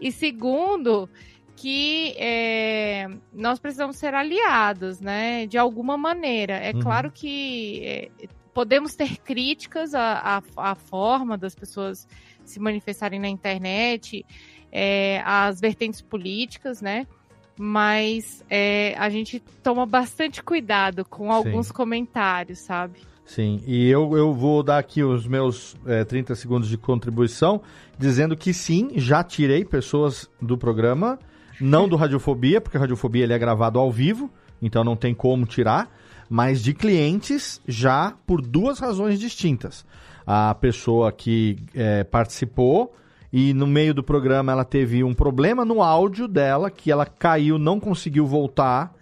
[0.00, 1.08] E segundo,
[1.56, 5.46] que é, nós precisamos ser aliados, né?
[5.46, 6.54] De alguma maneira.
[6.54, 6.80] É uhum.
[6.80, 8.10] claro que é,
[8.52, 12.06] podemos ter críticas à, à, à, forma das pessoas
[12.44, 14.24] se manifestarem na internet,
[14.70, 17.06] é, às vertentes políticas, né?
[17.58, 21.72] Mas é, a gente toma bastante cuidado com alguns Sim.
[21.72, 23.00] comentários, sabe?
[23.24, 27.60] Sim, e eu, eu vou dar aqui os meus é, 30 segundos de contribuição,
[27.98, 31.18] dizendo que sim, já tirei pessoas do programa
[31.60, 34.30] não do Radiofobia, porque a Radiofobia ele é gravado ao vivo,
[34.60, 35.90] então não tem como tirar.
[36.28, 39.84] Mas de clientes, já por duas razões distintas.
[40.26, 42.94] A pessoa que é, participou
[43.32, 47.58] e no meio do programa ela teve um problema no áudio dela, que ela caiu,
[47.58, 48.92] não conseguiu voltar.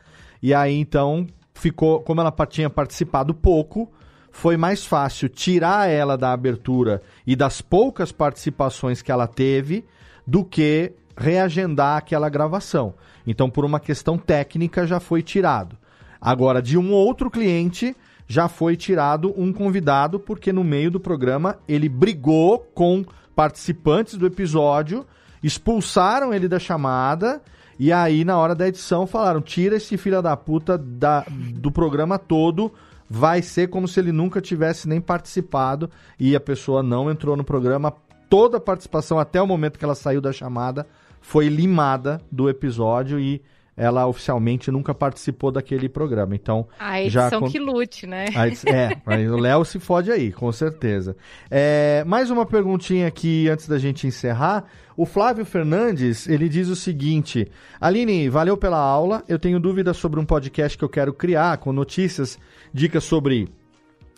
[0.43, 3.90] E aí então ficou, como ela tinha participado pouco,
[4.31, 9.85] foi mais fácil tirar ela da abertura e das poucas participações que ela teve
[10.26, 12.94] do que reagendar aquela gravação.
[13.26, 15.76] Então, por uma questão técnica, já foi tirado.
[16.20, 17.94] Agora, de um outro cliente,
[18.26, 23.04] já foi tirado um convidado, porque no meio do programa ele brigou com
[23.34, 25.04] participantes do episódio,
[25.42, 27.42] expulsaram ele da chamada.
[27.78, 32.18] E aí, na hora da edição, falaram: tira esse filho da puta da, do programa
[32.18, 32.72] todo.
[33.08, 35.90] Vai ser como se ele nunca tivesse nem participado.
[36.18, 37.92] E a pessoa não entrou no programa.
[38.30, 40.86] Toda a participação, até o momento que ela saiu da chamada,
[41.24, 43.40] foi limada do episódio e
[43.74, 46.34] ela oficialmente nunca participou daquele programa.
[46.34, 48.26] Então, a edição já que lute, né?
[48.66, 51.16] é, o Léo se fode aí, com certeza.
[51.51, 54.64] É, mais uma perguntinha aqui antes da gente encerrar.
[54.98, 59.24] O Flávio Fernandes, ele diz o seguinte: Aline, valeu pela aula.
[59.26, 62.38] Eu tenho dúvidas sobre um podcast que eu quero criar com notícias,
[62.72, 63.48] dicas sobre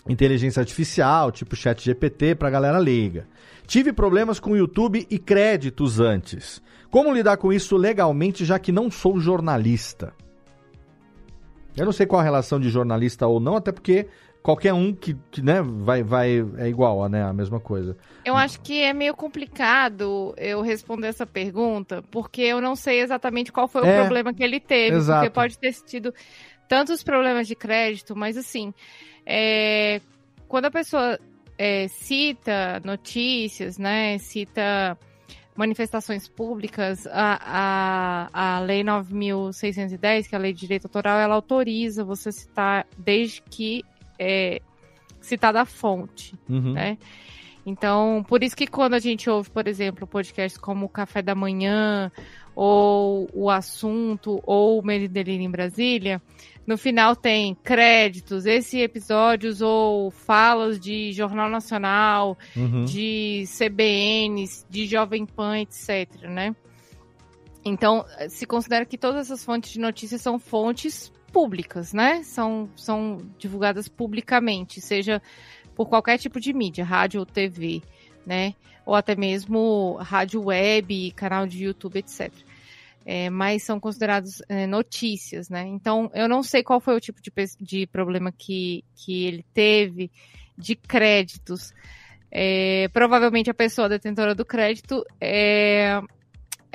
[0.08, 3.28] inteligência artificial, tipo chat GPT, pra galera leiga.
[3.64, 6.60] Tive problemas com o YouTube e créditos antes.
[6.90, 10.12] Como lidar com isso legalmente, já que não sou jornalista?
[11.76, 14.08] Eu não sei qual a relação de jornalista ou não, até porque
[14.42, 17.96] qualquer um que, que né, vai, vai é igual, né, a mesma coisa.
[18.24, 23.50] Eu acho que é meio complicado eu responder essa pergunta, porque eu não sei exatamente
[23.52, 25.18] qual foi é, o problema que ele teve, exato.
[25.18, 26.14] porque pode ter tido
[26.68, 28.72] tantos problemas de crédito, mas assim,
[29.26, 30.00] é,
[30.46, 31.18] quando a pessoa
[31.58, 34.96] é, cita notícias, né, cita
[35.56, 41.34] manifestações públicas, a, a, a Lei 9.610, que é a Lei de Direito Autoral, ela
[41.34, 43.84] autoriza você citar desde que
[44.18, 44.60] é,
[45.20, 46.72] citada a fonte, uhum.
[46.72, 46.98] né?
[47.64, 51.34] Então, por isso que quando a gente ouve, por exemplo, podcasts como o Café da
[51.34, 52.12] Manhã,
[52.54, 56.22] ou O Assunto, ou o Meridelino em Brasília,
[56.66, 62.84] no final tem créditos, esse episódios ou falas de Jornal Nacional, uhum.
[62.84, 66.54] de CBNs, de Jovem Pan, etc, né?
[67.64, 72.22] Então, se considera que todas essas fontes de notícias são fontes públicas, né?
[72.24, 75.22] São, são divulgadas publicamente, seja
[75.74, 77.82] por qualquer tipo de mídia, rádio ou TV,
[78.24, 78.54] né?
[78.84, 82.45] Ou até mesmo rádio web, canal de YouTube, etc
[83.08, 85.64] é, mas são considerados é, notícias, né?
[85.64, 90.10] Então, eu não sei qual foi o tipo de, de problema que, que ele teve
[90.58, 91.72] de créditos.
[92.28, 96.00] É, provavelmente a pessoa detentora do crédito é,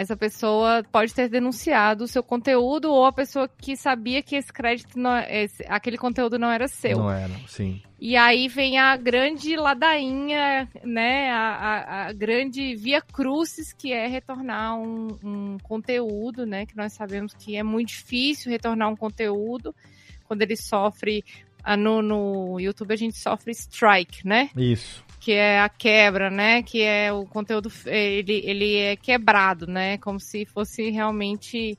[0.01, 4.51] essa pessoa pode ter denunciado o seu conteúdo ou a pessoa que sabia que esse
[4.51, 6.97] crédito, não, esse, aquele conteúdo não era seu.
[6.97, 7.81] Não era, sim.
[7.99, 14.07] E aí vem a grande ladainha, né, a, a, a grande via crucis, que é
[14.07, 19.75] retornar um, um, conteúdo, né, que nós sabemos que é muito difícil retornar um conteúdo
[20.23, 21.23] quando ele sofre,
[21.63, 24.49] ah, no, no YouTube a gente sofre strike, né?
[24.57, 26.63] Isso que é a quebra, né?
[26.63, 29.99] Que é o conteúdo, ele, ele é quebrado, né?
[29.99, 31.77] Como se fosse realmente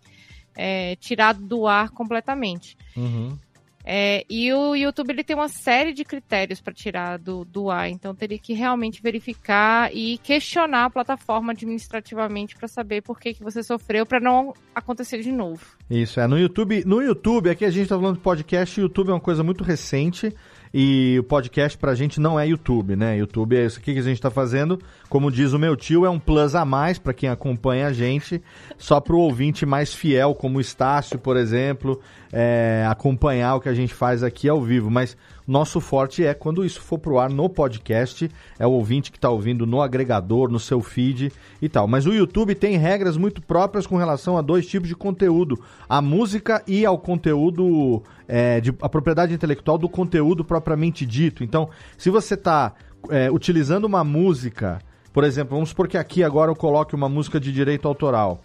[0.56, 2.76] é, tirado do ar completamente.
[2.96, 3.36] Uhum.
[3.84, 7.90] É, e o YouTube ele tem uma série de critérios para tirar do, do ar,
[7.90, 13.42] então teria que realmente verificar e questionar a plataforma administrativamente para saber por que, que
[13.42, 15.66] você sofreu para não acontecer de novo.
[15.90, 16.28] Isso, é.
[16.28, 19.20] No YouTube, no YouTube, aqui a gente está falando de podcast, o YouTube é uma
[19.20, 20.32] coisa muito recente.
[20.74, 23.18] E o podcast pra gente não é YouTube, né?
[23.18, 24.78] YouTube é isso aqui que a gente tá fazendo.
[25.08, 28.42] Como diz o meu tio, é um plus a mais para quem acompanha a gente.
[28.78, 32.00] Só pro ouvinte mais fiel, como o Estácio, por exemplo,
[32.32, 34.90] é, acompanhar o que a gente faz aqui ao vivo.
[34.90, 35.16] Mas
[35.52, 39.28] nosso forte é quando isso for pro ar no podcast, é o ouvinte que está
[39.28, 41.30] ouvindo no agregador, no seu feed
[41.60, 41.86] e tal.
[41.86, 46.00] Mas o YouTube tem regras muito próprias com relação a dois tipos de conteúdo: a
[46.00, 51.44] música e ao conteúdo, é, de, a propriedade intelectual do conteúdo propriamente dito.
[51.44, 51.68] Então,
[51.98, 52.72] se você está
[53.10, 54.80] é, utilizando uma música,
[55.12, 58.40] por exemplo, vamos supor que aqui agora eu coloque uma música de direito autoral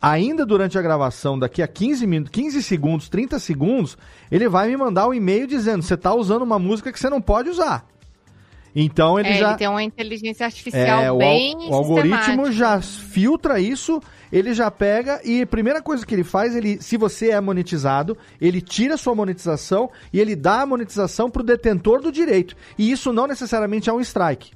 [0.00, 3.98] ainda durante a gravação, daqui a 15 minutos, 15 segundos, 30 segundos,
[4.30, 7.20] ele vai me mandar um e-mail dizendo: você está usando uma música que você não
[7.20, 7.86] pode usar.
[8.74, 9.50] Então ele é, já.
[9.50, 11.54] Ele tem uma inteligência artificial é, bem.
[11.56, 14.00] O, o algoritmo já filtra isso,
[14.32, 18.16] ele já pega e a primeira coisa que ele faz, ele, se você é monetizado,
[18.40, 22.56] ele tira sua monetização e ele dá a monetização para o detentor do direito.
[22.76, 24.50] E isso não necessariamente é um strike.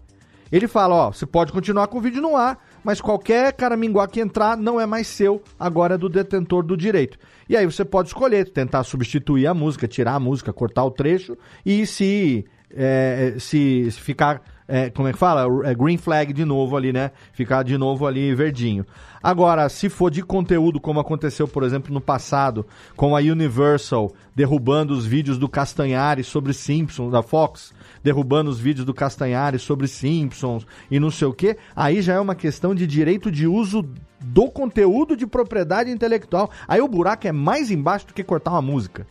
[0.50, 2.58] Ele fala, ó, você pode continuar com o vídeo no ar,
[2.88, 7.18] mas qualquer caraminguá que entrar não é mais seu, agora é do detentor do direito.
[7.46, 11.36] E aí você pode escolher, tentar substituir a música, tirar a música, cortar o trecho
[11.66, 15.46] e se, é, se, se ficar é, como é que fala?
[15.66, 17.10] É green flag de novo ali, né?
[17.32, 18.84] Ficar de novo ali verdinho.
[19.22, 24.92] Agora, se for de conteúdo, como aconteceu, por exemplo, no passado, com a Universal derrubando
[24.92, 27.72] os vídeos do Castanhari sobre Simpsons, da Fox,
[28.04, 32.20] derrubando os vídeos do Castanhari sobre Simpsons e não sei o que, aí já é
[32.20, 33.88] uma questão de direito de uso
[34.20, 36.50] do conteúdo de propriedade intelectual.
[36.68, 39.06] Aí o buraco é mais embaixo do que cortar uma música.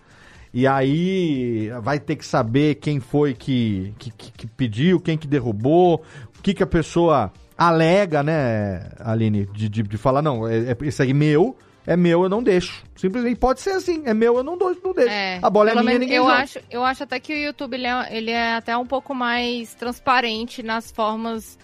[0.57, 6.03] E aí vai ter que saber quem foi que, que, que pediu, quem que derrubou,
[6.35, 10.77] o que, que a pessoa alega, né, Aline, de, de, de falar, não, é, é,
[10.81, 11.55] esse aí é meu,
[11.85, 12.83] é meu, eu não deixo.
[12.95, 15.11] Simplesmente pode ser assim, é meu, eu não dou, não deixo.
[15.11, 16.37] É, a bola é minha, ninguém eu joga.
[16.37, 19.75] acho, eu acho até que o YouTube ele é, ele é até um pouco mais
[19.75, 21.55] transparente nas formas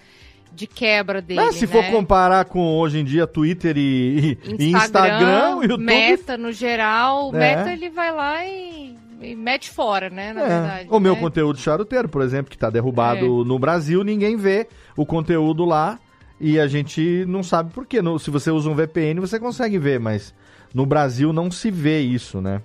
[0.53, 1.41] de quebra dele.
[1.41, 1.71] Mas se né?
[1.71, 7.31] for comparar com hoje em dia Twitter e, Instagram, e Instagram YouTube, Meta no geral,
[7.31, 7.39] o é.
[7.39, 10.33] Meta ele vai lá e, e mete fora, né?
[10.33, 10.47] Na é.
[10.47, 10.87] verdade.
[10.89, 10.99] O né?
[10.99, 13.45] meu conteúdo charuteiro, por exemplo, que está derrubado é.
[13.45, 15.99] no Brasil, ninguém vê o conteúdo lá
[16.39, 18.01] e a gente não sabe por quê.
[18.01, 20.33] No, se você usa um VPN, você consegue ver, mas
[20.73, 22.61] no Brasil não se vê isso, né?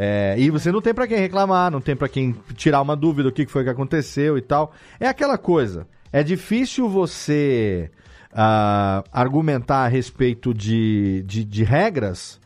[0.00, 3.30] É, e você não tem para quem reclamar, não tem para quem tirar uma dúvida
[3.30, 4.72] do que foi que aconteceu e tal.
[5.00, 5.88] É aquela coisa.
[6.12, 7.90] É difícil você
[8.32, 12.40] uh, argumentar a respeito de, de, de regras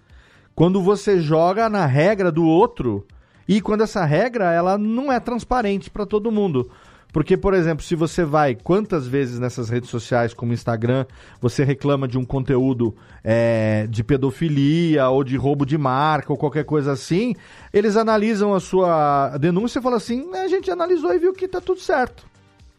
[0.55, 3.06] quando você joga na regra do outro
[3.48, 6.70] e quando essa regra ela não é transparente para todo mundo.
[7.12, 11.05] Porque, por exemplo, se você vai quantas vezes nessas redes sociais, como Instagram,
[11.43, 16.64] você reclama de um conteúdo é, de pedofilia ou de roubo de marca ou qualquer
[16.64, 17.34] coisa assim,
[17.70, 21.60] eles analisam a sua denúncia e falam assim: a gente analisou e viu que tá
[21.60, 22.31] tudo certo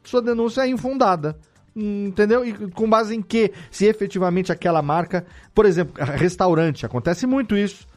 [0.03, 1.37] sua denúncia é infundada.
[1.75, 2.45] Entendeu?
[2.45, 3.51] E com base em que?
[3.71, 5.25] Se efetivamente aquela marca,
[5.55, 7.87] por exemplo, restaurante, acontece muito isso.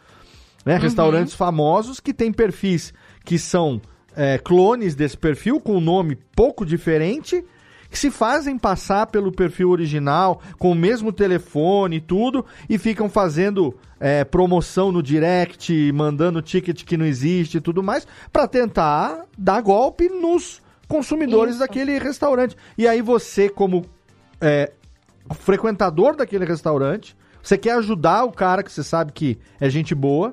[0.65, 0.77] Né?
[0.77, 0.81] Uhum.
[0.81, 2.93] Restaurantes famosos que têm perfis
[3.25, 3.81] que são
[4.17, 7.45] é, clones desse perfil, com um nome pouco diferente,
[7.91, 13.09] que se fazem passar pelo perfil original, com o mesmo telefone e tudo, e ficam
[13.09, 19.25] fazendo é, promoção no direct, mandando ticket que não existe e tudo mais, para tentar
[19.37, 21.61] dar golpe nos consumidores Isso.
[21.61, 22.57] daquele restaurante.
[22.77, 23.85] E aí você, como
[24.41, 24.73] é,
[25.35, 30.33] frequentador daquele restaurante, você quer ajudar o cara que você sabe que é gente boa,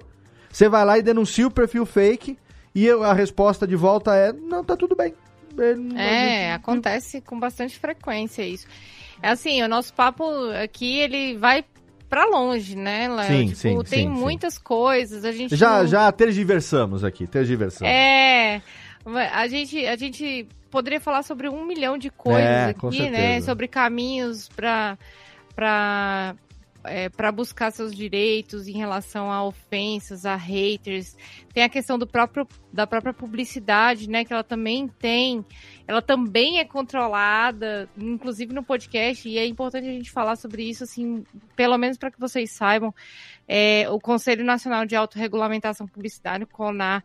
[0.52, 2.38] você vai lá e denuncia o perfil fake
[2.76, 5.14] e a resposta de volta é: não, tá tudo bem.
[5.58, 6.52] É, gente...
[6.56, 8.68] acontece com bastante frequência isso.
[9.22, 10.24] É assim, o nosso papo
[10.62, 11.64] aqui, ele vai
[12.10, 13.28] para longe, né, Léo?
[13.28, 14.60] Sim, tipo, sim, tem sim, muitas sim.
[14.64, 15.88] coisas, a gente Já, não...
[15.88, 17.92] já tergiversamos aqui, tergiversamos.
[17.92, 18.62] É,
[19.06, 23.42] a gente, a gente poderia falar sobre um milhão de coisas é, aqui, né?
[23.42, 24.98] Sobre caminhos para
[25.56, 26.36] para
[26.86, 31.16] é, para buscar seus direitos em relação a ofensas, a haters.
[31.54, 34.26] Tem a questão do próprio, da própria publicidade, né?
[34.26, 35.46] Que ela também tem,
[35.88, 40.84] ela também é controlada, inclusive no podcast, e é importante a gente falar sobre isso,
[40.84, 41.24] assim,
[41.56, 42.94] pelo menos para que vocês saibam.
[43.48, 47.04] É, o Conselho Nacional de Autorregulamentação Publicitária, o CONAR,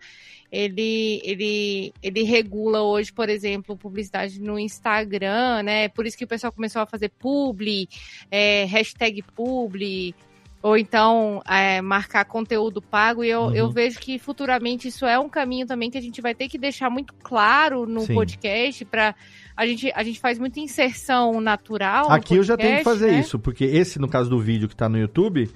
[0.50, 5.88] ele, ele, ele regula hoje, por exemplo, publicidade no Instagram, né?
[5.88, 7.88] Por isso que o pessoal começou a fazer publi,
[8.30, 10.14] é, hashtag publi,
[10.62, 13.54] ou então é, marcar conteúdo pago, e eu, uhum.
[13.54, 16.58] eu vejo que futuramente isso é um caminho também que a gente vai ter que
[16.58, 18.14] deixar muito claro no Sim.
[18.14, 19.14] podcast para
[19.56, 22.06] a gente, a gente faz muita inserção natural.
[22.06, 23.20] Aqui podcast, eu já tenho que fazer né?
[23.20, 25.48] isso, porque esse, no caso do vídeo que está no YouTube,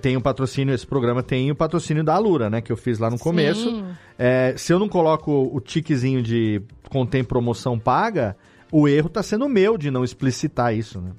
[0.00, 2.60] tem o um patrocínio, esse programa tem o patrocínio da Alura, né?
[2.60, 3.84] Que eu fiz lá no começo.
[4.18, 8.36] É, se eu não coloco o tiquezinho de contém promoção paga,
[8.70, 11.12] o erro está sendo meu de não explicitar isso, né?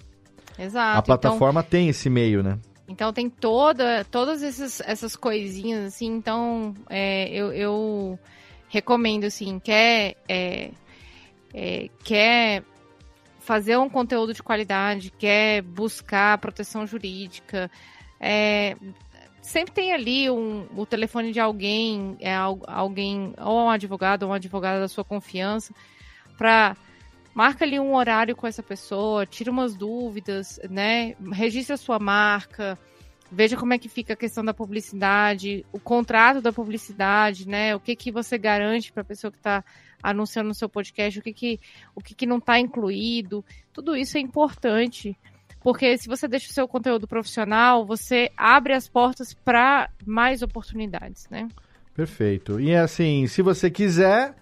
[0.58, 1.00] Exato.
[1.00, 2.60] A plataforma então, tem esse meio, né?
[2.88, 8.20] Então tem toda, todas essas, essas coisinhas, assim, então é, eu, eu,
[8.68, 10.72] recomendo, assim, quer, é,
[11.54, 12.64] é, quer
[13.40, 17.70] fazer um conteúdo de qualidade, quer buscar proteção jurídica,
[18.26, 18.78] é,
[19.41, 24.38] sempre tem ali um, o telefone de alguém, é, alguém, ou um advogado ou uma
[24.38, 25.74] advogada da sua confiança,
[26.38, 26.78] para
[27.36, 31.16] marca ali um horário com essa pessoa, tira umas dúvidas, né?
[31.34, 32.80] Registra a sua marca,
[33.30, 37.76] veja como é que fica a questão da publicidade, o contrato da publicidade, né?
[37.76, 39.66] O que que você garante para a pessoa que está
[40.02, 41.60] anunciando no seu podcast, o que que,
[41.94, 43.44] o que, que não está incluído,
[43.74, 45.18] tudo isso é importante
[45.64, 51.27] porque se você deixa o seu conteúdo profissional, você abre as portas para mais oportunidades,
[51.31, 51.48] né?
[51.95, 52.60] Perfeito.
[52.60, 54.35] E assim, se você quiser,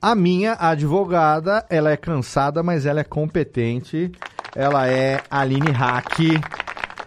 [0.00, 4.12] a minha advogada, ela é cansada, mas ela é competente.
[4.54, 6.18] Ela é Aline Hack,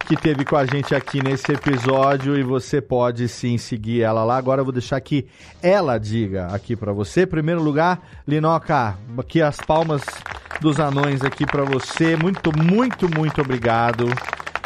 [0.07, 4.37] que teve com a gente aqui nesse episódio e você pode sim seguir ela lá.
[4.37, 5.25] Agora eu vou deixar que
[5.61, 7.25] ela diga aqui para você.
[7.25, 10.01] Primeiro lugar, Linoca, aqui as palmas
[10.59, 12.15] dos anões aqui para você.
[12.15, 14.05] Muito, muito, muito obrigado.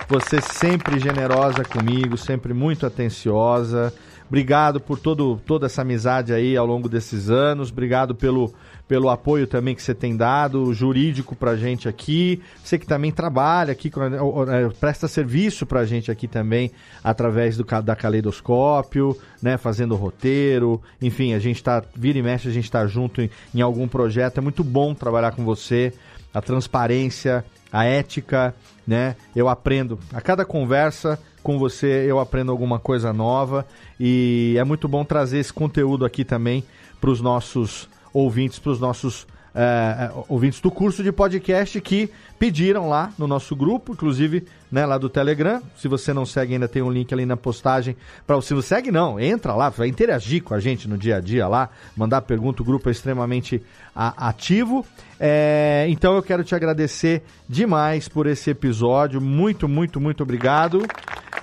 [0.07, 3.94] Você sempre generosa comigo, sempre muito atenciosa.
[4.28, 7.72] Obrigado por todo, toda essa amizade aí ao longo desses anos.
[7.72, 8.53] Obrigado pelo,
[8.88, 12.41] pelo apoio também que você tem dado, jurídico pra gente aqui.
[12.64, 16.72] Você que também trabalha aqui, é, presta serviço pra gente aqui também,
[17.03, 20.82] através do, da Caleidoscópio, né, fazendo roteiro.
[21.02, 24.38] Enfim, a gente tá, vira e mexe, a gente tá junto em, em algum projeto.
[24.38, 25.91] É muito bom trabalhar com você.
[26.34, 28.53] A transparência, a ética,
[28.86, 29.16] né?
[29.36, 29.98] Eu aprendo.
[30.14, 33.66] A cada conversa com você, eu aprendo alguma coisa nova.
[33.99, 36.64] E é muito bom trazer esse conteúdo aqui também
[36.99, 42.10] para os nossos ouvintes, para os nossos é, ouvintes do curso de podcast que
[42.40, 45.62] pediram lá no nosso grupo, inclusive né, lá do Telegram.
[45.78, 47.96] Se você não segue ainda, tem um link ali na postagem.
[48.26, 51.20] Para se não segue, não, entra lá, vai interagir com a gente no dia a
[51.20, 52.62] dia lá, mandar pergunta.
[52.62, 53.62] O grupo é extremamente
[53.94, 54.86] a, ativo.
[55.20, 59.20] É, então eu quero te agradecer demais por esse episódio.
[59.22, 60.82] Muito, muito, muito obrigado.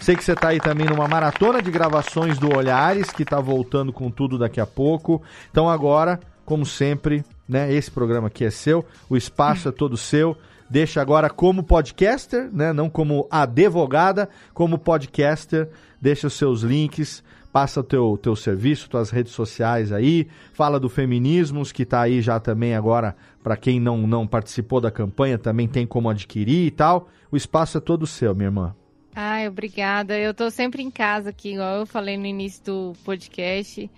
[0.00, 3.92] Sei que você está aí também numa maratona de gravações do Olhares, que está voltando
[3.92, 5.22] com tudo daqui a pouco.
[5.50, 7.72] Então agora como sempre, né?
[7.72, 10.36] Esse programa aqui é seu, o espaço é todo seu.
[10.68, 12.72] Deixa agora como podcaster, né?
[12.72, 15.68] Não como advogada, como podcaster.
[16.00, 20.88] Deixa os seus links, passa o teu, teu serviço, tuas redes sociais aí, fala do
[20.88, 25.68] Feminismos, que está aí já também agora, para quem não, não participou da campanha, também
[25.68, 27.08] tem como adquirir e tal.
[27.30, 28.74] O espaço é todo seu, minha irmã.
[29.14, 30.18] Ai, obrigada.
[30.18, 33.90] Eu estou sempre em casa aqui, igual eu falei no início do podcast.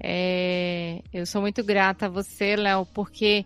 [0.00, 3.44] É, eu sou muito grata a você, Léo, porque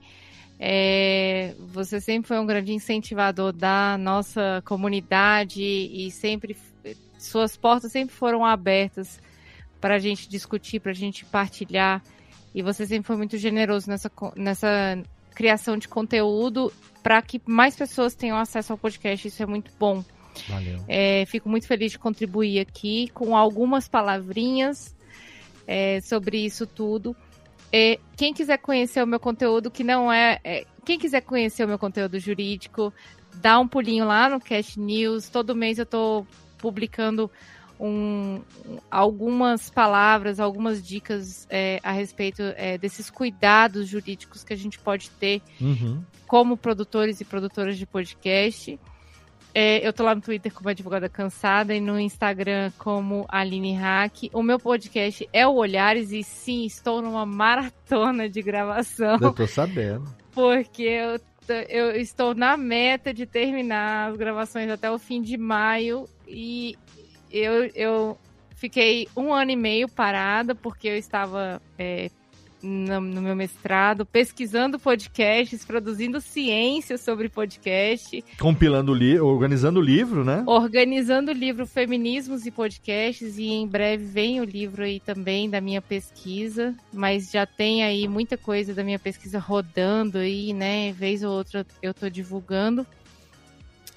[0.59, 6.57] é, você sempre foi um grande incentivador da nossa comunidade e sempre
[7.19, 9.21] suas portas sempre foram abertas
[9.81, 12.03] para a gente discutir, para a gente partilhar.
[12.55, 15.03] E você sempre foi muito generoso nessa, nessa
[15.35, 16.73] criação de conteúdo
[17.03, 19.27] para que mais pessoas tenham acesso ao podcast.
[19.27, 20.05] Isso é muito bom.
[20.49, 20.79] Valeu.
[20.87, 24.94] É, fico muito feliz de contribuir aqui com algumas palavrinhas
[25.67, 27.17] é, sobre isso tudo.
[27.73, 31.69] É, quem quiser conhecer o meu conteúdo, que não é, é, Quem quiser conhecer o
[31.69, 32.93] meu conteúdo jurídico,
[33.35, 35.29] dá um pulinho lá no Cash News.
[35.29, 36.27] Todo mês eu estou
[36.59, 37.31] publicando
[37.81, 38.41] um,
[38.91, 45.11] algumas palavras, algumas dicas é, a respeito é, desses cuidados jurídicos que a gente pode
[45.11, 46.03] ter Uhum.
[46.27, 48.79] como produtores e produtoras de podcast.
[49.55, 54.29] É, eu tô lá no Twitter como advogada cansada e no Instagram como Aline Hack.
[54.33, 59.47] O meu podcast é o Olhares e sim, estou numa maratona de gravação Eu tô
[59.47, 60.05] sabendo.
[60.33, 61.21] porque eu,
[61.69, 66.77] eu estou na meta de terminar as gravações até o fim de maio e
[67.31, 68.19] eu, eu
[68.57, 72.11] fiquei um ano e meio parada porque eu estava é,
[72.65, 79.83] no, no meu mestrado pesquisando podcasts, produzindo ciência sobre podcast, Compilando o livro, organizando o
[79.83, 80.43] livro, né?
[80.47, 85.61] organizando o livro Feminismos e Podcasts e em breve vem o livro aí também da
[85.61, 90.93] minha pesquisa, mas já tem aí muita coisa da minha pesquisa rodando aí, né?
[90.93, 92.87] Vez ou outra eu tô divulgando.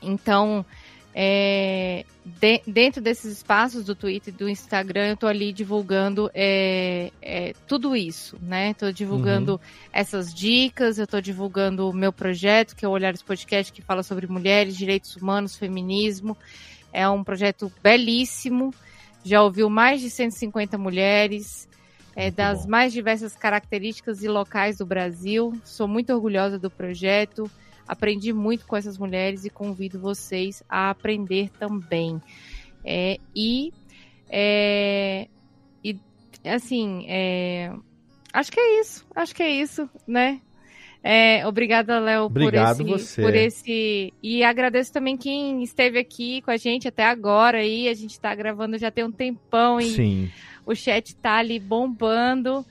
[0.02, 0.66] Então,
[1.20, 7.12] é, de- dentro desses espaços do Twitter e do Instagram, eu tô ali divulgando é,
[7.20, 8.76] é, tudo isso, né?
[8.76, 9.60] Tô divulgando
[9.92, 14.04] essas dicas, eu tô divulgando o meu projeto, que é o Olhares Podcast, que fala
[14.04, 16.38] sobre mulheres, direitos humanos, feminismo.
[16.94, 18.72] É um projeto belíssimo,
[19.24, 21.68] já ouviu mais de 150 mulheres,
[22.16, 22.70] é, das bom.
[22.70, 25.60] mais diversas características e locais do Brasil.
[25.66, 27.50] Sou muito orgulhosa do projeto.
[27.88, 32.22] Aprendi muito com essas mulheres e convido vocês a aprender também.
[32.84, 33.74] É, e,
[34.30, 35.28] é,
[35.84, 35.98] e,
[36.46, 37.72] assim, é,
[38.34, 39.06] acho que é isso.
[39.16, 40.42] Acho que é isso, né?
[41.04, 43.22] É, obrigada, Léo, por esse, você.
[43.22, 44.14] por esse.
[44.22, 47.60] E agradeço também quem esteve aqui com a gente até agora.
[47.60, 50.32] Aí a gente tá gravando já tem um tempão e Sim.
[50.66, 52.66] o chat tá ali bombando.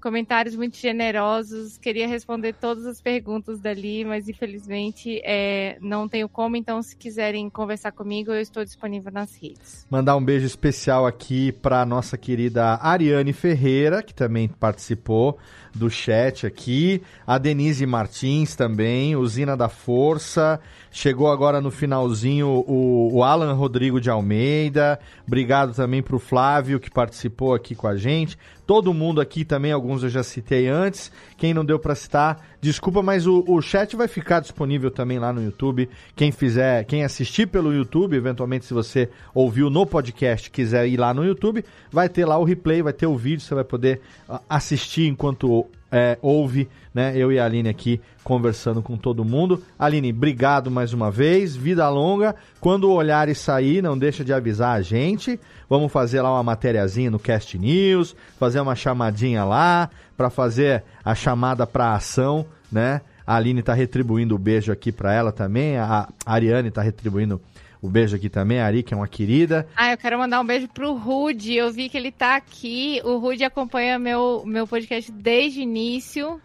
[0.00, 1.76] Comentários muito generosos.
[1.78, 6.56] Queria responder todas as perguntas dali, mas infelizmente é, não tenho como.
[6.56, 9.86] Então, se quiserem conversar comigo, eu estou disponível nas redes.
[9.90, 15.38] Mandar um beijo especial aqui para nossa querida Ariane Ferreira, que também participou
[15.74, 17.02] do chat aqui.
[17.26, 20.60] A Denise Martins também, Usina da Força.
[20.92, 24.98] Chegou agora no finalzinho o, o Alan Rodrigo de Almeida.
[25.26, 28.36] Obrigado também para o Flávio, que participou aqui com a gente.
[28.70, 31.10] Todo mundo aqui também, alguns eu já citei antes.
[31.36, 35.32] Quem não deu para citar, desculpa, mas o, o chat vai ficar disponível também lá
[35.32, 35.88] no YouTube.
[36.14, 41.12] Quem fizer, quem assistir pelo YouTube, eventualmente se você ouviu no podcast, quiser ir lá
[41.12, 44.40] no YouTube, vai ter lá o replay, vai ter o vídeo, você vai poder ah,
[44.48, 45.59] assistir enquanto
[45.90, 47.12] é, ouve, né?
[47.16, 49.62] Eu e a Aline aqui conversando com todo mundo.
[49.78, 51.56] Aline, obrigado mais uma vez.
[51.56, 52.34] Vida longa.
[52.60, 55.38] Quando o olhar sair, não deixa de avisar a gente.
[55.68, 61.14] Vamos fazer lá uma matériazinha no Cast News, fazer uma chamadinha lá para fazer a
[61.14, 63.00] chamada para ação, né?
[63.26, 65.76] A Aline tá retribuindo o beijo aqui para ela também.
[65.76, 67.40] A Ariane tá retribuindo
[67.82, 68.60] o beijo aqui também.
[68.60, 69.66] A Ari, que é uma querida.
[69.76, 71.54] Ah, eu quero mandar um beijo pro Rude.
[71.54, 73.00] Eu vi que ele tá aqui.
[73.04, 76.40] O Rude acompanha meu, meu podcast desde o início.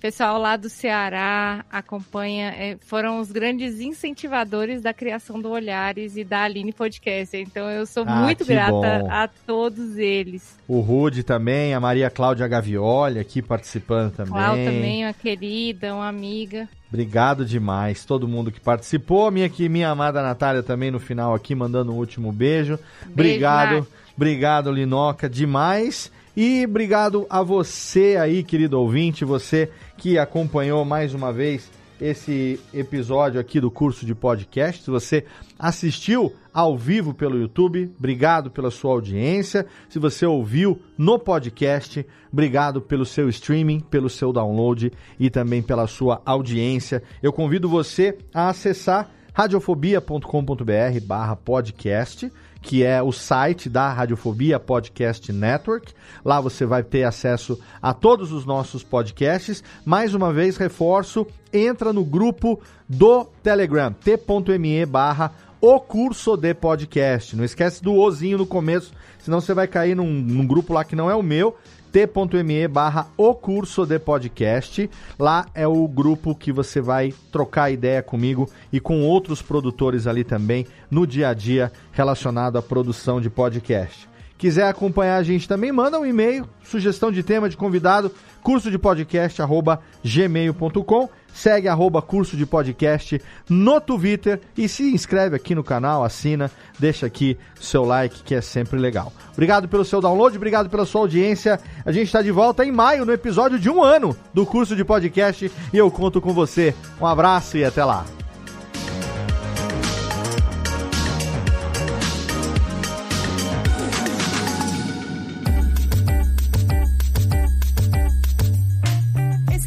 [0.00, 6.22] Pessoal lá do Ceará acompanha, é, foram os grandes incentivadores da criação do Olhares e
[6.22, 7.36] da Aline Podcast.
[7.36, 9.08] Então eu sou Ah, muito grata bom.
[9.10, 10.56] a todos eles.
[10.68, 14.32] O Rude também, a Maria Cláudia Gavioli aqui participando também.
[14.34, 16.68] Clau também, uma querida, uma amiga.
[16.88, 19.32] Obrigado demais, todo mundo que participou.
[19.32, 22.78] Minha aqui, minha amada Natália também no final aqui mandando um último beijo.
[23.04, 23.86] obrigado, Nath.
[24.16, 26.10] obrigado Linoca demais.
[26.40, 31.68] E obrigado a você aí, querido ouvinte, você que acompanhou mais uma vez
[32.00, 34.84] esse episódio aqui do curso de podcast.
[34.84, 35.24] Se você
[35.58, 39.66] assistiu ao vivo pelo YouTube, obrigado pela sua audiência.
[39.88, 45.88] Se você ouviu no podcast, obrigado pelo seu streaming, pelo seu download e também pela
[45.88, 47.02] sua audiência.
[47.20, 55.32] Eu convido você a acessar radiofobia.com.br barra podcast, que é o site da Radiofobia Podcast
[55.32, 55.92] Network.
[56.24, 59.62] Lá você vai ter acesso a todos os nossos podcasts.
[59.84, 67.34] Mais uma vez, reforço, entra no grupo do Telegram, t.me barra o curso de podcast.
[67.36, 70.96] Não esquece do ozinho no começo, senão você vai cair num, num grupo lá que
[70.96, 71.56] não é o meu
[71.92, 74.88] t.me barra o curso de podcast.
[75.18, 80.24] Lá é o grupo que você vai trocar ideia comigo e com outros produtores ali
[80.24, 84.08] também no dia a dia relacionado à produção de podcast.
[84.38, 88.78] Quiser acompanhar a gente também, manda um e-mail, sugestão de tema de convidado, curso de
[88.78, 91.08] podcast, arroba gmail.com.
[91.32, 97.06] Segue arroba curso de podcast no Twitter e se inscreve aqui no canal, assina, deixa
[97.06, 99.12] aqui seu like que é sempre legal.
[99.32, 101.60] Obrigado pelo seu download, obrigado pela sua audiência.
[101.84, 104.84] A gente está de volta em maio no episódio de um ano do curso de
[104.84, 106.74] podcast e eu conto com você.
[107.00, 108.04] Um abraço e até lá.